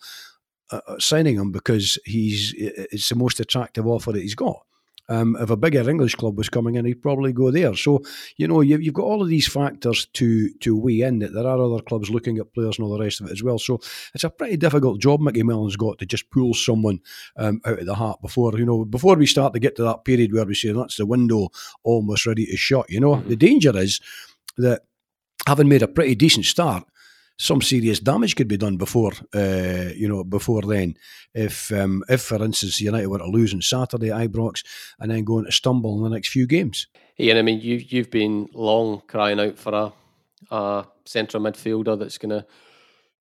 uh, 0.72 0.80
uh 0.88 0.98
signing 0.98 1.36
him 1.36 1.52
because 1.52 1.98
he's 2.04 2.52
it's 2.56 3.08
the 3.08 3.14
most 3.14 3.38
attractive 3.38 3.86
offer 3.86 4.12
that 4.12 4.22
he's 4.22 4.34
got. 4.34 4.65
Um, 5.08 5.36
if 5.40 5.50
a 5.50 5.56
bigger 5.56 5.88
English 5.88 6.14
club 6.16 6.36
was 6.36 6.48
coming 6.48 6.74
in, 6.74 6.84
he'd 6.84 7.02
probably 7.02 7.32
go 7.32 7.50
there. 7.50 7.74
So, 7.74 8.02
you 8.36 8.48
know, 8.48 8.60
you've, 8.60 8.82
you've 8.82 8.94
got 8.94 9.04
all 9.04 9.22
of 9.22 9.28
these 9.28 9.46
factors 9.46 10.06
to 10.14 10.52
to 10.60 10.76
weigh 10.76 11.02
in 11.02 11.20
that 11.20 11.32
there 11.32 11.46
are 11.46 11.60
other 11.60 11.82
clubs 11.82 12.10
looking 12.10 12.38
at 12.38 12.52
players 12.52 12.78
and 12.78 12.86
all 12.86 12.96
the 12.96 13.04
rest 13.04 13.20
of 13.20 13.28
it 13.28 13.32
as 13.32 13.42
well. 13.42 13.58
So 13.58 13.80
it's 14.14 14.24
a 14.24 14.30
pretty 14.30 14.56
difficult 14.56 15.00
job 15.00 15.20
Micky 15.20 15.42
Mellon's 15.42 15.76
got 15.76 15.98
to 15.98 16.06
just 16.06 16.30
pull 16.30 16.54
someone 16.54 17.00
um, 17.36 17.60
out 17.64 17.78
of 17.78 17.86
the 17.86 17.94
hat 17.94 18.16
before, 18.20 18.58
you 18.58 18.66
know, 18.66 18.84
before 18.84 19.16
we 19.16 19.26
start 19.26 19.52
to 19.54 19.60
get 19.60 19.76
to 19.76 19.84
that 19.84 20.04
period 20.04 20.32
where 20.32 20.44
we 20.44 20.54
say 20.54 20.72
that's 20.72 20.96
the 20.96 21.06
window 21.06 21.48
almost 21.84 22.26
ready 22.26 22.46
to 22.46 22.56
shut. 22.56 22.90
You 22.90 23.00
know, 23.00 23.16
mm-hmm. 23.16 23.28
the 23.28 23.36
danger 23.36 23.76
is 23.76 24.00
that 24.56 24.82
having 25.46 25.68
made 25.68 25.82
a 25.82 25.88
pretty 25.88 26.14
decent 26.14 26.46
start, 26.46 26.84
some 27.38 27.60
serious 27.60 28.00
damage 28.00 28.34
could 28.34 28.48
be 28.48 28.56
done 28.56 28.76
before, 28.76 29.12
uh, 29.34 29.90
you 29.94 30.08
know, 30.08 30.24
before 30.24 30.62
then. 30.62 30.96
If, 31.34 31.70
um, 31.70 32.02
if 32.08 32.22
for 32.22 32.42
instance, 32.42 32.80
United 32.80 33.08
were 33.08 33.18
to 33.18 33.26
lose 33.26 33.52
on 33.52 33.62
Saturday 33.62 34.10
at 34.10 34.30
Ibrox 34.30 34.64
and 34.98 35.10
then 35.10 35.24
going 35.24 35.44
to 35.44 35.52
stumble 35.52 35.98
in 35.98 36.04
the 36.04 36.14
next 36.14 36.30
few 36.30 36.46
games. 36.46 36.86
Yeah, 37.18 37.38
I 37.38 37.42
mean, 37.42 37.60
you 37.60 37.76
you've 37.76 38.10
been 38.10 38.48
long 38.52 39.02
crying 39.06 39.40
out 39.40 39.58
for 39.58 39.72
a, 39.74 39.92
a 40.54 40.86
central 41.04 41.42
midfielder 41.42 41.98
that's 41.98 42.18
going 42.18 42.30
to 42.30 42.46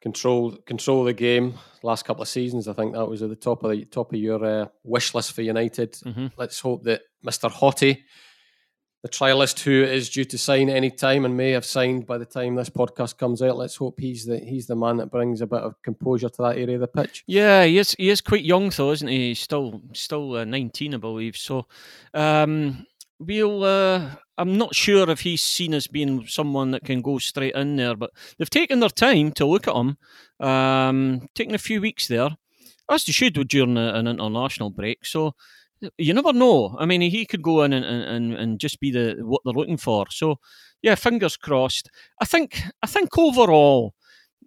control 0.01 0.57
control 0.65 1.05
the 1.05 1.13
game. 1.13 1.53
Last 1.81 2.03
couple 2.03 2.21
of 2.21 2.27
seasons, 2.27 2.67
I 2.67 2.73
think 2.73 2.93
that 2.93 3.07
was 3.07 3.21
at 3.21 3.29
the 3.29 3.35
top 3.35 3.63
of 3.63 3.71
the 3.71 3.85
top 3.85 4.13
of 4.13 4.19
your 4.19 4.43
uh, 4.43 4.65
wish 4.83 5.13
list 5.13 5.33
for 5.33 5.43
United. 5.43 5.93
Mm-hmm. 5.93 6.27
Let's 6.37 6.59
hope 6.59 6.83
that 6.83 7.03
Mister 7.23 7.47
Hottie 7.47 7.99
the 9.05 9.09
trialist 9.09 9.59
who 9.59 9.83
is 9.83 10.09
due 10.09 10.25
to 10.25 10.35
sign 10.35 10.67
any 10.67 10.89
time 10.89 11.25
and 11.25 11.37
may 11.37 11.51
have 11.51 11.63
signed 11.63 12.07
by 12.07 12.17
the 12.17 12.25
time 12.25 12.55
this 12.55 12.71
podcast 12.71 13.19
comes 13.19 13.39
out. 13.43 13.55
Let's 13.55 13.75
hope 13.75 13.99
he's 13.99 14.25
the 14.25 14.39
he's 14.39 14.65
the 14.65 14.75
man 14.75 14.97
that 14.97 15.11
brings 15.11 15.41
a 15.41 15.45
bit 15.45 15.61
of 15.61 15.79
composure 15.83 16.27
to 16.27 16.41
that 16.41 16.57
area 16.57 16.73
of 16.73 16.81
the 16.81 16.87
pitch. 16.87 17.23
Yeah, 17.27 17.65
he 17.65 17.77
is. 17.77 17.95
He 17.99 18.09
is 18.09 18.19
quite 18.19 18.43
young 18.43 18.69
though, 18.69 18.93
isn't 18.93 19.07
he? 19.07 19.27
He's 19.27 19.39
still 19.41 19.83
still 19.93 20.37
uh, 20.37 20.43
nineteen, 20.43 20.95
I 20.95 20.97
believe. 20.97 21.37
So 21.37 21.67
um, 22.15 22.87
we'll. 23.19 23.63
Uh, 23.63 24.09
I'm 24.39 24.57
not 24.57 24.73
sure 24.73 25.07
if 25.11 25.19
he's 25.19 25.43
seen 25.43 25.75
as 25.75 25.85
being 25.85 26.25
someone 26.25 26.71
that 26.71 26.83
can 26.83 27.03
go 27.03 27.19
straight 27.19 27.53
in 27.53 27.75
there, 27.75 27.95
but 27.95 28.09
they've 28.39 28.49
taken 28.49 28.79
their 28.79 28.89
time 28.89 29.33
to 29.33 29.45
look 29.45 29.67
at 29.67 29.75
him. 29.75 29.97
Um, 30.39 31.29
taking 31.35 31.53
a 31.53 31.59
few 31.59 31.79
weeks 31.79 32.07
there, 32.07 32.29
as 32.89 33.05
they 33.05 33.11
should 33.11 33.35
during 33.49 33.77
a, 33.77 33.93
an 33.93 34.07
international 34.07 34.71
break. 34.71 35.05
So 35.05 35.35
you 35.97 36.13
never 36.13 36.33
know. 36.33 36.75
I 36.79 36.85
mean, 36.85 37.01
he 37.01 37.25
could 37.25 37.41
go 37.41 37.63
in 37.63 37.73
and, 37.73 37.85
and, 37.85 38.33
and 38.33 38.59
just 38.59 38.79
be 38.79 38.91
the 38.91 39.15
what 39.19 39.41
they're 39.43 39.53
looking 39.53 39.77
for. 39.77 40.05
So, 40.09 40.39
yeah, 40.81 40.95
fingers 40.95 41.37
crossed. 41.37 41.89
I 42.21 42.25
think 42.25 42.61
I 42.81 42.87
think 42.87 43.17
overall, 43.17 43.93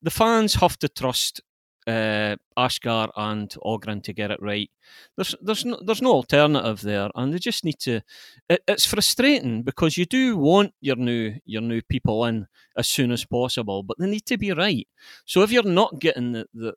the 0.03 0.11
fans 0.11 0.55
have 0.55 0.79
to 0.79 0.88
trust 0.88 1.41
uh, 1.88 2.37
Asghar 2.57 3.09
and 3.16 3.53
Ogren 3.62 4.03
to 4.03 4.12
get 4.12 4.31
it 4.31 4.40
right. 4.42 4.70
There's 5.16 5.35
there's 5.40 5.64
no 5.64 5.79
there's 5.85 6.03
no 6.03 6.12
alternative 6.12 6.83
there, 6.83 7.11
and 7.14 7.33
they 7.33 7.38
just 7.38 7.64
need 7.64 7.79
to. 7.81 8.03
It, 8.48 8.62
it's 8.68 8.85
frustrating 8.85 9.62
because 9.62 9.96
you 9.96 10.05
do 10.05 10.37
want 10.37 10.74
your 10.81 10.96
new 10.96 11.35
your 11.46 11.62
new 11.62 11.81
people 11.83 12.27
in 12.27 12.46
as 12.77 12.88
soon 12.88 13.11
as 13.11 13.24
possible, 13.24 13.83
but 13.83 13.98
they 13.98 14.07
need 14.07 14.27
to 14.27 14.37
be 14.37 14.53
right. 14.53 14.87
So 15.24 15.42
if 15.42 15.51
you're 15.51 15.62
not 15.62 15.98
getting 15.98 16.33
the 16.33 16.46
the, 16.55 16.74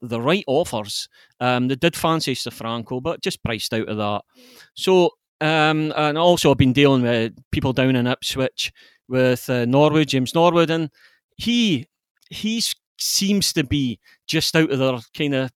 the 0.00 0.20
right 0.20 0.44
offers, 0.46 1.08
um, 1.40 1.68
they 1.68 1.76
did 1.76 1.94
fancy 1.94 2.34
Franco, 2.34 3.00
but 3.00 3.22
just 3.22 3.44
priced 3.44 3.74
out 3.74 3.88
of 3.88 3.98
that. 3.98 4.22
So 4.74 5.10
um, 5.40 5.92
and 5.96 6.16
also 6.16 6.50
I've 6.50 6.56
been 6.56 6.72
dealing 6.72 7.02
with 7.02 7.34
people 7.50 7.74
down 7.74 7.96
in 7.96 8.06
Ipswich 8.06 8.72
with 9.08 9.50
uh, 9.50 9.66
Norwood, 9.66 10.08
James 10.08 10.34
Norwood, 10.34 10.70
and 10.70 10.90
he 11.36 11.86
he 12.30 12.62
seems 12.98 13.52
to 13.52 13.64
be 13.64 13.98
just 14.26 14.54
out 14.56 14.70
of 14.70 14.78
their 14.78 14.98
kind 15.16 15.34
of 15.34 15.50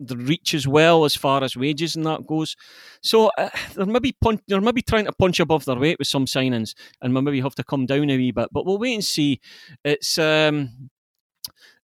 the 0.00 0.16
reach 0.16 0.54
as 0.54 0.66
well 0.66 1.04
as 1.04 1.14
far 1.14 1.44
as 1.44 1.56
wages 1.56 1.94
and 1.94 2.06
that 2.06 2.26
goes. 2.26 2.56
So 3.02 3.30
uh, 3.36 3.50
they're 3.74 3.86
maybe 3.86 4.16
punch, 4.20 4.40
they're 4.48 4.60
maybe 4.60 4.82
trying 4.82 5.04
to 5.04 5.12
punch 5.12 5.40
above 5.40 5.66
their 5.66 5.76
weight 5.76 5.98
with 5.98 6.08
some 6.08 6.24
signings, 6.24 6.74
and 7.02 7.12
maybe 7.12 7.40
have 7.40 7.54
to 7.56 7.64
come 7.64 7.86
down 7.86 8.10
a 8.10 8.16
wee 8.16 8.32
bit. 8.32 8.48
But 8.50 8.64
we'll 8.64 8.78
wait 8.78 8.94
and 8.94 9.04
see. 9.04 9.40
It's 9.84 10.18
um, 10.18 10.90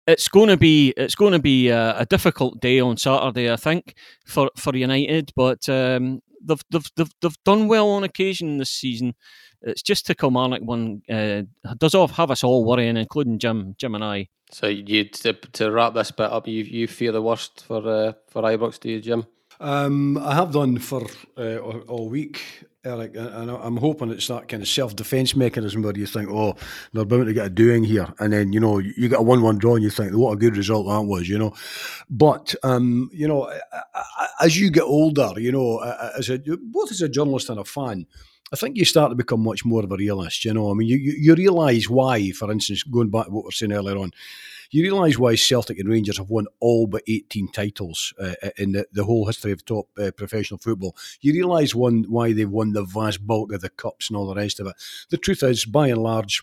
it's 0.07 0.29
going 0.29 0.49
to 0.49 0.57
be 0.57 0.95
it's 0.97 1.15
going 1.15 1.33
to 1.33 1.39
be 1.39 1.69
a, 1.69 1.99
a, 1.99 2.07
difficult 2.07 2.61
day 2.61 2.81
on 2.81 2.97
Saturday, 2.97 3.53
I 3.53 3.57
think, 3.57 3.95
for 4.25 4.51
for 4.57 4.75
United. 4.75 5.33
But 5.37 5.69
um, 5.69 6.23
they've, 6.47 6.63
they've 6.71 6.91
they've 6.97 7.13
they've 7.21 7.45
done 7.45 7.69
well 7.69 7.91
on 7.91 8.05
occasion 8.05 8.59
this 8.59 8.71
season. 8.71 9.15
It's 9.63 9.83
just 9.83 10.07
the 10.07 10.15
Kilmarnock 10.15 10.63
one 10.63 11.03
uh, 11.11 11.43
does 11.79 11.95
off 11.95 12.13
have 12.13 12.31
us 12.31 12.45
all 12.45 12.65
worrying, 12.65 12.97
including 12.97 13.39
Jim, 13.39 13.75
Jim 13.79 13.95
and 13.95 14.05
I. 14.05 14.29
So 14.53 14.67
you 14.69 15.05
to, 15.05 15.33
to 15.33 15.71
wrap 15.71 15.95
this 15.95 16.11
bit 16.11 16.31
up, 16.31 16.47
you 16.47 16.63
you 16.63 16.87
fear 16.87 17.13
the 17.13 17.23
worst 17.23 17.65
for 17.65 17.87
uh, 17.89 18.13
for 18.29 18.43
Ibrox, 18.43 18.79
do 18.81 18.91
you, 18.91 19.01
Jim? 19.01 19.27
Um, 19.59 20.19
I 20.19 20.35
have 20.35 20.53
done 20.53 20.79
for 20.79 21.07
uh, 21.39 21.57
all 21.59 22.09
week, 22.09 22.43
Eric, 22.87 23.17
and 23.17 23.51
I'm 23.51 23.77
hoping 23.77 24.11
it's 24.11 24.29
that 24.29 24.49
kind 24.49 24.63
of 24.63 24.69
self-defence 24.69 25.35
mechanism 25.35 25.83
where 25.83 25.97
you 25.97 26.07
think, 26.07 26.31
oh, 26.31 26.55
they're 26.93 27.05
bound 27.05 27.27
to 27.27 27.33
get 27.33 27.47
a 27.47 27.51
doing 27.51 27.85
here, 27.85 28.13
and 28.21 28.33
then 28.33 28.53
you 28.53 28.61
know 28.61 28.79
you 28.79 29.09
get 29.09 29.19
a 29.19 29.23
one-one 29.23 29.59
draw, 29.59 29.75
and 29.75 29.83
you 29.83 29.91
think, 29.91 30.13
what 30.15 30.33
a 30.33 30.37
good 30.37 30.57
result 30.57 30.87
that 30.87 31.03
was, 31.03 31.29
you 31.29 31.39
know. 31.39 31.53
But 32.09 32.55
um, 32.63 33.11
you 33.13 33.27
know, 33.27 33.53
as 34.41 34.59
you 34.59 34.71
get 34.71 34.85
older, 34.85 35.33
you 35.37 35.53
know, 35.53 35.79
as 36.17 36.31
a 36.31 36.39
both 36.39 36.91
as 36.93 37.03
a 37.03 37.09
journalist 37.09 37.51
and 37.51 37.59
a 37.59 37.65
fan, 37.65 38.07
I 38.53 38.57
think 38.57 38.77
you 38.77 38.85
start 38.85 39.11
to 39.11 39.17
become 39.17 39.43
much 39.43 39.65
more 39.65 39.83
of 39.83 39.91
a 39.91 39.97
realist. 39.97 40.45
You 40.45 40.55
know, 40.55 40.71
I 40.71 40.75
mean, 40.75 40.89
you, 40.89 40.97
you, 40.97 41.15
you 41.19 41.35
realise 41.35 41.91
why, 41.91 42.31
for 42.31 42.51
instance, 42.53 42.85
going 42.85 43.11
back 43.11 43.27
to 43.27 43.33
what 43.33 43.45
we 43.45 43.49
were 43.49 43.53
saying 43.53 43.73
earlier 43.73 43.97
on, 43.97 44.13
you 44.71 44.83
realise 44.83 45.19
why 45.19 45.35
Celtic 45.35 45.79
and 45.79 45.89
Rangers 45.89 46.19
have 46.19 46.31
won 46.31 46.47
all 46.61 46.87
but 46.87 47.03
18 47.07 47.49
titles 47.49 48.13
uh, 48.21 48.35
uh, 48.43 48.51
in 48.57 48.73
the, 48.73 48.87
the 48.93 49.05
whole 49.05 49.27
history 49.27 49.53
of 49.53 49.65
top 49.65 49.89
uh, 49.99 50.11
professional 50.11 50.59
football. 50.59 50.97
You 51.21 51.33
realise 51.33 51.75
one 51.75 52.05
why 52.09 52.33
they've 52.33 52.51
won 52.51 52.73
the 52.73 52.85
vast 52.85 53.27
bulk 53.27 53.53
of 53.53 53.61
the 53.61 53.71
cups 53.71 54.09
and 54.09 54.17
all 54.17 54.27
the 54.27 54.35
rest 54.35 54.61
of 54.61 54.67
it. 54.67 54.75
The 55.11 55.19
truth 55.19 55.43
is, 55.43 55.65
by 55.65 55.89
and 55.89 56.03
large, 56.03 56.43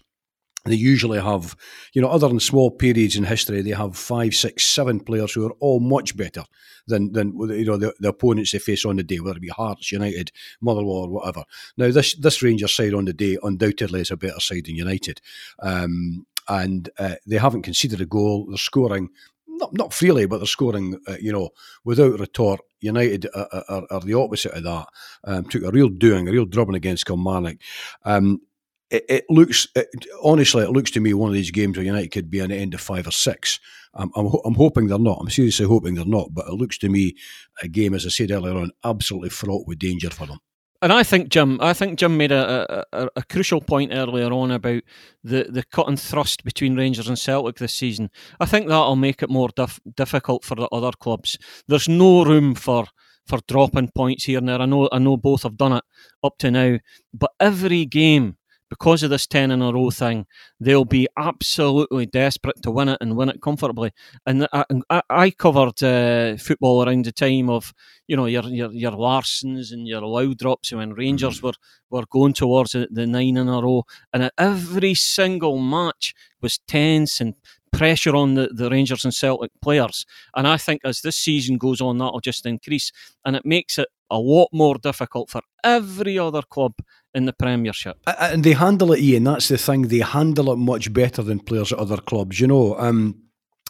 they 0.66 0.76
usually 0.76 1.20
have, 1.20 1.58
you 1.94 2.02
know, 2.02 2.08
other 2.08 2.30
than 2.30 2.40
small 2.40 2.72
periods 2.72 3.18
in 3.18 3.26
history, 3.26 3.62
they 3.62 3.72
have 3.72 3.98
five, 3.98 4.34
six, 4.34 4.64
seven 4.64 5.02
players 5.02 5.34
who 5.34 5.46
are 5.46 5.56
all 5.60 5.82
much 5.82 6.16
better 6.16 6.46
than 6.88 7.12
than 7.12 7.38
you 7.50 7.66
know 7.66 7.78
the, 7.78 7.94
the 8.00 8.10
opponents 8.10 8.52
they 8.52 8.60
face 8.60 8.86
on 8.86 8.96
the 8.96 9.04
day, 9.04 9.20
whether 9.20 9.38
it 9.38 9.42
be 9.42 9.50
Hearts, 9.50 9.92
United, 9.92 10.32
Motherwell, 10.62 10.96
or 10.96 11.10
whatever. 11.10 11.44
Now 11.76 11.92
this 11.92 12.16
this 12.16 12.42
Rangers 12.42 12.74
side 12.74 12.94
on 12.94 13.06
the 13.06 13.14
day 13.14 13.38
undoubtedly 13.44 14.02
is 14.02 14.12
a 14.12 14.18
better 14.18 14.40
side 14.40 14.66
than 14.66 14.76
United, 14.76 15.20
um, 15.60 16.26
and 16.48 16.90
uh, 16.98 17.16
they 17.26 17.38
haven't 17.38 17.64
conceded 17.64 18.02
a 18.02 18.06
goal. 18.06 18.46
They're 18.48 18.58
scoring 18.58 19.10
not 19.48 19.74
not 19.74 19.94
freely, 19.94 20.26
but 20.26 20.38
they're 20.38 20.48
scoring, 20.48 21.00
uh, 21.08 21.18
you 21.20 21.32
know, 21.32 21.50
without 21.84 22.20
retort. 22.20 22.62
United 22.80 23.28
are, 23.34 23.64
are, 23.70 23.84
are 23.90 24.00
the 24.02 24.16
opposite 24.16 24.52
of 24.52 24.64
that. 24.64 24.88
Um, 25.24 25.46
took 25.46 25.64
a 25.64 25.72
real 25.72 25.90
doing, 25.90 26.28
a 26.28 26.32
real 26.32 26.46
drubbing 26.46 26.76
against 26.76 27.06
Kilmarnock. 27.06 27.58
Um, 28.04 28.42
it, 28.90 29.06
it 29.08 29.26
looks 29.30 29.68
it, 29.76 29.88
honestly, 30.22 30.64
it 30.64 30.72
looks 30.72 30.92
to 30.92 31.00
me 31.00 31.14
one 31.14 31.30
of 31.30 31.34
these 31.34 31.52
games 31.52 31.78
where 31.78 31.86
United 31.86 32.12
could 32.12 32.30
be 32.30 32.40
an 32.40 32.52
end 32.52 32.74
of 32.74 32.82
five 32.82 33.08
or 33.08 33.12
six. 33.12 33.60
I'm, 33.94 34.12
I'm, 34.16 34.28
I'm, 34.44 34.56
hoping 34.56 34.88
they're 34.88 35.00
not. 35.00 35.20
I'm 35.22 35.30
seriously 35.30 35.66
hoping 35.66 35.94
they're 35.94 36.06
not. 36.06 36.34
But 36.34 36.48
it 36.48 36.54
looks 36.54 36.78
to 36.80 36.90
me 36.90 37.16
a 37.62 37.68
game, 37.68 37.94
as 37.94 38.06
I 38.06 38.10
said 38.10 38.32
earlier 38.32 38.58
on, 38.58 38.72
absolutely 38.84 39.30
fraught 39.30 39.68
with 39.68 39.80
danger 39.80 40.10
for 40.10 40.26
them. 40.26 40.40
And 40.84 40.92
I 40.92 41.02
think 41.02 41.30
Jim, 41.30 41.60
I 41.62 41.72
think 41.72 41.98
Jim 41.98 42.18
made 42.18 42.34
a, 42.34 42.86
a, 42.92 43.08
a, 43.16 43.24
crucial 43.24 43.62
point 43.62 43.94
earlier 43.94 44.34
on 44.34 44.52
about 44.52 44.84
the, 45.24 45.48
the 45.50 45.64
cut 45.72 45.88
and 45.88 45.98
thrust 45.98 46.44
between 46.44 46.76
Rangers 46.76 47.08
and 47.08 47.18
Celtic 47.18 47.56
this 47.56 47.74
season. 47.74 48.10
I 48.42 48.46
think 48.46 48.68
that'll 48.68 48.98
make 48.98 49.24
it 49.24 49.30
more 49.30 49.48
dif- 49.56 49.80
difficult 49.96 50.44
for 50.44 50.56
the 50.56 50.68
other 50.74 50.92
clubs. 50.92 51.38
There's 51.70 51.88
no 51.88 52.26
room 52.26 52.54
for 52.54 52.88
for 53.26 53.40
dropping 53.48 53.92
points 53.96 54.26
here 54.26 54.40
and 54.40 54.50
there. 54.50 54.60
I 54.60 54.66
know 54.66 54.90
I 54.92 55.00
know 55.00 55.16
both 55.16 55.44
have 55.44 55.56
done 55.56 55.72
it 55.72 55.86
up 56.22 56.38
to 56.40 56.52
now, 56.52 56.80
but 57.14 57.32
every 57.40 57.86
game 57.86 58.36
because 58.74 59.04
of 59.04 59.12
this 59.12 59.28
10 59.28 59.52
in 59.52 59.62
a 59.62 59.72
row 59.72 59.92
thing, 59.92 60.26
they'll 60.60 60.84
be 60.84 61.08
absolutely 61.16 62.08
desperate 62.08 62.60
to 62.64 62.72
win 62.72 62.90
it 62.90 62.98
and 63.02 63.16
win 63.16 63.30
it 63.30 63.40
comfortably. 63.40 63.92
And 64.26 64.48
I, 64.52 65.02
I 65.12 65.30
covered 65.30 65.84
uh, 65.84 66.38
football 66.38 66.84
around 66.84 67.06
the 67.06 67.12
time 67.12 67.52
of, 67.52 67.72
you 68.08 68.18
know, 68.18 68.26
your, 68.26 68.46
your, 68.46 68.72
your 68.72 68.94
Larssons 68.94 69.72
and 69.72 69.88
your 69.88 70.02
Laudrups 70.02 70.76
when 70.76 70.94
Rangers 70.94 71.38
mm-hmm. 71.38 71.48
were, 71.48 72.00
were 72.00 72.06
going 72.10 72.34
towards 72.34 72.72
the, 72.72 72.88
the 72.90 73.06
nine 73.06 73.38
in 73.38 73.48
a 73.48 73.62
row. 73.62 73.84
And 74.12 74.32
every 74.40 74.96
single 74.96 75.60
match 75.60 76.16
was 76.42 76.60
tense 76.68 77.22
and 77.22 77.36
pressure 77.74 78.16
on 78.16 78.36
the, 78.36 78.50
the 78.54 78.70
Rangers 78.70 79.04
and 79.04 79.14
Celtic 79.14 79.52
players. 79.62 80.06
And 80.36 80.48
I 80.48 80.58
think 80.58 80.82
as 80.86 81.02
this 81.02 81.18
season 81.18 81.58
goes 81.58 81.82
on, 81.82 81.98
that'll 81.98 82.22
just 82.22 82.46
increase. 82.46 82.92
And 83.26 83.36
it 83.36 83.46
makes 83.46 83.78
it 83.78 83.88
a 84.10 84.20
lot 84.20 84.50
more 84.54 84.76
difficult 84.78 85.30
for 85.30 85.42
every 85.64 86.18
other 86.20 86.42
club 86.42 86.74
in 87.14 87.26
the 87.26 87.34
Premiership. 87.34 87.98
And 88.06 88.44
they 88.44 88.54
handle 88.54 88.94
it, 88.94 89.00
Ian. 89.00 89.26
That's 89.26 89.48
the 89.48 89.58
thing. 89.58 89.84
They 89.88 90.00
handle 90.00 90.52
it 90.52 90.58
much 90.58 90.94
better 90.94 91.24
than 91.24 91.40
players 91.40 91.74
at 91.74 91.80
other 91.80 91.98
clubs. 91.98 92.40
You 92.40 92.48
know, 92.48 92.78
um, 92.78 93.24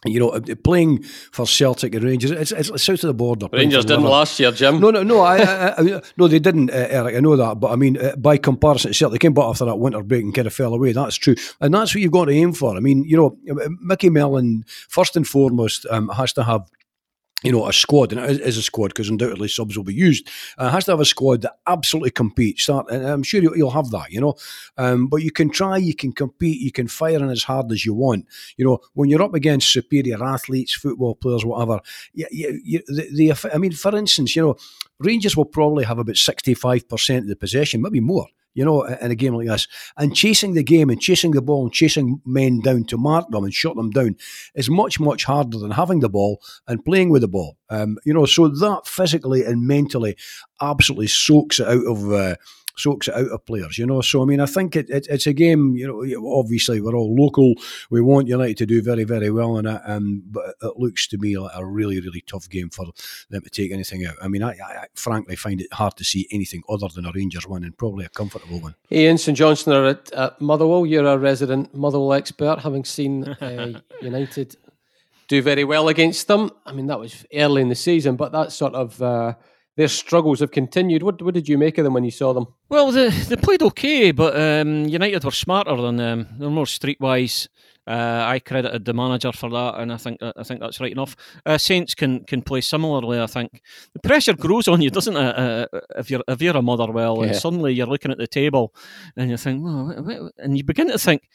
you 0.05 0.19
know, 0.19 0.29
uh, 0.29 0.41
playing 0.63 1.03
for 1.03 1.45
Celtic 1.45 1.95
and 1.95 2.03
Rangers, 2.03 2.31
it's, 2.31 2.51
it's 2.51 2.83
south 2.83 3.03
of 3.03 3.07
the 3.07 3.13
border. 3.13 3.47
Rangers 3.51 3.85
didn't 3.85 4.05
last 4.05 4.39
year, 4.39 4.51
Jim. 4.51 4.79
No, 4.79 4.91
no, 4.91 5.03
no, 5.03 5.21
I, 5.21 5.37
I, 5.37 5.75
I 5.77 6.01
no, 6.17 6.27
they 6.27 6.39
didn't, 6.39 6.69
uh, 6.69 6.87
Eric. 6.89 7.15
I 7.15 7.19
know 7.19 7.35
that, 7.35 7.59
but 7.59 7.71
I 7.71 7.75
mean, 7.75 7.97
uh, 7.97 8.15
by 8.15 8.37
comparison, 8.37 8.93
Celtic 8.93 9.21
came 9.21 9.33
back 9.33 9.45
after 9.45 9.65
that 9.65 9.77
winter 9.77 10.03
break 10.03 10.23
and 10.23 10.33
kind 10.33 10.47
of 10.47 10.53
fell 10.53 10.73
away. 10.73 10.91
That's 10.91 11.15
true, 11.15 11.35
and 11.61 11.73
that's 11.73 11.93
what 11.93 12.01
you've 12.01 12.11
got 12.11 12.25
to 12.25 12.33
aim 12.33 12.53
for. 12.53 12.75
I 12.75 12.79
mean, 12.79 13.03
you 13.03 13.17
know, 13.17 13.37
Micky 13.81 14.09
Mellon 14.09 14.65
first 14.87 15.15
and 15.15 15.27
foremost 15.27 15.85
um, 15.89 16.09
has 16.09 16.33
to 16.33 16.43
have 16.43 16.69
you 17.43 17.51
know, 17.51 17.67
a 17.67 17.73
squad, 17.73 18.13
and 18.13 18.21
it 18.21 18.39
is 18.41 18.57
a 18.57 18.61
squad 18.61 18.87
because 18.87 19.09
undoubtedly 19.09 19.49
subs 19.49 19.75
will 19.75 19.83
be 19.83 19.93
used, 19.93 20.29
uh, 20.57 20.69
has 20.69 20.85
to 20.85 20.91
have 20.91 21.01
a 21.01 21.05
squad 21.05 21.41
that 21.41 21.57
absolutely 21.67 22.11
competes. 22.11 22.63
Start, 22.63 22.89
and 22.89 23.05
I'm 23.05 23.21
sure 23.21 23.41
you'll, 23.41 23.71
have 23.71 23.89
that, 23.91 24.11
you 24.11 24.21
know. 24.21 24.35
Um, 24.77 25.07
but 25.07 25.17
you 25.17 25.31
can 25.31 25.49
try, 25.49 25.77
you 25.77 25.93
can 25.93 26.13
compete, 26.13 26.61
you 26.61 26.71
can 26.71 26.87
fire 26.87 27.17
in 27.17 27.29
as 27.29 27.43
hard 27.43 27.71
as 27.71 27.85
you 27.85 27.93
want. 27.93 28.27
You 28.55 28.65
know, 28.65 28.79
when 28.93 29.09
you're 29.09 29.21
up 29.21 29.33
against 29.33 29.73
superior 29.73 30.23
athletes, 30.23 30.73
football 30.73 31.15
players, 31.15 31.43
whatever, 31.43 31.81
you, 32.13 32.27
you, 32.31 32.61
you, 32.63 32.79
the, 32.87 33.09
the, 33.13 33.49
I 33.53 33.57
mean, 33.57 33.73
for 33.73 33.95
instance, 33.95 34.35
you 34.35 34.41
know, 34.41 34.55
Rangers 34.99 35.35
will 35.35 35.45
probably 35.45 35.83
have 35.83 35.99
about 35.99 36.15
65% 36.15 37.17
of 37.17 37.27
the 37.27 37.35
possession, 37.35 37.81
maybe 37.81 37.99
more 37.99 38.27
you 38.53 38.63
know, 38.63 38.83
in 38.83 39.11
a 39.11 39.15
game 39.15 39.33
like 39.33 39.47
this. 39.47 39.67
And 39.97 40.15
chasing 40.15 40.53
the 40.53 40.63
game 40.63 40.89
and 40.89 41.01
chasing 41.01 41.31
the 41.31 41.41
ball 41.41 41.63
and 41.63 41.73
chasing 41.73 42.21
men 42.25 42.59
down 42.61 42.85
to 42.85 42.97
mark 42.97 43.29
them 43.29 43.43
and 43.43 43.53
shut 43.53 43.75
them 43.75 43.91
down 43.91 44.15
is 44.55 44.69
much, 44.69 44.99
much 44.99 45.25
harder 45.25 45.57
than 45.57 45.71
having 45.71 45.99
the 45.99 46.09
ball 46.09 46.41
and 46.67 46.85
playing 46.85 47.09
with 47.09 47.21
the 47.21 47.27
ball. 47.27 47.57
Um, 47.69 47.97
you 48.05 48.13
know, 48.13 48.25
so 48.25 48.47
that 48.47 48.85
physically 48.85 49.43
and 49.43 49.67
mentally 49.67 50.15
absolutely 50.61 51.07
soaks 51.07 51.59
it 51.59 51.67
out 51.67 51.85
of. 51.85 52.11
Uh, 52.11 52.35
soaks 52.77 53.07
it 53.07 53.15
out 53.15 53.27
of 53.27 53.45
players, 53.45 53.77
you 53.77 53.85
know. 53.85 54.01
So 54.01 54.21
I 54.21 54.25
mean, 54.25 54.39
I 54.39 54.45
think 54.45 54.75
it, 54.75 54.89
it, 54.89 55.07
it's 55.09 55.27
a 55.27 55.33
game. 55.33 55.75
You 55.75 55.87
know, 55.87 56.33
obviously 56.33 56.81
we're 56.81 56.95
all 56.95 57.15
local. 57.15 57.53
We 57.89 58.01
want 58.01 58.27
United 58.27 58.57
to 58.57 58.65
do 58.65 58.81
very, 58.81 59.03
very 59.03 59.29
well 59.29 59.57
in 59.57 59.65
it, 59.65 59.81
um, 59.85 60.23
but 60.25 60.55
it 60.61 60.77
looks 60.77 61.07
to 61.07 61.17
me 61.17 61.37
like 61.37 61.51
a 61.55 61.65
really, 61.65 61.99
really 61.99 62.21
tough 62.21 62.49
game 62.49 62.69
for 62.69 62.85
them 63.29 63.41
to 63.41 63.49
take 63.49 63.71
anything 63.71 64.05
out. 64.05 64.15
I 64.21 64.27
mean, 64.27 64.43
I, 64.43 64.51
I 64.51 64.85
frankly 64.95 65.35
find 65.35 65.61
it 65.61 65.71
hard 65.73 65.95
to 65.97 66.03
see 66.03 66.27
anything 66.31 66.63
other 66.69 66.87
than 66.93 67.05
a 67.05 67.11
Rangers 67.13 67.47
win 67.47 67.63
and 67.63 67.77
probably 67.77 68.05
a 68.05 68.09
comfortable 68.09 68.59
one. 68.59 68.75
Ian 68.91 69.17
St 69.17 69.37
Johnstone 69.37 69.75
are 69.75 69.87
at, 69.87 70.11
at 70.13 70.41
Motherwell. 70.41 70.85
You're 70.85 71.05
a 71.05 71.17
resident 71.17 71.73
Motherwell 71.73 72.13
expert, 72.13 72.59
having 72.59 72.85
seen 72.85 73.23
uh, 73.25 73.81
United 74.01 74.55
do 75.27 75.41
very 75.41 75.63
well 75.63 75.87
against 75.87 76.27
them. 76.27 76.51
I 76.65 76.73
mean, 76.73 76.87
that 76.87 76.99
was 76.99 77.25
early 77.33 77.61
in 77.61 77.69
the 77.69 77.75
season, 77.75 78.15
but 78.15 78.31
that 78.31 78.51
sort 78.51 78.73
of. 78.73 79.01
Uh, 79.01 79.33
their 79.75 79.87
struggles 79.87 80.39
have 80.39 80.51
continued. 80.51 81.03
What 81.03 81.21
what 81.21 81.33
did 81.33 81.47
you 81.47 81.57
make 81.57 81.77
of 81.77 81.83
them 81.83 81.93
when 81.93 82.03
you 82.03 82.11
saw 82.11 82.33
them? 82.33 82.47
Well, 82.69 82.91
they 82.91 83.09
they 83.09 83.35
played 83.35 83.61
okay, 83.63 84.11
but 84.11 84.35
um, 84.35 84.85
United 84.85 85.23
were 85.23 85.31
smarter 85.31 85.75
than 85.81 85.97
them. 85.97 86.27
They're 86.37 86.49
more 86.49 86.65
streetwise. 86.65 87.47
Uh, 87.85 88.23
I 88.25 88.39
credited 88.39 88.85
the 88.85 88.93
manager 88.93 89.33
for 89.33 89.49
that, 89.49 89.75
and 89.77 89.91
I 89.91 89.97
think 89.97 90.19
I 90.21 90.43
think 90.43 90.61
that's 90.61 90.79
right 90.79 90.91
enough. 90.91 91.17
Uh, 91.45 91.57
Saints 91.57 91.93
can 91.93 92.23
can 92.23 92.41
play 92.41 92.61
similarly. 92.61 93.19
I 93.19 93.27
think 93.27 93.61
the 93.91 93.99
pressure 93.99 94.33
grows 94.33 94.69
on 94.69 94.81
you, 94.81 94.89
doesn't 94.89 95.17
it? 95.17 95.37
Uh, 95.37 95.67
if 95.97 96.09
you're 96.09 96.23
if 96.27 96.41
you're 96.41 96.55
a 96.55 96.61
Motherwell, 96.61 97.17
yeah. 97.17 97.27
and 97.27 97.35
suddenly 97.35 97.73
you're 97.73 97.87
looking 97.87 98.11
at 98.11 98.17
the 98.17 98.27
table, 98.27 98.73
and 99.17 99.29
you 99.29 99.37
think, 99.37 99.63
well, 99.63 100.31
and 100.37 100.57
you 100.57 100.63
begin 100.63 100.87
to 100.87 100.97
think, 100.97 101.27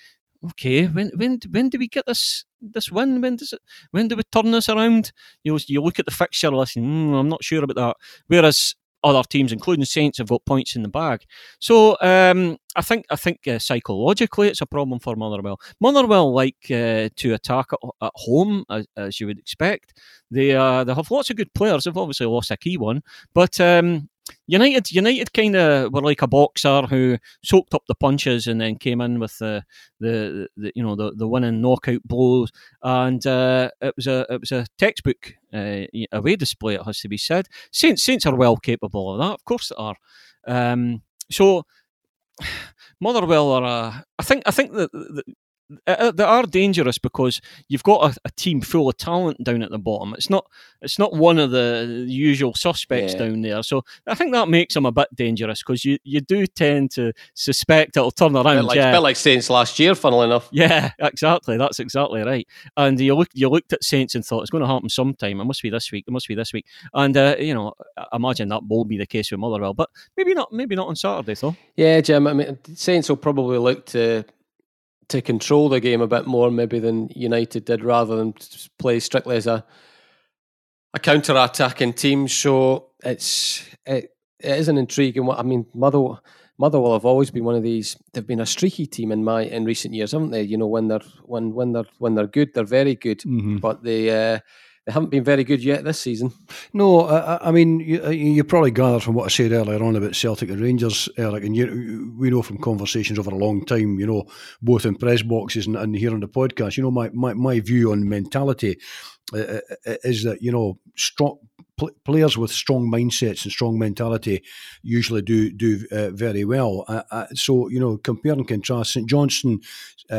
okay, 0.45 0.86
when 0.86 1.11
when 1.16 1.39
when 1.51 1.68
do 1.68 1.78
we 1.78 1.89
get 1.89 2.07
this 2.07 2.45
this 2.61 2.91
win? 2.91 3.20
When 3.20 3.36
does 3.36 3.53
it? 3.53 3.61
When 3.91 4.09
do 4.09 4.16
we 4.16 4.22
turn 4.24 4.51
this 4.51 4.68
around? 4.68 5.12
You 5.45 5.59
you 5.66 5.82
look 5.82 5.99
at 5.99 6.07
the 6.07 6.12
fixture 6.12 6.51
list, 6.51 6.76
and 6.76 6.86
mm, 6.86 7.18
I'm 7.18 7.28
not 7.28 7.45
sure 7.45 7.64
about 7.64 7.76
that. 7.76 7.97
Whereas 8.26 8.74
other 9.05 9.22
teams, 9.22 9.53
including 9.53 9.84
Saints, 9.84 10.18
have 10.18 10.28
got 10.28 10.45
points 10.45 10.74
in 10.74 10.82
the 10.82 10.89
bag. 10.89 11.24
So 11.61 11.97
um, 12.01 12.59
I 12.76 12.82
think 12.82 13.07
I 13.11 13.16
think 13.16 13.47
uh, 13.47 13.59
psychologically 13.59 14.49
it's 14.49 14.61
a 14.61 14.66
problem 14.66 15.01
for 15.01 15.16
Motherwell. 15.16 15.61
Motherwell 15.80 16.32
like 16.32 16.57
uh, 16.70 17.09
to 17.16 17.34
attack 17.34 17.66
at, 17.72 17.78
at 18.03 18.12
home 18.14 18.64
as, 18.70 18.86
as, 18.97 19.20
you 19.20 19.26
would 19.26 19.39
expect. 19.39 19.99
They 20.30 20.55
uh, 20.55 20.84
they 20.84 20.95
have 20.95 21.11
lots 21.11 21.30
of 21.30 21.36
good 21.36 21.53
players. 21.55 21.84
They've 21.84 21.97
obviously 21.97 22.26
lost 22.26 22.51
a 22.51 22.57
key 22.57 22.76
one, 22.76 23.03
but 23.34 23.61
um, 23.61 24.09
United, 24.47 24.91
United 24.91 25.33
kind 25.33 25.57
of 25.57 25.93
were 25.93 26.03
like 26.03 26.22
a 26.22 26.26
boxer 26.26 26.83
who 26.83 27.18
soaked 27.45 27.74
up 27.74 27.83
the 27.87 27.95
punches 27.95 28.47
and 28.47 28.61
then 28.61 28.76
came 28.76 29.01
in 29.01 29.18
with 29.18 29.39
the 29.39 29.62
the, 30.01 30.49
the 30.57 30.72
you 30.74 30.83
know 30.83 30.97
the, 30.97 31.12
the 31.14 31.29
winning 31.29 31.61
knockout 31.61 32.03
blows, 32.05 32.51
and 32.83 33.26
uh, 33.26 33.70
it 33.81 33.95
was 33.97 34.07
a 34.07 34.26
it 34.31 34.41
was 34.41 34.53
a 34.53 34.66
textbook 34.79 35.35
uh, 35.53 35.85
away 36.12 36.37
display. 36.37 36.74
It 36.74 36.85
has 36.85 37.01
to 37.01 37.09
be 37.09 37.18
said. 37.18 37.49
Saints 37.72 38.03
Saints 38.03 38.26
are 38.26 38.37
well 38.37 38.57
capable 38.57 39.12
of 39.12 39.20
that, 39.20 39.35
of 39.35 39.45
course 39.45 39.68
they 39.68 39.76
are. 39.76 39.97
Um, 40.47 41.03
so 41.31 41.64
Motherwell 43.01 43.53
are. 43.53 43.64
A, 43.64 44.05
I 44.18 44.22
think 44.22 44.43
I 44.47 44.51
think 44.51 44.72
that 44.72 44.91
they 45.87 46.25
are 46.25 46.45
dangerous 46.45 46.99
because 46.99 47.41
you've 47.69 47.83
got 47.83 48.16
a, 48.16 48.21
a, 48.25 48.31
team 48.31 48.61
full 48.61 48.89
of 48.89 48.97
talent 48.97 49.43
down 49.45 49.62
at 49.62 49.71
the 49.71 49.79
bottom. 49.79 50.14
It's 50.14 50.31
not 50.31 50.47
it's 50.81 50.99
not 50.99 51.14
one 51.14 51.39
of 51.39 51.51
the 51.51 52.05
usual 52.09 52.55
suspects 52.55 53.12
yeah. 53.12 53.19
down 53.19 53.43
there. 53.43 53.62
So 53.62 53.85
I 54.07 54.14
think 54.14 54.33
that 54.33 54.49
makes 54.49 54.75
them 54.75 54.87
a 54.87 54.93
bit 54.93 55.14
dangerous 55.14 55.62
because 55.62 55.85
you, 55.85 55.99
you 56.05 56.21
do 56.21 56.47
tend 56.47 56.93
to 56.93 57.12
suspect 57.35 57.97
it'll 57.97 58.11
turn 58.11 58.35
around. 58.35 58.59
A 58.59 58.62
like, 58.62 58.77
yeah. 58.77 58.91
a 58.91 58.95
bit 58.95 59.01
like 59.01 59.16
Saints 59.16 59.51
last 59.51 59.79
year, 59.79 59.95
funnily 59.95 60.27
enough. 60.27 60.49
Yeah, 60.53 60.93
exactly. 60.99 61.59
That's 61.59 61.81
exactly 61.81 62.23
right. 62.23 62.47
And 62.77 62.99
you 62.99 63.14
looked 63.14 63.33
you 63.35 63.49
looked 63.49 63.73
at 63.73 63.85
Saints 63.85 64.14
and 64.14 64.25
thought 64.25 64.41
it's 64.41 64.51
going 64.51 64.62
to 64.62 64.69
happen 64.69 64.89
sometime. 64.89 65.41
It 65.41 65.45
must 65.45 65.62
be 65.62 65.71
this 65.71 65.93
week. 65.93 66.05
It 66.09 66.12
must 66.12 66.29
be 66.29 66.35
this 66.35 66.53
week. 66.53 66.66
And 66.95 67.16
uh, 67.16 67.37
you 67.39 67.55
know, 67.55 67.75
I 67.97 68.16
imagine 68.16 68.49
that 68.49 68.66
will 68.66 68.85
be 68.85 68.97
the 68.97 69.07
case 69.07 69.31
with 69.31 69.41
Motherwell, 69.41 69.75
but 69.75 69.91
maybe 70.16 70.33
not. 70.33 70.53
Maybe 70.53 70.77
not 70.77 70.89
on 70.89 70.97
Saturday, 70.97 71.35
though. 71.35 71.57
Yeah, 71.77 72.01
Jim. 72.01 72.27
I 72.27 72.33
mean, 72.33 72.59
Saints 72.75 73.09
will 73.09 73.16
probably 73.16 73.59
look 73.59 73.85
to 73.87 74.25
to 75.09 75.23
control 75.23 75.69
the 75.69 75.81
game 75.81 76.01
a 76.01 76.07
bit 76.07 76.27
more, 76.27 76.51
maybe 76.51 76.79
than 76.79 77.09
United 77.15 77.65
did, 77.65 77.83
rather 77.83 78.17
than 78.17 78.35
play 78.79 79.01
strictly 79.01 79.37
as 79.37 79.47
a 79.47 79.65
a 80.95 80.99
counter 80.99 81.37
attacking 81.37 81.93
team. 81.93 82.29
So 82.29 82.91
it's 83.05 83.65
it, 83.87 84.11
it 84.41 84.59
is 84.59 84.69
an 84.69 84.79
intriguing 84.79 85.27
one. 85.27 85.39
I 85.39 85.43
mean, 85.43 85.67
Mother 85.75 86.21
Motherwell 86.59 86.95
have 86.95 87.05
always 87.05 87.31
been 87.31 87.45
one 87.45 87.55
of 87.55 87.63
these. 87.63 87.97
They've 88.13 88.27
been 88.27 88.41
a 88.41 88.47
streaky 88.47 88.87
team 88.87 89.13
in 89.13 89.25
my 89.25 89.43
in 89.43 89.65
recent 89.65 89.95
years, 89.95 90.13
haven't 90.13 90.31
they? 90.31 90.43
You 90.43 90.59
know, 90.59 90.67
when 90.67 90.89
they're 90.89 91.01
when 91.23 91.55
when 91.55 91.73
they're 91.73 91.87
when 91.99 92.15
they're 92.15 92.27
good, 92.27 92.53
they're 92.55 92.65
very 92.65 92.95
good. 92.95 93.21
Mm-hmm. 93.21 93.59
But 93.59 93.85
they 93.85 94.11
uh, 94.11 94.41
they 94.89 94.93
haven't 94.93 95.11
been 95.11 95.22
very 95.22 95.45
good 95.45 95.62
yet 95.62 95.84
this 95.84 96.01
season. 96.01 96.32
No, 96.72 97.03
I, 97.03 97.49
I 97.49 97.51
mean, 97.51 97.78
you, 97.80 98.03
uh, 98.03 98.09
you, 98.09 98.43
probably 98.43 98.70
gathered 98.70 99.03
from 99.03 99.16
what 99.16 99.26
I 99.26 99.28
said 99.28 99.53
earlier 99.53 99.82
on 99.84 99.97
about 99.97 100.16
Celtic 100.16 100.49
and 100.49 100.62
Rangers, 100.62 101.11
Eric, 101.18 101.45
and 101.45 101.55
you, 101.55 102.14
we 102.16 102.30
know 102.30 102.41
from 102.41 102.57
conversations 102.57 103.18
over 103.18 103.30
a 103.30 103.36
long 103.36 103.66
time, 103.66 104.01
you 104.01 104.07
know, 104.07 104.24
both 104.62 104.86
in 104.86 104.95
press 104.95 105.20
boxes 105.20 105.66
and, 105.66 105.76
and 105.76 105.95
here 105.95 106.14
on 106.14 106.20
the 106.20 106.26
podcast, 106.26 106.78
you 106.78 106.82
know, 106.82 106.91
my, 106.91 107.11
my, 107.11 107.34
my 107.34 107.61
view 107.61 107.93
on 107.93 108.09
mentality 108.09 108.78
uh, 109.34 109.41
uh, 109.41 109.61
uh 109.86 109.97
is 110.05 110.24
that, 110.24 110.41
you 110.41 110.51
know, 110.51 110.78
strong 110.97 111.36
players 112.05 112.39
with 112.39 112.51
strong 112.51 112.91
mindsets 112.91 113.45
and 113.45 113.53
strong 113.53 113.78
mentality 113.78 114.43
usually 114.82 115.20
do 115.20 115.53
do 115.53 115.86
uh, 115.93 116.09
very 116.11 116.47
well. 116.47 116.86
Uh, 116.89 117.03
uh, 117.11 117.26
so 117.34 117.68
you 117.68 117.78
know, 117.78 117.99
compare 117.99 118.32
and 118.32 118.49
contrast. 118.49 118.95
St 118.95 119.09
Johnstone, 119.09 119.61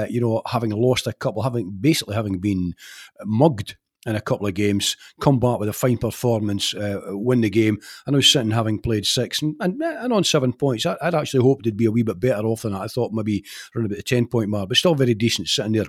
you 0.10 0.22
know, 0.22 0.44
having 0.46 0.70
lost 0.70 1.08
a 1.08 1.12
couple, 1.12 1.42
having 1.42 1.72
basically 1.72 2.16
having 2.16 2.38
been 2.38 2.76
mugged 3.26 3.76
in 4.06 4.16
a 4.16 4.22
couple 4.22 4.48
of 4.48 4.54
games, 4.54 4.96
come 5.20 5.40
back 5.40 5.60
with 5.60 5.70
a 5.70 5.74
fine 5.74 5.98
performance, 5.98 6.74
uh, 6.74 7.02
win 7.08 7.42
the 7.42 7.50
game. 7.50 7.80
I 8.08 8.12
know 8.12 8.22
sitting 8.22 8.52
having 8.52 8.80
played 8.80 9.06
six 9.06 9.42
and, 9.42 9.56
and, 9.60 9.82
and 9.82 10.14
on 10.14 10.24
seven 10.24 10.54
points. 10.54 10.86
I, 10.86 10.96
would 11.04 11.16
actually 11.16 11.44
hoped 11.44 11.66
they'd 11.66 11.76
be 11.76 11.86
a 11.86 11.92
wee 11.92 12.04
bit 12.04 12.20
better 12.20 12.46
off 12.46 12.62
than 12.62 12.74
that. 12.74 12.82
I 12.82 12.88
thought 12.88 13.12
maybe 13.12 13.44
around 13.76 13.88
about 13.88 13.98
the 13.98 14.04
10 14.04 14.28
point 14.28 14.50
mark, 14.50 14.70
but 14.70 14.78
still 14.78 14.96
very 14.96 15.14
decent 15.14 15.50
sitting 15.50 15.74
there, 15.74 15.88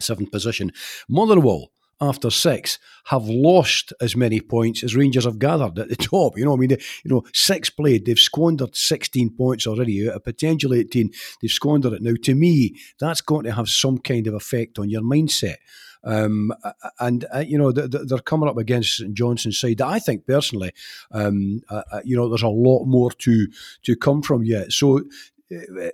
seventh 0.00 0.30
position. 0.30 0.70
Motherwell, 1.08 1.70
after 2.00 2.30
six, 2.30 2.78
have 3.06 3.24
lost 3.24 3.92
as 4.00 4.16
many 4.16 4.40
points 4.40 4.82
as 4.84 4.96
Rangers 4.96 5.24
have 5.24 5.38
gathered 5.38 5.78
at 5.78 5.88
the 5.88 5.96
top. 6.00 6.36
You 6.36 6.44
know, 6.44 6.54
I 6.54 6.56
mean, 6.56 6.70
they, 6.70 6.80
you 7.04 7.10
know, 7.10 7.24
six 7.32 7.70
played, 7.70 8.06
they've 8.06 8.18
squandered 8.18 8.76
16 8.76 9.36
points 9.36 9.66
already 9.66 10.06
of 10.06 10.22
potential 10.22 10.74
18. 10.74 11.10
They've 11.40 11.50
squandered 11.50 11.94
it. 11.94 12.02
Now, 12.02 12.14
to 12.22 12.34
me, 12.34 12.76
that's 13.00 13.20
going 13.20 13.44
to 13.44 13.52
have 13.52 13.68
some 13.68 13.98
kind 13.98 14.26
of 14.26 14.34
effect 14.34 14.78
on 14.78 14.90
your 14.90 15.02
mindset. 15.02 15.56
Um, 16.04 16.52
and 17.00 17.24
uh, 17.34 17.44
you 17.46 17.58
know 17.58 17.72
they're 17.72 18.18
coming 18.18 18.48
up 18.48 18.58
against 18.58 18.96
St 18.96 19.14
Johnstone's 19.14 19.58
side. 19.58 19.80
I 19.80 19.98
think 19.98 20.26
personally, 20.26 20.72
um, 21.10 21.62
uh, 21.68 21.82
uh, 21.92 22.00
you 22.04 22.16
know, 22.16 22.28
there's 22.28 22.42
a 22.42 22.48
lot 22.48 22.84
more 22.84 23.10
to 23.10 23.46
to 23.82 23.96
come 23.96 24.22
from 24.22 24.44
yet. 24.44 24.72
So. 24.72 25.02
Uh, 25.50 25.90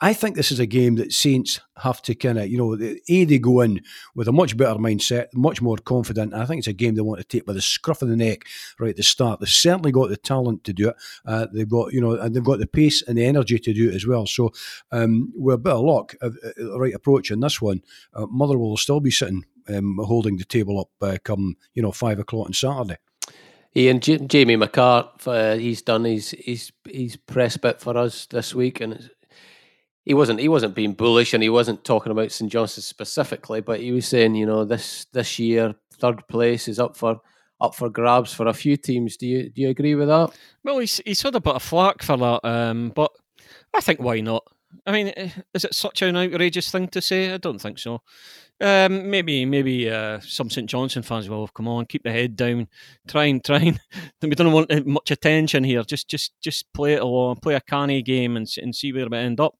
I 0.00 0.12
think 0.12 0.36
this 0.36 0.52
is 0.52 0.58
a 0.58 0.66
game 0.66 0.96
that 0.96 1.14
Saints 1.14 1.60
have 1.78 2.02
to 2.02 2.14
kind 2.14 2.38
of, 2.38 2.48
you 2.48 2.58
know, 2.58 2.74
A, 3.08 3.24
they 3.24 3.38
go 3.38 3.60
in 3.60 3.80
with 4.14 4.28
a 4.28 4.32
much 4.32 4.54
better 4.54 4.78
mindset, 4.78 5.28
much 5.32 5.62
more 5.62 5.78
confident. 5.78 6.34
I 6.34 6.44
think 6.44 6.58
it's 6.58 6.66
a 6.68 6.74
game 6.74 6.94
they 6.94 7.00
want 7.00 7.20
to 7.20 7.24
take 7.24 7.46
by 7.46 7.54
the 7.54 7.62
scruff 7.62 8.02
of 8.02 8.08
the 8.08 8.16
neck 8.16 8.44
right 8.78 8.90
at 8.90 8.96
the 8.96 9.02
start. 9.02 9.40
They've 9.40 9.48
certainly 9.48 9.92
got 9.92 10.10
the 10.10 10.18
talent 10.18 10.64
to 10.64 10.74
do 10.74 10.88
it. 10.90 10.96
Uh, 11.24 11.46
they've 11.50 11.66
got, 11.66 11.94
you 11.94 12.02
know, 12.02 12.18
and 12.18 12.34
they've 12.34 12.44
got 12.44 12.58
the 12.58 12.66
pace 12.66 13.02
and 13.02 13.16
the 13.16 13.24
energy 13.24 13.58
to 13.58 13.72
do 13.72 13.88
it 13.88 13.94
as 13.94 14.06
well. 14.06 14.26
So 14.26 14.52
um, 14.92 15.32
we're 15.34 15.54
a 15.54 15.58
bit 15.58 15.72
of 15.72 15.84
luck, 15.84 16.14
uh, 16.20 16.30
right 16.76 16.94
approach 16.94 17.30
in 17.30 17.40
this 17.40 17.62
one. 17.62 17.80
Uh, 18.12 18.26
Motherwell 18.26 18.70
will 18.70 18.76
still 18.76 19.00
be 19.00 19.10
sitting 19.12 19.44
um, 19.68 19.98
holding 20.02 20.36
the 20.36 20.44
table 20.44 20.80
up 20.80 20.90
uh, 21.00 21.18
come 21.22 21.56
you 21.74 21.82
know 21.82 21.92
five 21.92 22.18
o'clock 22.18 22.46
on 22.46 22.52
Saturday. 22.52 22.98
Ian 23.76 23.98
J- 24.00 24.18
Jamie 24.18 24.56
McCart, 24.56 25.26
uh, 25.26 25.56
he's 25.56 25.82
done 25.82 26.04
his 26.04 26.30
his 26.38 26.70
his 26.88 27.16
press 27.16 27.56
bit 27.56 27.80
for 27.80 27.96
us 27.96 28.26
this 28.26 28.54
week, 28.54 28.80
and 28.80 29.10
he 30.04 30.14
wasn't 30.14 30.40
he 30.40 30.48
wasn't 30.48 30.74
being 30.74 30.92
bullish, 30.92 31.34
and 31.34 31.42
he 31.42 31.48
wasn't 31.48 31.84
talking 31.84 32.12
about 32.12 32.30
St 32.30 32.50
Johnstone 32.50 32.82
specifically, 32.82 33.60
but 33.60 33.80
he 33.80 33.90
was 33.90 34.06
saying, 34.06 34.34
you 34.36 34.46
know, 34.46 34.64
this 34.64 35.06
this 35.12 35.38
year 35.38 35.74
third 35.98 36.26
place 36.28 36.68
is 36.68 36.78
up 36.78 36.96
for 36.96 37.20
up 37.60 37.74
for 37.74 37.88
grabs 37.88 38.32
for 38.32 38.46
a 38.46 38.52
few 38.52 38.76
teams. 38.76 39.16
Do 39.16 39.26
you 39.26 39.50
do 39.50 39.62
you 39.62 39.70
agree 39.70 39.94
with 39.94 40.08
that? 40.08 40.30
Well, 40.62 40.78
he's 40.78 41.00
he's 41.04 41.22
had 41.22 41.34
a 41.34 41.40
bit 41.40 41.56
of 41.56 41.62
flack 41.62 42.02
for 42.02 42.16
that, 42.16 42.44
um, 42.44 42.92
but 42.94 43.10
I 43.72 43.80
think 43.80 44.00
why 44.00 44.20
not? 44.20 44.44
I 44.86 44.92
mean, 44.92 45.12
eh, 45.16 45.30
is 45.52 45.64
it 45.64 45.74
such 45.74 46.02
an 46.02 46.16
outrageous 46.16 46.70
thing 46.70 46.88
to 46.88 47.00
say? 47.00 47.32
I 47.32 47.38
don't 47.38 47.58
think 47.58 47.78
so. 47.78 48.02
Um, 48.60 49.10
maybe, 49.10 49.44
maybe 49.44 49.90
uh, 49.90 50.20
some 50.20 50.48
St 50.48 50.68
Johnstone 50.68 51.02
fans 51.02 51.28
will 51.28 51.48
come 51.48 51.66
on, 51.66 51.86
keep 51.86 52.04
the 52.04 52.12
head 52.12 52.36
down, 52.36 52.68
try 53.08 53.24
and 53.24 53.44
try 53.44 53.58
and. 53.58 53.80
we 54.22 54.30
don't 54.30 54.52
want 54.52 54.72
uh, 54.72 54.82
much 54.84 55.10
attention 55.10 55.64
here. 55.64 55.82
Just, 55.82 56.08
just, 56.08 56.32
just 56.40 56.72
play 56.72 56.94
it 56.94 57.02
along, 57.02 57.36
play 57.36 57.54
a 57.54 57.60
canny 57.60 58.02
game, 58.02 58.36
and 58.36 58.46
and 58.62 58.74
see 58.74 58.92
where 58.92 59.08
we 59.08 59.18
end 59.18 59.40
up. 59.40 59.54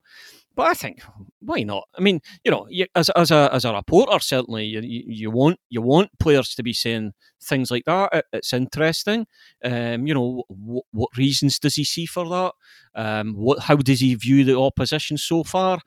But 0.57 0.68
I 0.68 0.74
think 0.74 1.02
why 1.40 1.62
not? 1.62 1.84
I 1.96 2.00
mean, 2.00 2.20
you 2.44 2.50
know, 2.50 2.66
you, 2.70 2.86
as 2.94 3.11
as 3.11 3.30
a 3.30 3.50
as 3.52 3.64
a 3.64 3.74
reporter, 3.74 4.18
certainly 4.20 4.64
you, 4.66 4.80
you 4.80 5.30
want 5.30 5.59
you 5.68 5.82
want 5.82 6.11
players 6.18 6.55
to 6.55 6.62
be 6.62 6.72
saying 6.72 7.12
things 7.42 7.70
like 7.70 7.84
that. 7.86 8.11
It, 8.12 8.24
it's 8.32 8.52
interesting. 8.52 9.26
Um, 9.64 10.07
you 10.07 10.14
know, 10.14 10.44
what, 10.48 10.84
what 10.92 11.16
reasons 11.16 11.59
does 11.59 11.74
he 11.74 11.84
see 11.84 12.07
for 12.07 12.28
that? 12.28 12.52
Um, 12.94 13.34
what 13.34 13.61
how 13.61 13.76
does 13.76 14.00
he 14.00 14.14
view 14.14 14.44
the 14.44 14.59
opposition 14.59 15.18
so 15.18 15.44
far? 15.44 15.80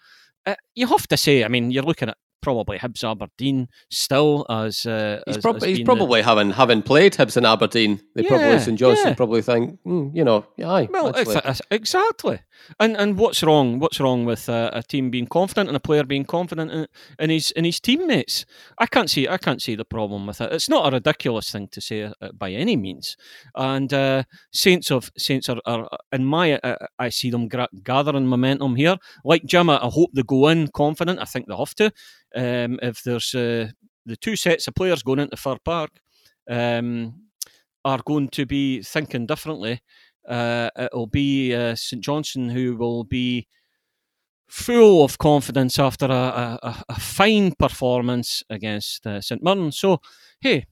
Uh, 0.46 0.56
you 0.76 0.88
have 0.88 1.08
to 1.08 1.18
say, 1.18 1.44
I 1.44 1.48
mean, 1.48 1.72
you're 1.72 1.84
looking 1.84 2.10
at 2.10 2.18
probably 2.42 2.78
Hibs 2.78 3.04
Aberdeen 3.04 3.68
still 3.90 4.46
as 4.50 4.86
uh, 4.86 5.22
he's, 5.26 5.38
as, 5.38 5.42
prob- 5.42 5.58
as 5.58 5.64
he's 5.64 5.84
probably 5.84 6.22
the... 6.22 6.28
having 6.28 6.52
having 6.52 6.82
played 6.82 7.14
Hibs 7.14 7.38
and 7.38 7.46
Aberdeen. 7.46 8.02
They 8.16 8.24
yeah, 8.24 8.30
probably 8.30 8.60
St 8.60 8.80
Johnstone 8.80 9.10
yeah. 9.10 9.16
probably 9.16 9.42
think 9.42 9.80
mm, 9.86 10.16
you 10.16 10.24
know 10.24 10.46
yeah 10.58 10.70
aye, 10.70 10.88
well 10.92 11.14
exactly. 11.72 12.40
And 12.80 12.98
and 12.98 13.18
what's 13.18 13.44
wrong 13.44 13.80
what's 13.80 14.00
wrong 14.00 14.26
with 14.26 14.50
uh, 14.50 14.70
a 14.74 14.84
team 14.84 15.10
being 15.10 15.28
confident 15.28 15.70
and 15.70 15.76
a 15.76 15.80
player 15.80 16.04
being 16.04 16.26
confident 16.26 16.72
in, 16.72 16.88
in 17.20 17.30
his 17.30 17.52
in 17.52 17.66
his 17.66 17.80
teammates? 17.80 18.46
I 18.78 18.88
can't 18.88 19.10
see 19.10 19.28
I 19.28 19.38
can't 19.38 19.62
see 19.62 19.76
the 19.76 19.86
problem 19.86 20.28
with 20.28 20.42
it. 20.42 20.52
It's 20.52 20.70
not 20.70 20.88
a 20.88 20.96
ridiculous 20.96 21.52
thing 21.52 21.68
to 21.70 21.82
say 21.82 22.04
uh, 22.04 22.12
by 22.34 22.52
any 22.52 22.76
means. 22.76 23.18
And 23.56 23.94
uh, 23.94 24.24
Saints 24.52 24.92
of 24.92 25.12
Saints 25.18 25.50
are, 25.50 25.62
are 25.66 25.88
in 26.12 26.26
my 26.26 26.54
uh, 26.54 26.78
I 27.00 27.10
see 27.10 27.30
them 27.30 27.48
gra- 27.48 27.70
gathering 27.84 28.28
momentum 28.28 28.76
here. 28.76 28.98
Like 29.24 29.46
Jim 29.46 29.70
I 29.70 29.80
hope 29.82 30.12
they 30.14 30.24
go 30.24 30.48
in 30.48 30.70
confident. 30.70 31.20
I 31.20 31.26
think 31.26 31.48
they 31.48 31.56
have 31.56 31.76
to 31.76 31.92
um, 32.38 32.80
if 32.82 33.04
there's 33.04 33.34
uh, 33.36 33.70
the 34.06 34.16
two 34.16 34.36
sets 34.36 34.68
of 34.68 34.76
players 34.76 35.04
going 35.04 35.20
into 35.20 35.36
Fir 35.36 35.58
Park 35.64 35.92
um, 36.50 37.24
are 37.84 38.02
going 38.06 38.30
to 38.30 38.46
be 38.46 38.82
thinking 38.82 39.26
differently. 39.26 39.82
Uh, 40.28 40.70
it'll 40.78 41.08
be 41.08 41.54
uh, 41.54 41.76
St 41.76 42.04
Johnstone 42.04 42.50
who 42.50 42.76
will 42.76 43.04
be 43.04 43.48
full 44.48 45.04
of 45.04 45.18
confidence 45.18 45.80
after 45.80 46.06
a, 46.06 46.60
a, 46.64 46.84
a 46.90 47.00
fine 47.00 47.54
performance 47.54 48.44
against 48.50 49.06
uh, 49.06 49.22
St 49.22 49.44
Mirren. 49.44 49.72
So, 49.72 50.00
hey, 50.40 50.66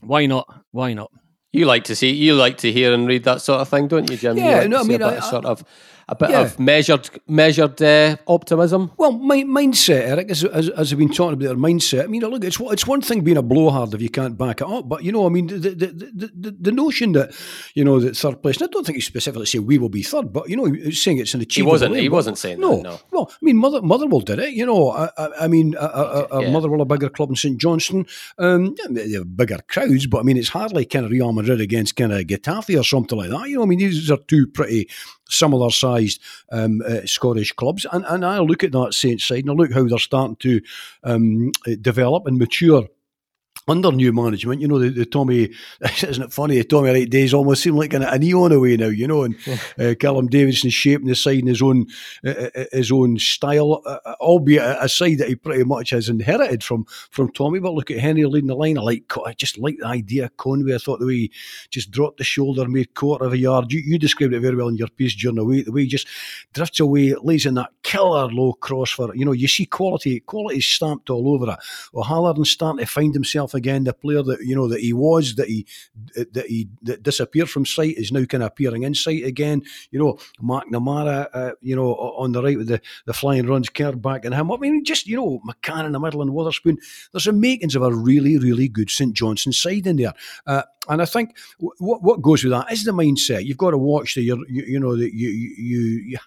why 0.00 0.26
not? 0.26 0.62
Why 0.70 0.92
not? 0.94 1.10
You 1.52 1.64
like 1.64 1.84
to 1.84 1.96
see, 1.96 2.10
you 2.10 2.34
like 2.34 2.58
to 2.58 2.72
hear 2.72 2.92
and 2.92 3.06
read 3.06 3.24
that 3.24 3.40
sort 3.40 3.60
of 3.60 3.68
thing, 3.68 3.88
don't 3.88 4.10
you, 4.10 4.16
Jim? 4.16 4.36
Yeah, 4.36 4.58
like 4.58 4.68
no, 4.68 4.80
I 4.80 4.82
mean, 4.82 5.02
I, 5.02 5.20
sort 5.20 5.46
of 5.46 5.64
a 6.08 6.14
bit 6.14 6.30
yeah. 6.30 6.42
of 6.42 6.58
measured 6.60 7.10
measured 7.26 7.82
uh, 7.82 8.16
optimism. 8.28 8.92
Well, 8.96 9.12
my, 9.12 9.42
mindset, 9.42 10.02
Eric, 10.02 10.30
as, 10.30 10.44
as, 10.44 10.68
as 10.68 10.92
I've 10.92 10.98
been 10.98 11.08
talking 11.08 11.34
about 11.34 11.46
their 11.46 11.56
mindset. 11.56 12.04
I 12.04 12.06
mean, 12.06 12.22
look, 12.22 12.44
it's 12.44 12.60
it's 12.60 12.86
one 12.86 13.00
thing 13.00 13.22
being 13.22 13.36
a 13.36 13.42
blowhard 13.42 13.92
if 13.92 14.00
you 14.00 14.08
can't 14.08 14.38
back 14.38 14.60
it 14.60 14.68
up, 14.68 14.88
but 14.88 15.02
you 15.02 15.10
know, 15.10 15.26
I 15.26 15.30
mean, 15.30 15.48
the 15.48 15.58
the, 15.58 15.74
the, 15.74 16.30
the, 16.34 16.56
the 16.60 16.72
notion 16.72 17.12
that 17.12 17.34
you 17.74 17.84
know 17.84 17.98
that 17.98 18.16
third 18.16 18.40
place. 18.40 18.62
I 18.62 18.66
don't 18.66 18.86
think 18.86 18.96
he 18.96 19.02
specifically 19.02 19.46
saying 19.46 19.66
we 19.66 19.78
will 19.78 19.88
be 19.88 20.02
third, 20.02 20.32
but 20.32 20.48
you 20.48 20.56
know, 20.56 20.66
he's 20.66 21.02
saying 21.02 21.18
it's 21.18 21.34
an 21.34 21.40
achievable. 21.40 21.72
He 21.72 21.72
wasn't. 21.72 21.96
he 21.96 22.08
wasn't 22.08 22.38
saying 22.38 22.60
no. 22.60 22.76
That, 22.76 22.82
no. 22.82 23.00
Well, 23.10 23.30
I 23.32 23.38
mean, 23.42 23.56
Mother 23.56 23.82
Motherwell 23.82 24.20
did 24.20 24.38
it. 24.38 24.52
You 24.52 24.66
know, 24.66 24.90
I, 24.90 25.10
I, 25.18 25.28
I 25.40 25.48
mean, 25.48 25.74
a, 25.78 26.26
a, 26.30 26.42
yeah. 26.42 26.50
Motherwell, 26.50 26.82
a 26.82 26.84
bigger 26.84 27.08
club 27.08 27.30
in 27.30 27.36
St 27.36 27.58
Johnstone, 27.58 28.06
um, 28.38 28.76
they 28.90 29.10
have 29.12 29.36
bigger 29.36 29.58
crowds, 29.66 30.06
but 30.06 30.20
I 30.20 30.22
mean, 30.22 30.36
it's 30.36 30.50
hardly 30.50 30.84
kind 30.84 31.04
of 31.04 31.10
Real 31.10 31.32
Madrid 31.32 31.60
against 31.60 31.96
kind 31.96 32.12
of 32.12 32.20
Getafe 32.20 32.78
or 32.78 32.84
something 32.84 33.18
like 33.18 33.30
that. 33.30 33.48
You 33.48 33.56
know, 33.56 33.62
I 33.62 33.66
mean, 33.66 33.80
these 33.80 34.10
are 34.10 34.18
two 34.18 34.46
pretty 34.46 34.88
similar 35.28 35.70
sized 35.70 36.20
um, 36.52 36.82
uh, 36.86 37.00
Scottish 37.04 37.52
clubs. 37.52 37.86
And, 37.92 38.04
and 38.06 38.24
I 38.24 38.38
look 38.38 38.64
at 38.64 38.72
that 38.72 38.94
Saints 38.94 39.24
side 39.24 39.40
and 39.40 39.50
I 39.50 39.54
look 39.54 39.72
how 39.72 39.86
they're 39.86 39.98
starting 39.98 40.36
to 40.36 40.60
um, 41.04 41.52
develop 41.80 42.26
and 42.26 42.38
mature 42.38 42.88
under 43.68 43.90
new 43.90 44.12
management, 44.12 44.60
you 44.60 44.68
know, 44.68 44.78
the, 44.78 44.90
the 44.90 45.06
Tommy, 45.06 45.50
isn't 46.02 46.22
it 46.22 46.32
funny? 46.32 46.58
The 46.58 46.64
Tommy 46.64 46.90
Wright 46.90 47.10
days 47.10 47.34
almost 47.34 47.62
seem 47.62 47.76
like 47.76 47.92
an, 47.92 48.02
a 48.02 48.18
neon 48.18 48.52
away 48.52 48.76
now, 48.76 48.86
you 48.86 49.08
know, 49.08 49.24
and 49.24 49.36
uh, 49.78 49.94
Callum 49.98 50.28
Davidson 50.28 50.70
shaping 50.70 51.08
the 51.08 51.14
side 51.14 51.40
in 51.40 51.46
his 51.46 51.62
own 51.62 51.86
uh, 52.24 52.30
uh, 52.30 52.50
uh 52.54 52.64
his 52.72 52.92
own 52.92 53.18
style, 53.18 53.82
uh, 53.84 53.98
uh, 54.04 54.14
albeit 54.20 54.62
a, 54.62 54.88
side 54.88 55.18
that 55.18 55.28
he 55.28 55.34
pretty 55.34 55.64
much 55.64 55.90
has 55.90 56.08
inherited 56.08 56.62
from 56.62 56.84
from 57.10 57.30
Tommy. 57.32 57.58
But 57.58 57.74
look 57.74 57.90
at 57.90 57.98
Hendry 57.98 58.24
leading 58.26 58.48
the 58.48 58.54
line. 58.54 58.78
I 58.78 58.82
like, 58.82 59.04
I 59.24 59.32
just 59.32 59.58
like 59.58 59.78
the 59.78 59.86
idea 59.86 60.26
of 60.26 60.36
Conway. 60.36 60.74
I 60.74 60.78
thought 60.78 61.00
the 61.00 61.06
way 61.06 61.14
he 61.14 61.32
just 61.70 61.90
dropped 61.90 62.18
the 62.18 62.24
shoulder, 62.24 62.68
made 62.68 62.94
quarter 62.94 63.24
of 63.24 63.32
a 63.32 63.38
yard. 63.38 63.72
You, 63.72 63.80
you 63.80 63.98
described 63.98 64.34
it 64.34 64.40
very 64.40 64.56
well 64.56 64.68
in 64.68 64.76
your 64.76 64.88
piece 64.88 65.14
during 65.14 65.36
the 65.36 65.44
week. 65.44 65.66
The 65.66 65.72
way 65.72 65.82
he 65.82 65.88
just 65.88 66.06
drifts 66.52 66.80
away, 66.80 67.14
lays 67.14 67.46
in 67.46 67.54
that 67.54 67.70
killer 67.82 68.28
low 68.28 68.52
cross 68.52 68.90
for. 68.90 69.14
You 69.14 69.24
know, 69.24 69.32
you 69.32 69.48
see 69.48 69.66
quality, 69.66 70.20
quality 70.20 70.60
stamped 70.60 71.10
all 71.10 71.34
over 71.34 71.50
it. 71.50 71.58
Well, 71.92 72.04
O'Halloran 72.04 72.44
starting 72.44 72.84
to 72.84 72.86
find 72.86 73.12
himself 73.12 73.45
again. 73.54 73.84
The 73.84 73.92
player 73.92 74.22
that 74.22 74.40
you 74.42 74.54
know 74.54 74.68
that 74.68 74.80
he 74.80 74.92
was, 74.92 75.34
that 75.36 75.48
he 75.48 75.66
that 76.14 76.46
he 76.46 76.68
that 76.82 77.02
disappeared 77.02 77.50
from 77.50 77.66
sight, 77.66 77.96
is 77.96 78.12
now 78.12 78.24
kind 78.24 78.42
of 78.42 78.48
appearing 78.48 78.82
in 78.82 78.94
sight 78.94 79.24
again. 79.24 79.62
You 79.90 79.98
know, 79.98 80.18
McNamara, 80.42 81.28
uh, 81.32 81.52
you 81.60 81.76
know, 81.76 81.94
on 81.94 82.32
the 82.32 82.42
right 82.42 82.56
with 82.56 82.68
the, 82.68 82.80
the 83.04 83.12
flying 83.12 83.46
runs, 83.46 83.68
Kerr 83.68 83.94
and 84.04 84.34
him. 84.34 84.52
I 84.52 84.56
mean, 84.56 84.84
just 84.84 85.06
you 85.06 85.16
know, 85.16 85.40
McCann 85.46 85.86
in 85.86 85.92
the 85.92 86.00
middle 86.00 86.22
and 86.22 86.32
Wotherspoon. 86.32 86.78
There's 87.12 87.24
some 87.24 87.40
makings 87.40 87.76
of 87.76 87.82
a 87.82 87.94
really, 87.94 88.38
really 88.38 88.68
good 88.68 88.90
St 88.90 89.14
Johnstone 89.14 89.52
side 89.52 89.86
in 89.86 89.96
there. 89.96 90.14
Uh, 90.46 90.62
and 90.88 91.02
I 91.02 91.04
think 91.04 91.36
what 91.58 92.02
what 92.02 92.22
goes 92.22 92.44
with 92.44 92.52
that 92.52 92.70
is 92.72 92.84
the 92.84 92.92
mindset. 92.92 93.44
You've 93.44 93.56
got 93.58 93.70
to 93.70 93.78
watch 93.78 94.14
the 94.14 94.22
you, 94.22 94.44
you 94.48 94.78
know 94.78 94.96
that 94.96 95.12
you, 95.14 95.28
you 95.28 95.80
you 96.06 96.18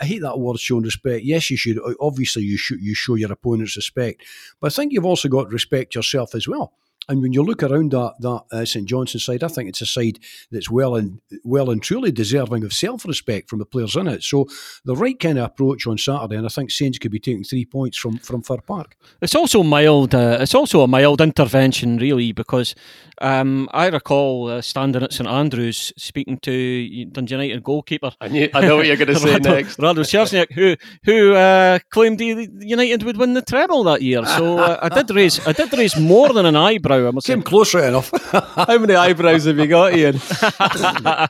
I 0.00 0.04
hate 0.04 0.22
that 0.22 0.38
word 0.38 0.58
showing 0.58 0.84
respect. 0.84 1.24
Yes, 1.24 1.50
you 1.50 1.56
should 1.56 1.78
obviously 2.00 2.42
you 2.42 2.56
should 2.56 2.80
you 2.80 2.94
show 2.94 3.14
your 3.14 3.32
opponents 3.32 3.76
respect, 3.76 4.22
but 4.60 4.72
I 4.72 4.74
think 4.74 4.92
you've 4.92 5.06
also 5.06 5.28
got 5.28 5.44
to 5.44 5.50
respect 5.50 5.94
yourself 5.94 6.34
well. 6.48 6.72
And 7.10 7.22
when 7.22 7.32
you 7.32 7.42
look 7.42 7.64
around 7.64 7.90
that 7.90 8.14
that 8.20 8.44
uh, 8.52 8.64
St 8.64 8.86
Johnstone 8.86 9.18
side, 9.18 9.42
I 9.42 9.48
think 9.48 9.68
it's 9.68 9.80
a 9.80 9.86
side 9.86 10.20
that's 10.52 10.70
well 10.70 10.94
and 10.94 11.20
well 11.42 11.68
and 11.68 11.82
truly 11.82 12.12
deserving 12.12 12.62
of 12.62 12.72
self 12.72 13.04
respect 13.04 13.50
from 13.50 13.58
the 13.58 13.66
players 13.66 13.96
in 13.96 14.06
it. 14.06 14.22
So 14.22 14.46
the 14.84 14.94
right 14.94 15.18
kind 15.18 15.36
of 15.36 15.46
approach 15.46 15.88
on 15.88 15.98
Saturday, 15.98 16.36
and 16.36 16.46
I 16.46 16.48
think 16.48 16.70
Saints 16.70 16.98
could 16.98 17.10
be 17.10 17.18
taking 17.18 17.42
three 17.42 17.64
points 17.64 17.98
from 17.98 18.18
from 18.18 18.42
Fir 18.42 18.58
Park. 18.58 18.94
It's 19.20 19.34
also 19.34 19.64
mild. 19.64 20.14
Uh, 20.14 20.38
it's 20.40 20.54
also 20.54 20.82
a 20.82 20.86
mild 20.86 21.20
intervention, 21.20 21.96
really, 21.96 22.30
because 22.30 22.76
um, 23.20 23.68
I 23.72 23.88
recall 23.88 24.48
uh, 24.48 24.60
standing 24.60 25.02
at 25.02 25.12
St 25.12 25.28
Andrews 25.28 25.92
speaking 25.96 26.38
to 26.38 27.06
Dundee 27.06 27.34
United 27.34 27.64
goalkeeper. 27.64 28.12
I 28.20 28.28
knew. 28.28 28.48
I 28.54 28.60
know 28.60 28.76
what 28.76 28.86
you're 28.86 28.96
going 28.96 29.08
to 29.14 29.16
say 29.16 29.34
Rado, 29.34 29.44
next. 29.56 29.78
Rado 29.78 30.04
Cierzniak, 30.04 30.52
who 30.52 30.76
who 31.04 31.34
uh, 31.34 31.80
claimed 31.90 32.20
United 32.20 33.02
would 33.02 33.16
win 33.16 33.34
the 33.34 33.42
treble 33.42 33.82
that 33.84 34.00
year. 34.00 34.24
So 34.24 34.58
uh, 34.58 34.78
I 34.80 34.88
did 34.88 35.10
raise 35.10 35.44
I 35.44 35.52
did 35.52 35.72
raise 35.72 35.96
more 35.96 36.32
than 36.32 36.46
an 36.46 36.54
eyebrow 36.54 36.99
I 37.06 37.10
must 37.10 37.26
Came 37.26 37.40
say. 37.40 37.44
close 37.44 37.74
right 37.74 37.84
enough. 37.84 38.10
How 38.32 38.78
many 38.78 38.94
eyebrows 38.94 39.44
have 39.44 39.58
you 39.58 39.66
got, 39.66 39.94
Ian? 39.94 40.16
I 40.16 41.28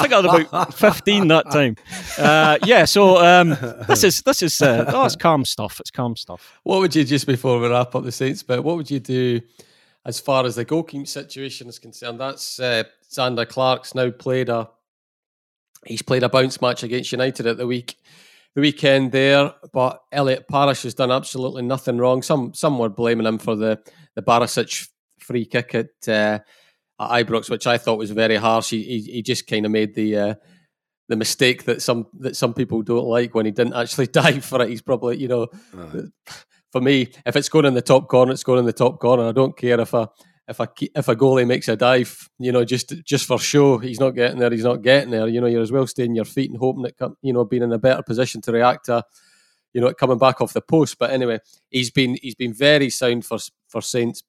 think 0.00 0.12
I 0.12 0.16
had 0.16 0.24
about 0.24 0.74
fifteen 0.74 1.28
that 1.28 1.50
time. 1.50 1.76
Uh, 2.18 2.58
yeah, 2.64 2.84
so 2.84 3.18
um, 3.18 3.56
this 3.88 4.04
is 4.04 4.22
this 4.22 4.42
is 4.42 4.60
uh, 4.60 4.84
oh, 4.88 5.04
it's 5.04 5.16
calm 5.16 5.44
stuff. 5.44 5.80
It's 5.80 5.90
calm 5.90 6.16
stuff. 6.16 6.58
What 6.62 6.80
would 6.80 6.94
you 6.94 7.04
just 7.04 7.26
before 7.26 7.60
we 7.60 7.68
wrap 7.68 7.94
up 7.94 8.04
the 8.04 8.12
Saints 8.12 8.42
bit? 8.42 8.62
What 8.64 8.76
would 8.76 8.90
you 8.90 9.00
do 9.00 9.40
as 10.04 10.18
far 10.18 10.44
as 10.44 10.56
the 10.56 10.64
goalkeeping 10.64 11.08
situation 11.08 11.68
is 11.68 11.78
concerned? 11.78 12.20
That's 12.20 12.58
uh, 12.58 12.84
Zander 13.10 13.48
Clark's 13.48 13.94
now 13.94 14.10
played 14.10 14.48
a 14.48 14.68
he's 15.86 16.02
played 16.02 16.22
a 16.22 16.28
bounce 16.28 16.60
match 16.60 16.82
against 16.82 17.12
United 17.12 17.46
at 17.46 17.56
the 17.56 17.66
week 17.66 17.96
the 18.54 18.60
weekend 18.60 19.12
there, 19.12 19.54
but 19.72 20.02
Elliott 20.12 20.46
Parish 20.46 20.82
has 20.82 20.94
done 20.94 21.10
absolutely 21.10 21.62
nothing 21.62 21.98
wrong. 21.98 22.22
Some 22.22 22.52
some 22.54 22.78
were 22.78 22.88
blaming 22.88 23.26
him 23.26 23.38
for 23.38 23.56
the 23.56 23.80
the 24.14 24.22
Barisic 24.22 24.88
free 25.22 25.44
kick 25.44 25.74
at, 25.74 26.08
uh, 26.08 26.38
at 27.00 27.26
Ibrox, 27.26 27.50
which 27.50 27.66
I 27.66 27.78
thought 27.78 27.98
was 27.98 28.10
very 28.10 28.36
harsh. 28.36 28.70
He 28.70 28.82
he, 28.82 29.00
he 29.00 29.22
just 29.22 29.46
kind 29.46 29.66
of 29.66 29.72
made 29.72 29.94
the 29.94 30.16
uh, 30.16 30.34
the 31.08 31.16
mistake 31.16 31.64
that 31.64 31.82
some 31.82 32.06
that 32.20 32.36
some 32.36 32.54
people 32.54 32.82
don't 32.82 33.06
like 33.06 33.34
when 33.34 33.46
he 33.46 33.52
didn't 33.52 33.74
actually 33.74 34.06
dive 34.08 34.44
for 34.44 34.62
it. 34.62 34.70
He's 34.70 34.82
probably 34.82 35.18
you 35.18 35.28
know, 35.28 35.48
for 36.70 36.80
me, 36.80 37.08
if 37.26 37.36
it's 37.36 37.48
going 37.48 37.66
in 37.66 37.74
the 37.74 37.82
top 37.82 38.08
corner, 38.08 38.32
it's 38.32 38.44
going 38.44 38.58
in 38.58 38.66
the 38.66 38.72
top 38.72 39.00
corner. 39.00 39.28
I 39.28 39.32
don't 39.32 39.56
care 39.56 39.80
if 39.80 39.94
a 39.94 40.08
if 40.48 40.60
a 40.60 40.68
if 40.94 41.08
a 41.08 41.16
goalie 41.16 41.46
makes 41.46 41.68
a 41.68 41.76
dive, 41.76 42.28
you 42.38 42.52
know, 42.52 42.64
just 42.64 42.94
just 43.04 43.26
for 43.26 43.38
show, 43.38 43.78
he's 43.78 44.00
not 44.00 44.10
getting 44.10 44.38
there. 44.38 44.50
He's 44.50 44.64
not 44.64 44.82
getting 44.82 45.10
there. 45.10 45.28
You 45.28 45.40
know, 45.40 45.46
you're 45.46 45.62
as 45.62 45.72
well 45.72 45.86
staying 45.86 46.14
your 46.14 46.24
feet 46.24 46.50
and 46.50 46.58
hoping 46.58 46.82
that 46.82 47.12
you 47.22 47.32
know 47.32 47.44
being 47.44 47.62
in 47.62 47.72
a 47.72 47.78
better 47.78 48.02
position 48.02 48.40
to 48.42 48.52
react 48.52 48.86
to 48.86 49.04
you 49.72 49.80
know, 49.80 49.92
coming 49.94 50.18
back 50.18 50.40
off 50.40 50.52
the 50.52 50.60
post. 50.60 50.98
But 50.98 51.10
anyway, 51.10 51.40
he's 51.70 51.90
been 51.90 52.18
he's 52.22 52.34
been 52.34 52.52
very 52.52 52.90
sound 52.90 53.24
for 53.24 53.38
for 53.68 53.80
Saints 53.80 54.22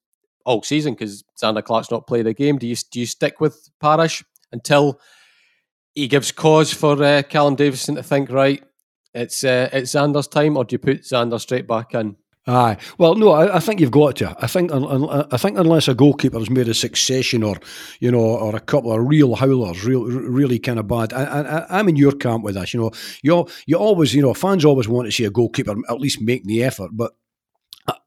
all 0.44 0.62
season 0.62 0.94
because 0.94 1.24
Zander 1.40 1.64
Clark's 1.64 1.90
not 1.90 2.06
played 2.06 2.26
a 2.26 2.34
game. 2.34 2.58
Do 2.58 2.66
you 2.66 2.76
do 2.90 3.00
you 3.00 3.06
stick 3.06 3.40
with 3.40 3.70
Parish 3.80 4.24
until 4.52 5.00
he 5.94 6.08
gives 6.08 6.32
cause 6.32 6.72
for 6.72 7.02
uh, 7.02 7.22
Callum 7.22 7.54
Davidson 7.54 7.94
to 7.96 8.02
think 8.02 8.30
right? 8.30 8.62
It's 9.14 9.44
uh, 9.44 9.68
it's 9.72 9.92
Zander's 9.92 10.28
time, 10.28 10.56
or 10.56 10.64
do 10.64 10.74
you 10.74 10.78
put 10.78 11.02
Zander 11.02 11.40
straight 11.40 11.68
back 11.68 11.94
in? 11.94 12.16
Aye, 12.46 12.76
well, 12.98 13.14
no, 13.14 13.30
I, 13.30 13.56
I, 13.56 13.58
think 13.58 13.80
you've 13.80 13.90
got 13.90 14.16
to. 14.16 14.36
I 14.38 14.46
think, 14.46 14.70
I 14.70 15.36
think 15.38 15.56
unless 15.56 15.88
a 15.88 15.94
goalkeeper 15.94 16.38
has 16.38 16.50
made 16.50 16.68
a 16.68 16.74
succession, 16.74 17.42
or 17.42 17.56
you 18.00 18.10
know, 18.10 18.18
or 18.20 18.54
a 18.54 18.60
couple 18.60 18.92
of 18.92 19.08
real 19.08 19.34
howlers, 19.34 19.82
real, 19.82 20.04
really 20.04 20.58
kind 20.58 20.78
of 20.78 20.86
bad. 20.86 21.14
I, 21.14 21.64
am 21.70 21.88
in 21.88 21.96
your 21.96 22.12
camp 22.12 22.44
with 22.44 22.56
this. 22.56 22.74
You 22.74 22.80
know, 22.80 22.90
you 23.22 23.48
you 23.66 23.78
always, 23.78 24.14
you 24.14 24.20
know, 24.20 24.34
fans 24.34 24.62
always 24.62 24.88
want 24.88 25.06
to 25.06 25.12
see 25.12 25.24
a 25.24 25.30
goalkeeper 25.30 25.74
at 25.88 26.00
least 26.00 26.20
make 26.20 26.44
the 26.44 26.62
effort, 26.62 26.90
but 26.92 27.12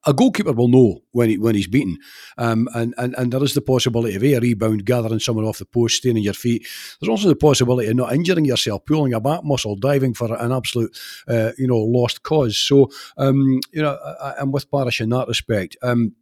a 0.06 0.14
goalkeeper 0.14 0.54
will 0.54 0.70
know 0.70 1.02
when 1.12 1.30
he 1.30 1.38
when 1.38 1.56
he's 1.56 1.68
beaten, 1.68 1.98
um, 2.38 2.68
and, 2.74 2.96
and 2.98 3.14
and 3.16 3.32
there 3.32 3.44
is 3.44 3.54
the 3.54 3.62
possibility 3.62 4.16
of 4.16 4.24
a, 4.24 4.40
rebound, 4.40 4.86
gathering 4.86 5.20
someone 5.20 5.46
off 5.46 5.60
the 5.60 5.66
post, 5.66 5.98
staying 5.98 6.18
on 6.18 6.24
your 6.24 6.34
feet. 6.34 6.66
There's 7.00 7.10
also 7.10 7.28
the 7.28 7.36
possibility 7.36 7.90
of 7.90 7.96
not 7.96 8.14
injuring 8.14 8.46
yourself, 8.46 8.86
pulling 8.86 9.14
a 9.14 9.20
back 9.20 9.44
muscle, 9.44 9.76
diving 9.76 10.14
for 10.14 10.34
an 10.34 10.52
absolute, 10.52 10.98
uh, 11.28 11.52
you 11.58 11.68
know, 11.68 11.78
lost 11.78 12.24
cause. 12.24 12.58
So, 12.58 12.90
um, 13.18 13.60
you 13.72 13.82
know, 13.82 13.98
I, 14.22 14.42
am 14.42 14.52
with 14.52 14.72
Parish 14.72 15.02
in 15.02 15.10
that 15.10 15.28
respect. 15.28 15.78
Um, 15.84 16.16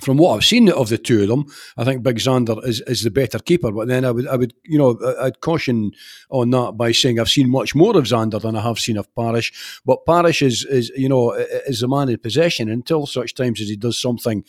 from 0.00 0.16
what 0.16 0.36
I've 0.36 0.44
seen 0.44 0.70
of 0.70 0.88
the 0.88 0.98
two 0.98 1.22
of 1.22 1.28
them, 1.28 1.46
I 1.76 1.84
think 1.84 2.02
Big 2.02 2.18
Zander 2.18 2.64
is, 2.64 2.80
is 2.82 3.02
the 3.02 3.10
better 3.10 3.38
keeper. 3.38 3.72
But 3.72 3.88
then 3.88 4.04
I 4.04 4.10
would 4.10 4.28
I 4.28 4.36
would 4.36 4.54
you 4.64 4.78
know 4.78 4.98
I'd 5.20 5.40
caution 5.40 5.92
on 6.30 6.50
that 6.50 6.72
by 6.76 6.92
saying 6.92 7.18
I've 7.18 7.28
seen 7.28 7.50
much 7.50 7.74
more 7.74 7.96
of 7.96 8.04
Zander 8.04 8.40
than 8.40 8.56
I 8.56 8.62
have 8.62 8.78
seen 8.78 8.96
of 8.96 9.12
Parish. 9.14 9.80
But 9.84 10.06
Parish 10.06 10.42
is 10.42 10.64
is 10.64 10.90
you 10.96 11.08
know 11.08 11.32
is 11.32 11.80
the 11.80 11.88
man 11.88 12.08
in 12.08 12.18
possession 12.18 12.68
until 12.68 13.06
such 13.06 13.34
times 13.34 13.60
as 13.60 13.68
he 13.68 13.76
does 13.76 14.00
something, 14.00 14.44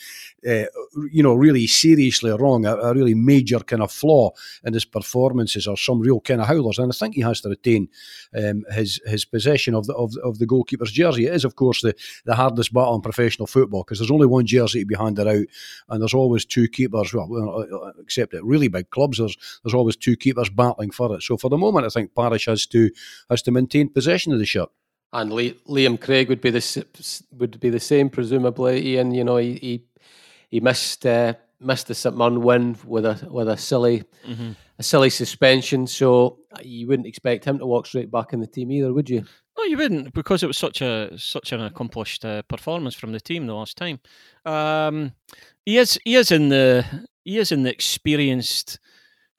uh, 0.48 0.66
you 1.12 1.24
know, 1.24 1.36
really 1.36 1.68
seriously 1.68 2.32
wrong, 2.32 2.66
a, 2.66 2.76
a, 2.76 2.94
really 2.94 3.14
major 3.14 3.60
kind 3.60 3.82
of 3.82 3.92
flaw 3.92 4.32
in 4.64 4.74
his 4.74 4.86
performances 4.86 5.68
or 5.68 5.78
some 5.78 6.00
real 6.00 6.20
kind 6.20 6.42
of 6.42 6.48
howlers. 6.48 6.80
And 6.80 6.92
I 6.92 6.96
think 6.96 7.16
he 7.16 7.22
has 7.22 7.42
to 7.42 7.50
retain 7.50 7.90
um, 8.36 8.66
his 8.72 9.00
his 9.06 9.26
possession 9.26 9.76
of 9.76 9.88
the 9.88 9.94
of, 9.96 10.14
of 10.24 10.40
the 10.40 10.46
goalkeeper's 10.46 10.92
jersey. 10.92 11.26
It 11.26 11.34
is 11.34 11.46
of 11.46 11.56
course 11.56 11.82
the 11.82 11.96
the 12.26 12.36
hardest 12.36 12.74
battle 12.74 12.96
in 12.96 13.02
professional 13.02 13.48
football 13.48 13.84
because 13.84 14.00
there's 14.00 14.12
only 14.12 14.28
one 14.28 14.46
jersey 14.46 14.80
to 14.80 14.86
be 14.86 14.96
handed 14.96 15.28
out 15.28 15.46
and 15.90 16.02
there's 16.02 16.14
always 16.14 16.46
two 16.46 16.68
keepers. 16.68 17.14
Well, 17.14 17.30
uh, 17.32 17.76
uh, 17.76 17.92
except 18.00 18.34
at 18.34 18.44
really 18.44 18.68
big 18.68 18.90
clubs, 18.90 19.18
there's 19.18 19.38
there's 19.64 19.74
always 19.74 19.96
two 19.96 20.16
keepers 20.16 20.50
battling 20.50 20.92
for 20.92 21.16
it. 21.16 21.24
So 21.24 21.38
for 21.38 21.50
the 21.50 21.58
moment, 21.58 21.86
I 21.86 21.90
think 21.90 22.16
Parish 22.16 22.46
has 22.46 22.66
to 22.68 22.90
has 23.30 23.42
to 23.44 23.52
maintain 23.52 23.90
possession 23.90 24.34
of 24.34 24.40
the 24.40 24.46
shirt. 24.46 24.70
And 25.12 25.32
Liam 25.32 26.00
Craig 26.00 26.30
would 26.30 26.42
be 26.42 26.52
the 26.52 26.86
would 27.32 27.60
be 27.60 27.72
the 27.72 27.80
same, 27.80 28.10
presumably. 28.10 28.86
Ian, 28.90 29.12
you 29.12 29.24
know, 29.24 29.38
he 29.38 29.54
he, 29.56 29.84
he 30.50 30.60
missed 30.60 31.06
uh, 31.06 31.34
missed 31.60 31.88
the 31.88 31.96
St 31.96 32.16
Mirren 32.18 32.42
win 32.42 32.78
with 32.86 33.06
a 33.06 33.28
with 33.30 33.50
a 33.50 33.58
silly 33.58 34.04
mm-hmm. 34.28 34.52
a 34.78 34.84
silly 34.84 35.10
suspension. 35.10 35.88
So 35.88 36.40
you 36.62 36.88
wouldn't 36.88 37.08
expect 37.08 37.46
him 37.46 37.60
to 37.60 37.66
walk 37.66 37.88
straight 37.88 38.12
back 38.12 38.34
in 38.34 38.40
the 38.40 38.48
team 38.48 38.72
either, 38.72 38.94
would 38.94 39.10
you? 39.10 39.26
No, 39.58 39.64
you 39.66 39.78
wouldn't, 39.78 40.14
because 40.14 40.42
it 40.42 40.48
was 40.48 40.58
such 40.58 40.82
a 40.82 41.12
such 41.18 41.52
an 41.52 41.62
accomplished 41.62 42.24
uh, 42.24 42.42
performance 42.44 42.96
from 42.96 43.12
the 43.12 43.20
team 43.20 43.46
the 43.46 43.54
last 43.54 43.78
time. 43.78 44.00
Um, 44.46 45.14
he 45.66 45.78
is 45.78 46.00
he 46.06 46.16
is 46.16 46.32
in 46.32 46.50
the 46.50 46.86
he 47.24 47.38
is 47.38 47.52
in 47.52 47.64
the 47.64 47.72
experienced 47.72 48.80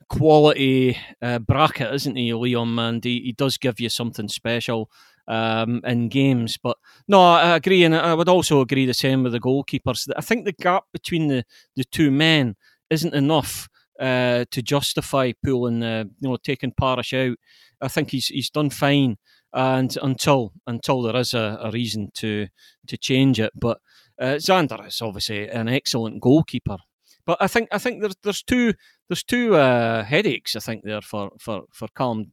quality 0.08 0.98
uh, 1.22 1.38
bracket, 1.38 1.94
isn't 1.94 2.16
he, 2.16 2.34
Leon 2.34 2.74
Mandy? 2.74 3.20
He 3.22 3.32
does 3.32 3.56
give 3.56 3.80
you 3.80 3.88
something 3.88 4.28
special 4.28 4.90
um, 5.30 5.80
in 5.84 6.08
games. 6.08 6.58
But 6.62 6.76
no, 7.08 7.22
I 7.22 7.56
agree, 7.56 7.84
and 7.84 7.94
I 7.94 8.14
would 8.14 8.28
also 8.28 8.60
agree 8.60 8.84
the 8.84 8.94
same 8.94 9.22
with 9.22 9.32
the 9.32 9.40
goalkeepers. 9.40 10.08
I 10.16 10.20
think 10.20 10.44
the 10.44 10.52
gap 10.52 10.84
between 10.92 11.28
the, 11.28 11.44
the 11.76 11.84
two 11.84 12.10
men 12.10 12.56
isn't 12.90 13.14
enough 13.14 13.68
uh, 14.00 14.44
to 14.50 14.62
justify 14.62 15.32
pulling, 15.44 15.82
uh, 15.82 16.04
you 16.20 16.28
know, 16.28 16.36
taking 16.36 16.72
Parish 16.78 17.14
out. 17.14 17.36
I 17.80 17.88
think 17.88 18.10
he's 18.10 18.26
he's 18.26 18.50
done 18.50 18.70
fine, 18.70 19.16
and 19.52 19.96
until 20.02 20.52
until 20.66 21.02
there 21.02 21.16
is 21.16 21.32
a, 21.32 21.58
a 21.62 21.70
reason 21.70 22.10
to 22.14 22.48
to 22.88 22.96
change 22.98 23.38
it. 23.38 23.52
But 23.54 23.78
uh, 24.18 24.34
Zander 24.34 24.86
is 24.86 25.00
obviously 25.00 25.48
an 25.48 25.68
excellent 25.68 26.20
goalkeeper. 26.20 26.78
But 27.24 27.38
I 27.40 27.46
think 27.46 27.68
I 27.70 27.78
think 27.78 28.00
there's 28.00 28.16
there's 28.24 28.42
two 28.42 28.74
there's 29.08 29.22
two 29.22 29.54
uh, 29.54 30.02
headaches 30.02 30.56
I 30.56 30.60
think 30.60 30.82
there 30.82 31.00
for 31.00 31.30
for 31.38 31.62
for 31.72 31.86
Callum 31.96 32.32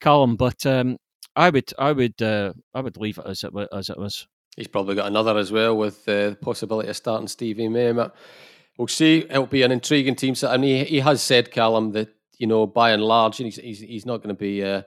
Callum. 0.00 0.36
But 0.36 0.64
um, 0.64 0.98
I 1.36 1.50
would 1.50 1.72
I 1.78 1.92
would 1.92 2.20
uh, 2.20 2.54
I 2.74 2.80
would 2.80 2.96
leave 2.96 3.18
it 3.18 3.26
as 3.26 3.44
it 3.44 3.52
as 3.72 3.90
it 3.90 3.98
was. 3.98 4.26
He's 4.56 4.68
probably 4.68 4.94
got 4.94 5.06
another 5.06 5.36
as 5.36 5.52
well 5.52 5.76
with 5.76 6.08
uh, 6.08 6.30
the 6.30 6.38
possibility 6.40 6.88
of 6.88 6.96
starting 6.96 7.28
Stevie 7.28 7.68
May. 7.68 7.92
We'll 8.78 8.88
see. 8.88 9.18
It'll 9.18 9.46
be 9.46 9.62
an 9.62 9.72
intriguing 9.72 10.16
team. 10.16 10.34
And 10.42 10.64
he, 10.64 10.84
he 10.84 11.00
has 11.00 11.22
said, 11.22 11.50
Callum, 11.50 11.92
that 11.92 12.08
you 12.38 12.46
know 12.46 12.66
by 12.66 12.90
and 12.90 13.02
large, 13.02 13.36
he's 13.36 13.56
he's, 13.56 13.80
he's 13.80 14.06
not 14.06 14.18
going 14.18 14.34
to 14.34 14.38
be 14.38 14.64
uh, 14.64 14.82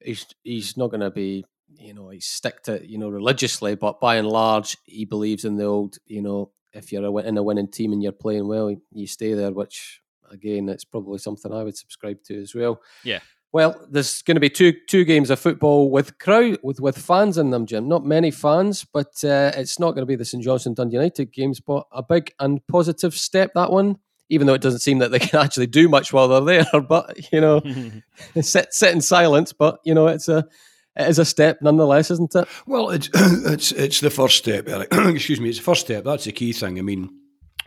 he's 0.00 0.26
he's 0.42 0.76
not 0.76 0.90
going 0.90 1.00
to 1.00 1.10
be 1.10 1.44
you 1.78 1.94
know 1.94 2.08
he 2.08 2.20
stick 2.20 2.62
to 2.64 2.84
you 2.86 2.98
know 2.98 3.08
religiously, 3.08 3.76
but 3.76 4.00
by 4.00 4.16
and 4.16 4.28
large, 4.28 4.76
he 4.84 5.04
believes 5.04 5.44
in 5.44 5.56
the 5.56 5.64
old 5.64 5.98
you 6.06 6.22
know 6.22 6.50
if 6.72 6.92
you're 6.92 7.20
in 7.20 7.38
a 7.38 7.42
winning 7.42 7.70
team 7.70 7.92
and 7.92 8.02
you're 8.02 8.12
playing 8.12 8.48
well, 8.48 8.74
you 8.92 9.06
stay 9.06 9.34
there. 9.34 9.52
Which 9.52 10.00
again, 10.30 10.68
it's 10.68 10.84
probably 10.84 11.18
something 11.18 11.52
I 11.52 11.62
would 11.62 11.76
subscribe 11.76 12.22
to 12.24 12.40
as 12.40 12.54
well. 12.54 12.80
Yeah. 13.04 13.20
Well, 13.56 13.74
there's 13.90 14.20
going 14.20 14.34
to 14.34 14.40
be 14.40 14.50
two 14.50 14.74
two 14.86 15.06
games 15.06 15.30
of 15.30 15.40
football 15.40 15.90
with 15.90 16.18
crowd 16.18 16.58
with 16.62 16.78
with 16.78 16.98
fans 16.98 17.38
in 17.38 17.52
them, 17.52 17.64
Jim. 17.64 17.88
Not 17.88 18.04
many 18.04 18.30
fans, 18.30 18.84
but 18.84 19.24
uh, 19.24 19.50
it's 19.56 19.78
not 19.78 19.92
going 19.92 20.02
to 20.02 20.06
be 20.06 20.14
the 20.14 20.26
St 20.26 20.44
Johnstone 20.44 20.74
Dundee 20.74 20.96
United 20.96 21.32
games, 21.32 21.58
but 21.58 21.86
a 21.90 22.02
big 22.02 22.34
and 22.38 22.60
positive 22.66 23.14
step 23.14 23.52
that 23.54 23.72
one. 23.72 23.96
Even 24.28 24.46
though 24.46 24.52
it 24.52 24.60
doesn't 24.60 24.80
seem 24.80 24.98
that 24.98 25.10
they 25.10 25.18
can 25.20 25.40
actually 25.40 25.68
do 25.68 25.88
much 25.88 26.12
while 26.12 26.28
they're 26.28 26.64
there, 26.66 26.80
but 26.86 27.32
you 27.32 27.40
know, 27.40 27.62
sit 28.42 28.74
sit 28.74 28.94
in 28.94 29.00
silence. 29.00 29.54
But 29.54 29.78
you 29.84 29.94
know, 29.94 30.08
it's 30.08 30.28
a 30.28 30.46
it 30.94 31.08
is 31.08 31.18
a 31.18 31.24
step 31.24 31.62
nonetheless, 31.62 32.10
isn't 32.10 32.34
it? 32.34 32.46
Well, 32.66 32.90
it's 32.90 33.08
it's 33.14 33.72
it's 33.72 34.00
the 34.00 34.10
first 34.10 34.36
step, 34.36 34.68
Eric. 34.68 34.88
Excuse 34.92 35.40
me, 35.40 35.48
it's 35.48 35.56
the 35.56 35.64
first 35.64 35.80
step. 35.80 36.04
That's 36.04 36.24
the 36.24 36.32
key 36.32 36.52
thing. 36.52 36.78
I 36.78 36.82
mean 36.82 37.08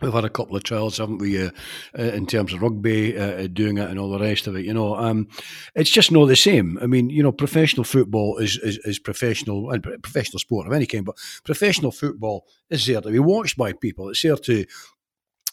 We've 0.00 0.12
had 0.12 0.24
a 0.24 0.30
couple 0.30 0.56
of 0.56 0.62
trials, 0.62 0.98
haven't 0.98 1.18
we, 1.18 1.42
uh, 1.42 1.50
uh, 1.98 2.02
in 2.02 2.26
terms 2.26 2.52
of 2.52 2.62
rugby, 2.62 3.16
uh, 3.18 3.44
uh, 3.44 3.46
doing 3.48 3.78
it 3.78 3.90
and 3.90 3.98
all 3.98 4.10
the 4.10 4.18
rest 4.18 4.46
of 4.46 4.56
it. 4.56 4.64
You 4.64 4.72
know, 4.72 4.94
um, 4.96 5.28
it's 5.74 5.90
just 5.90 6.10
not 6.10 6.26
the 6.26 6.36
same. 6.36 6.78
I 6.80 6.86
mean, 6.86 7.10
you 7.10 7.22
know, 7.22 7.32
professional 7.32 7.84
football 7.84 8.38
is 8.38 8.58
is, 8.58 8.78
is 8.78 8.98
professional 8.98 9.70
and 9.70 9.82
professional 9.82 10.38
sport 10.38 10.66
of 10.66 10.72
any 10.72 10.86
kind, 10.86 11.04
but 11.04 11.16
professional 11.44 11.92
football 11.92 12.46
is 12.70 12.86
there 12.86 13.00
to 13.00 13.10
be 13.10 13.18
watched 13.18 13.56
by 13.56 13.72
people. 13.72 14.08
It's 14.08 14.22
there 14.22 14.36
to 14.36 14.64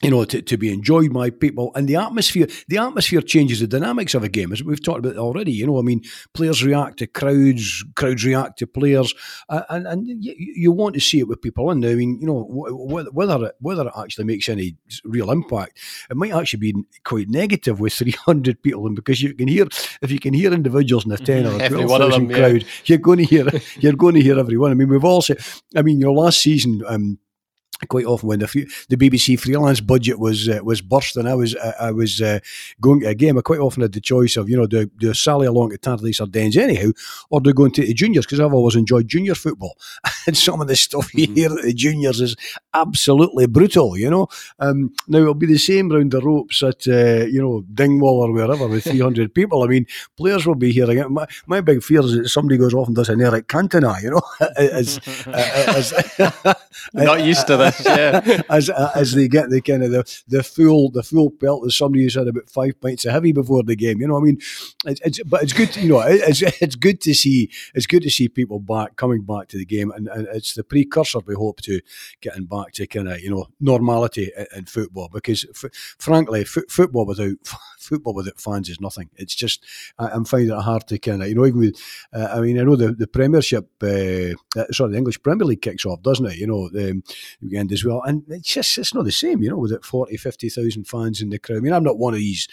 you 0.01 0.11
know, 0.11 0.23
to, 0.25 0.41
to 0.41 0.57
be 0.57 0.71
enjoyed 0.71 1.11
by 1.11 1.29
people 1.29 1.71
and 1.75 1.87
the 1.87 1.95
atmosphere. 1.95 2.47
The 2.67 2.77
atmosphere 2.77 3.21
changes 3.21 3.61
the 3.61 3.67
dynamics 3.67 4.13
of 4.13 4.23
a 4.23 4.29
game, 4.29 4.51
as 4.53 4.63
we've 4.63 4.83
talked 4.83 4.99
about 4.99 5.17
already. 5.17 5.51
You 5.51 5.65
know, 5.65 5.79
I 5.79 5.81
mean, 5.81 6.03
players 6.33 6.63
react 6.63 6.99
to 6.99 7.07
crowds, 7.07 7.83
crowds 7.95 8.23
react 8.23 8.59
to 8.59 8.67
players, 8.67 9.15
uh, 9.49 9.63
and 9.69 9.87
and 9.87 10.07
you, 10.07 10.35
you, 10.37 10.71
want 10.71 10.93
to 10.93 11.01
see 11.01 11.19
it 11.19 11.27
with 11.27 11.41
people 11.41 11.71
And 11.71 11.83
I 11.83 11.95
mean, 11.95 12.19
you 12.21 12.27
know, 12.27 12.45
whether 12.47 13.45
it, 13.45 13.55
whether 13.59 13.87
it 13.87 13.93
actually 13.97 14.25
makes 14.25 14.49
any 14.49 14.75
real 15.03 15.31
impact, 15.31 15.79
it 16.11 16.17
might 16.17 16.33
actually 16.33 16.59
be 16.59 16.75
quite 17.03 17.29
negative 17.29 17.79
with 17.79 17.93
three 17.97 18.11
hundred 18.11 18.61
people, 18.61 18.85
and 18.85 18.95
because 18.95 19.21
you 19.21 19.33
can 19.33 19.47
hear 19.47 19.67
if 20.01 20.11
you 20.11 20.19
can 20.19 20.33
hear 20.33 20.53
individuals 20.53 21.05
in 21.05 21.11
a 21.11 21.17
ten 21.17 21.47
or 21.47 21.57
twelve 21.69 21.89
thousand 21.89 22.29
crowd, 22.29 22.61
yeah. 22.61 22.67
you're 22.85 22.99
going 22.99 23.19
to 23.19 23.25
hear 23.25 23.49
you're 23.79 23.93
going 23.93 24.15
to 24.15 24.21
hear 24.21 24.37
everyone. 24.37 24.69
I 24.69 24.75
mean, 24.75 24.89
we've 24.89 25.03
also, 25.03 25.33
I 25.75 25.81
mean, 25.81 25.99
your 25.99 26.13
last 26.13 26.39
season. 26.39 26.83
Um, 26.85 27.17
quite 27.87 28.05
often 28.05 28.29
when 28.29 28.39
the 28.39 28.47
the 28.89 28.97
BBC 28.97 29.39
freelance 29.39 29.79
budget 29.79 30.19
was 30.19 30.49
uh, 30.49 30.59
was 30.63 30.81
bursting, 30.81 31.27
I 31.27 31.35
was 31.35 31.55
uh, 31.55 31.73
I 31.79 31.91
was 31.91 32.21
uh, 32.21 32.39
going 32.81 33.01
to 33.01 33.07
a 33.07 33.15
game. 33.15 33.37
I 33.37 33.41
quite 33.41 33.59
often 33.59 33.81
had 33.81 33.93
the 33.93 34.01
choice 34.01 34.35
of 34.37 34.49
you 34.49 34.57
know 34.57 34.67
do, 34.67 34.87
do 34.97 35.13
sally 35.13 35.47
along 35.47 35.69
to 35.71 35.77
Tannadice 35.77 36.21
or 36.21 36.27
Dens 36.27 36.57
anyhow, 36.57 36.91
or 37.29 37.41
do 37.41 37.53
go 37.53 37.65
into 37.65 37.81
the 37.81 37.93
juniors 37.93 38.25
because 38.25 38.39
I've 38.39 38.53
always 38.53 38.75
enjoyed 38.75 39.07
junior 39.07 39.35
football. 39.35 39.77
and 40.27 40.35
some 40.35 40.61
of 40.61 40.67
the 40.67 40.75
stuff 40.75 41.13
you 41.13 41.27
mm-hmm. 41.27 41.35
hear 41.35 41.51
at 41.51 41.63
the 41.63 41.73
juniors 41.73 42.19
is 42.21 42.35
absolutely 42.73 43.47
brutal. 43.47 43.97
You 43.97 44.09
know, 44.09 44.27
um, 44.59 44.93
now 45.07 45.19
it'll 45.19 45.33
be 45.33 45.45
the 45.45 45.57
same 45.57 45.89
round 45.89 46.11
the 46.11 46.21
ropes 46.21 46.63
at 46.63 46.87
uh, 46.87 47.25
you 47.25 47.41
know 47.41 47.63
Dingwall 47.73 48.21
or 48.21 48.31
wherever 48.31 48.67
with 48.67 48.83
three 48.85 48.99
hundred 48.99 49.33
people. 49.33 49.63
I 49.63 49.67
mean, 49.67 49.85
players 50.15 50.45
will 50.45 50.55
be 50.55 50.71
hearing 50.71 50.97
it. 50.97 51.09
My, 51.09 51.27
my 51.45 51.61
big 51.61 51.83
fear 51.83 52.01
is 52.01 52.15
that 52.15 52.29
somebody 52.29 52.57
goes 52.57 52.73
off 52.73 52.87
and 52.87 52.95
does 52.95 53.09
an 53.09 53.21
Eric 53.21 53.47
Cantona. 53.47 54.01
You 54.01 54.11
know, 54.11 54.21
as, 54.57 54.99
as, 55.27 55.93
as 55.93 56.55
not 56.93 57.23
used 57.23 57.47
to 57.47 57.57
that 57.57 57.66
yeah. 57.85 58.41
as 58.49 58.69
as 58.69 59.13
they 59.13 59.27
get 59.27 59.49
the 59.49 59.61
kind 59.61 59.83
of 59.83 59.91
the, 59.91 60.21
the 60.27 60.43
full 60.43 60.91
the 60.91 61.03
full 61.03 61.29
pelt 61.29 61.65
as 61.65 61.77
somebody 61.77 62.03
who's 62.03 62.15
had 62.15 62.27
about 62.27 62.49
five 62.49 62.79
pints 62.81 63.05
of 63.05 63.11
heavy 63.11 63.31
before 63.31 63.63
the 63.63 63.75
game. 63.75 64.01
You 64.01 64.07
know, 64.07 64.17
I 64.17 64.21
mean, 64.21 64.37
it's, 64.85 65.01
it's 65.03 65.23
but 65.23 65.43
it's 65.43 65.53
good. 65.53 65.71
To, 65.73 65.81
you 65.81 65.89
know, 65.89 66.01
it's 66.01 66.41
it's 66.41 66.75
good 66.75 67.01
to 67.01 67.13
see 67.13 67.49
it's 67.73 67.85
good 67.85 68.03
to 68.03 68.09
see 68.09 68.29
people 68.29 68.59
back 68.59 68.95
coming 68.95 69.21
back 69.21 69.47
to 69.49 69.57
the 69.57 69.65
game, 69.65 69.91
and, 69.91 70.07
and 70.07 70.27
it's 70.33 70.53
the 70.53 70.63
precursor 70.63 71.19
we 71.25 71.35
hope 71.35 71.61
to 71.61 71.81
getting 72.21 72.45
back 72.45 72.71
to 72.73 72.87
kind 72.87 73.09
of 73.09 73.19
you 73.21 73.29
know 73.29 73.47
normality 73.59 74.31
in, 74.37 74.45
in 74.55 74.65
football 74.65 75.09
because 75.11 75.45
f- 75.49 75.71
frankly, 75.97 76.41
f- 76.41 76.69
football 76.69 77.05
without 77.05 77.37
football 77.79 78.13
without 78.13 78.39
fans 78.39 78.69
is 78.69 78.81
nothing. 78.81 79.09
It's 79.15 79.35
just 79.35 79.63
I, 79.97 80.15
am 80.15 80.25
finding 80.25 80.55
it 80.55 80.61
hard 80.61 80.87
to 80.87 80.99
kind 80.99 81.21
of 81.21 81.29
you 81.29 81.35
know 81.35 81.45
even 81.45 81.59
with 81.59 81.81
uh, 82.13 82.29
I 82.33 82.41
mean 82.41 82.59
I 82.59 82.63
know 82.63 82.75
the 82.75 82.93
the 82.93 83.07
Premiership 83.07 83.69
uh, 83.81 84.59
uh, 84.59 84.65
sorry 84.71 84.91
the 84.91 84.97
English 84.97 85.21
Premier 85.21 85.45
League 85.45 85.61
kicks 85.61 85.85
off 85.85 86.01
doesn't 86.01 86.25
it? 86.25 86.37
You 86.37 86.47
know 86.47 86.69
um, 86.89 87.03
weekend 87.57 87.71
as 87.71 87.83
well, 87.83 88.01
and 88.03 88.23
it's 88.29 88.53
just 88.53 88.77
it's 88.77 88.93
not 88.93 89.05
the 89.05 89.11
same. 89.11 89.41
You 89.41 89.49
know 89.49 89.57
with 89.57 89.71
it 89.71 89.85
40, 89.85 90.17
50,000 90.17 90.87
fans 90.87 91.21
in 91.21 91.29
the 91.29 91.39
crowd. 91.39 91.57
I 91.57 91.61
mean 91.61 91.73
I'm 91.73 91.83
not 91.83 91.97
one 91.97 92.13
of 92.13 92.19
these 92.19 92.47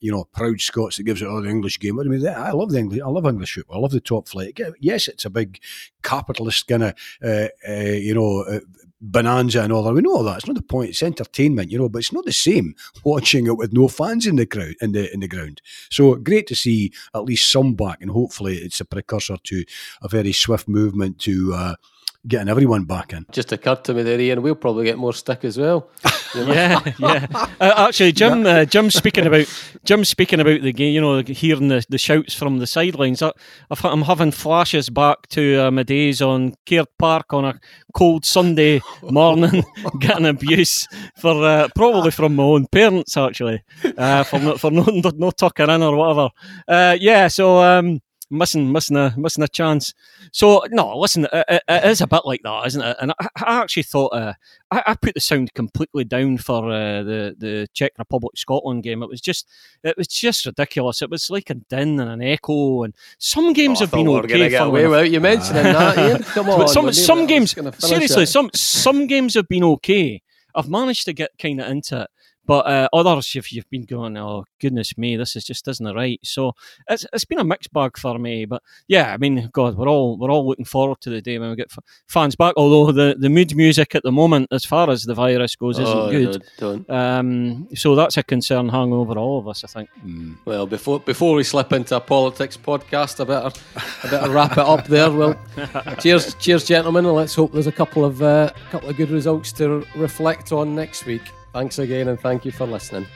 you 0.00 0.10
know, 0.10 0.24
proud 0.24 0.60
Scots 0.60 0.98
that 0.98 1.04
gives 1.04 1.22
it 1.22 1.28
all 1.28 1.40
the 1.40 1.48
English 1.48 1.78
game. 1.78 1.98
I 1.98 2.02
mean, 2.02 2.26
I 2.26 2.50
love 2.50 2.72
the 2.72 2.78
English. 2.78 3.00
I 3.00 3.08
love 3.08 3.24
English 3.24 3.54
football. 3.54 3.78
I 3.78 3.80
love 3.80 3.92
the 3.92 4.00
top 4.00 4.28
flight. 4.28 4.60
Yes, 4.78 5.08
it's 5.08 5.24
a 5.24 5.30
big 5.30 5.60
capitalist 6.02 6.66
kind 6.66 6.82
of, 6.82 6.94
uh, 7.24 7.48
uh, 7.66 7.72
you 7.72 8.12
know, 8.12 8.42
uh, 8.42 8.60
bonanza 9.00 9.62
and 9.62 9.72
all 9.72 9.82
that. 9.82 9.94
We 9.94 10.02
know 10.02 10.16
all 10.16 10.24
that. 10.24 10.38
It's 10.38 10.46
not 10.46 10.56
the 10.56 10.62
point. 10.62 10.90
It's 10.90 11.02
entertainment, 11.02 11.70
you 11.70 11.78
know, 11.78 11.88
but 11.88 12.00
it's 12.00 12.12
not 12.12 12.26
the 12.26 12.32
same 12.32 12.74
watching 13.04 13.46
it 13.46 13.56
with 13.56 13.72
no 13.72 13.88
fans 13.88 14.26
in 14.26 14.36
the 14.36 14.44
crowd 14.44 14.74
in 14.82 14.92
the 14.92 15.10
in 15.14 15.20
the 15.20 15.28
ground. 15.28 15.62
So 15.90 16.16
great 16.16 16.48
to 16.48 16.54
see 16.54 16.92
at 17.14 17.24
least 17.24 17.50
some 17.50 17.74
back, 17.74 18.02
and 18.02 18.10
hopefully 18.10 18.56
it's 18.58 18.80
a 18.80 18.84
precursor 18.84 19.38
to 19.42 19.64
a 20.02 20.08
very 20.08 20.32
swift 20.32 20.68
movement 20.68 21.18
to. 21.20 21.54
Uh, 21.54 21.74
getting 22.26 22.48
everyone 22.48 22.84
back 22.84 23.12
in. 23.12 23.26
Just 23.30 23.52
occurred 23.52 23.84
to 23.84 23.94
me 23.94 24.02
there, 24.02 24.20
Ian. 24.20 24.42
We'll 24.42 24.54
probably 24.54 24.84
get 24.84 24.98
more 24.98 25.12
stick 25.12 25.44
as 25.44 25.58
well. 25.58 25.90
yeah, 26.34 26.80
yeah. 26.98 27.26
Uh, 27.60 27.86
actually, 27.88 28.12
Jim, 28.12 28.46
uh, 28.46 28.64
Jim 28.64 28.90
speaking 28.90 29.26
about 29.26 29.46
Jim 29.84 30.04
speaking 30.04 30.40
about 30.40 30.62
the 30.62 30.72
game. 30.72 30.94
You 30.94 31.00
know, 31.00 31.22
hearing 31.22 31.68
the, 31.68 31.84
the 31.88 31.98
shouts 31.98 32.34
from 32.34 32.58
the 32.58 32.66
sidelines. 32.66 33.22
I, 33.22 33.32
am 33.70 34.02
having 34.02 34.30
flashes 34.30 34.88
back 34.90 35.26
to 35.28 35.66
uh, 35.66 35.70
my 35.70 35.82
days 35.82 36.22
on 36.22 36.54
Caird 36.66 36.88
Park 36.98 37.32
on 37.32 37.44
a 37.44 37.60
cold 37.94 38.24
Sunday 38.24 38.80
morning, 39.02 39.64
getting 40.00 40.26
abuse 40.26 40.86
for 41.18 41.44
uh, 41.44 41.68
probably 41.74 42.10
from 42.10 42.36
my 42.36 42.42
own 42.42 42.66
parents 42.66 43.16
actually 43.16 43.62
uh, 43.96 44.24
for 44.24 44.38
not, 44.38 44.60
for 44.60 44.70
not, 44.70 45.18
not 45.18 45.36
tucking 45.36 45.70
in 45.70 45.82
or 45.82 45.96
whatever. 45.96 46.30
Uh, 46.66 46.96
yeah, 46.98 47.28
so. 47.28 47.58
Um, 47.58 48.00
missing 48.34 48.70
missing 48.70 48.96
a 48.96 49.14
missing 49.16 49.44
a 49.44 49.48
chance. 49.48 49.94
So 50.32 50.64
no, 50.70 50.98
listen, 50.98 51.26
it, 51.32 51.62
it 51.68 51.84
is 51.84 52.00
a 52.00 52.06
bit 52.06 52.22
like 52.24 52.42
that, 52.42 52.66
isn't 52.66 52.82
it? 52.82 52.96
And 53.00 53.12
I, 53.12 53.28
I 53.36 53.62
actually 53.62 53.84
thought 53.84 54.08
uh, 54.08 54.34
I, 54.70 54.82
I, 54.88 54.94
put 54.94 55.14
the 55.14 55.20
sound 55.20 55.54
completely 55.54 56.04
down 56.04 56.38
for 56.38 56.70
uh, 56.70 57.02
the 57.02 57.34
the 57.38 57.68
Czech 57.72 57.92
Republic 57.98 58.36
Scotland 58.36 58.82
game. 58.82 59.02
It 59.02 59.08
was 59.08 59.20
just 59.20 59.48
it 59.82 59.96
was 59.96 60.08
just 60.08 60.46
ridiculous. 60.46 61.02
It 61.02 61.10
was 61.10 61.30
like 61.30 61.50
a 61.50 61.54
din 61.54 62.00
and 62.00 62.10
an 62.10 62.22
echo. 62.22 62.82
And 62.82 62.94
some 63.18 63.52
games 63.52 63.80
oh, 63.80 63.84
have 63.84 63.92
been 63.92 64.08
okay. 64.08 64.48
Get 64.48 64.66
away 64.66 64.86
without 64.86 65.10
you 65.10 65.20
mentioning 65.20 65.62
that. 65.64 65.98
Ian. 65.98 66.22
Come 66.34 66.50
on, 66.50 66.68
some 66.68 66.92
some 66.92 67.26
games 67.26 67.52
seriously, 67.78 68.24
it. 68.24 68.28
some 68.28 68.50
some 68.54 69.06
games 69.06 69.34
have 69.34 69.48
been 69.48 69.64
okay. 69.64 70.22
I've 70.54 70.68
managed 70.68 71.04
to 71.06 71.12
get 71.12 71.30
kind 71.40 71.60
of 71.60 71.68
into 71.68 72.02
it. 72.02 72.10
But 72.46 72.66
uh, 72.66 72.88
others, 72.92 73.32
if 73.34 73.52
you've 73.52 73.68
been 73.70 73.84
going, 73.84 74.16
oh 74.16 74.44
goodness 74.60 74.96
me, 74.98 75.16
this 75.16 75.36
is 75.36 75.44
just 75.44 75.66
isn't 75.68 75.94
right. 75.94 76.20
So 76.22 76.52
it's 76.88 77.06
it's 77.12 77.24
been 77.24 77.38
a 77.38 77.44
mixed 77.44 77.72
bag 77.72 77.96
for 77.96 78.18
me. 78.18 78.44
But 78.44 78.62
yeah, 78.88 79.12
I 79.12 79.16
mean, 79.16 79.50
God, 79.52 79.76
we're 79.76 79.88
all 79.88 80.18
we're 80.18 80.30
all 80.30 80.46
looking 80.46 80.64
forward 80.64 81.00
to 81.02 81.10
the 81.10 81.22
day 81.22 81.38
when 81.38 81.50
we 81.50 81.56
get 81.56 81.72
fans 82.08 82.36
back. 82.36 82.54
Although 82.56 82.92
the, 82.92 83.16
the 83.18 83.30
mood 83.30 83.54
music 83.56 83.94
at 83.94 84.02
the 84.02 84.12
moment, 84.12 84.48
as 84.52 84.64
far 84.64 84.90
as 84.90 85.04
the 85.04 85.14
virus 85.14 85.56
goes, 85.56 85.78
isn't 85.78 85.96
oh, 85.96 86.10
good. 86.10 86.44
Don't. 86.58 86.90
Um, 86.90 87.68
so 87.74 87.94
that's 87.94 88.16
a 88.16 88.22
concern 88.22 88.68
hung 88.68 88.92
over 88.92 89.18
all 89.18 89.38
of 89.38 89.48
us, 89.48 89.64
I 89.64 89.68
think. 89.68 89.90
Mm. 90.04 90.36
Well, 90.44 90.66
before 90.66 91.00
before 91.00 91.34
we 91.34 91.44
slip 91.44 91.72
into 91.72 91.96
a 91.96 92.00
politics 92.00 92.56
podcast, 92.56 93.20
I 93.20 93.24
better 93.24 93.60
I 94.02 94.10
better 94.10 94.30
wrap 94.30 94.52
it 94.52 94.58
up 94.58 94.86
there. 94.86 95.10
Well, 95.10 95.38
cheers, 96.00 96.34
cheers, 96.34 96.64
gentlemen, 96.64 97.06
and 97.06 97.14
let's 97.14 97.34
hope 97.34 97.52
there's 97.52 97.66
a 97.66 97.72
couple 97.72 98.04
of 98.04 98.22
uh, 98.22 98.52
couple 98.70 98.88
of 98.88 98.96
good 98.96 99.10
results 99.10 99.52
to 99.52 99.86
reflect 99.96 100.52
on 100.52 100.74
next 100.74 101.06
week. 101.06 101.22
Thanks 101.54 101.78
again, 101.78 102.08
and 102.08 102.18
thank 102.18 102.44
you 102.44 102.50
for 102.50 102.66
listening. 102.66 103.06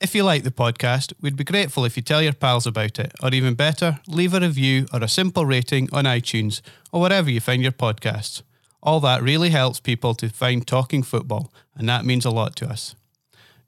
If 0.00 0.14
you 0.14 0.22
like 0.22 0.44
the 0.44 0.52
podcast, 0.52 1.12
we'd 1.20 1.36
be 1.36 1.42
grateful 1.42 1.84
if 1.84 1.96
you 1.96 2.02
tell 2.04 2.22
your 2.22 2.32
pals 2.32 2.64
about 2.64 3.00
it, 3.00 3.12
or 3.20 3.34
even 3.34 3.54
better, 3.54 3.98
leave 4.06 4.34
a 4.34 4.40
review 4.40 4.86
or 4.92 5.02
a 5.02 5.08
simple 5.08 5.44
rating 5.44 5.88
on 5.92 6.04
iTunes 6.04 6.60
or 6.92 7.00
wherever 7.00 7.28
you 7.28 7.40
find 7.40 7.60
your 7.60 7.72
podcasts. 7.72 8.42
All 8.80 9.00
that 9.00 9.20
really 9.20 9.50
helps 9.50 9.80
people 9.80 10.14
to 10.14 10.28
find 10.28 10.64
talking 10.64 11.02
football, 11.02 11.52
and 11.74 11.88
that 11.88 12.04
means 12.04 12.24
a 12.24 12.30
lot 12.30 12.54
to 12.56 12.68
us. 12.68 12.94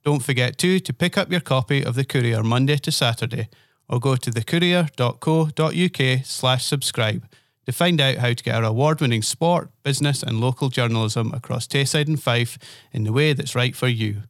Don't 0.04 0.22
forget 0.22 0.58
too 0.58 0.78
to 0.78 0.92
pick 0.92 1.18
up 1.18 1.32
your 1.32 1.40
copy 1.40 1.84
of 1.84 1.96
the 1.96 2.04
Courier 2.04 2.44
Monday 2.44 2.76
to 2.76 2.92
Saturday 2.92 3.48
or 3.92 4.00
go 4.00 4.16
to 4.16 4.30
thecourier.co.uk 4.30 6.24
slash 6.24 6.64
subscribe 6.64 7.28
to 7.66 7.72
find 7.72 8.00
out 8.00 8.16
how 8.16 8.32
to 8.32 8.42
get 8.42 8.54
our 8.54 8.64
award-winning 8.64 9.22
sport, 9.22 9.70
business 9.82 10.22
and 10.22 10.40
local 10.40 10.70
journalism 10.70 11.32
across 11.34 11.68
Tayside 11.68 12.08
and 12.08 12.20
Fife 12.20 12.58
in 12.90 13.04
the 13.04 13.12
way 13.12 13.34
that's 13.34 13.54
right 13.54 13.76
for 13.76 13.88
you. 13.88 14.22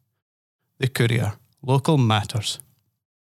The 0.78 0.88
Courier. 0.88 1.34
Local 1.62 1.96
matters. 1.96 2.58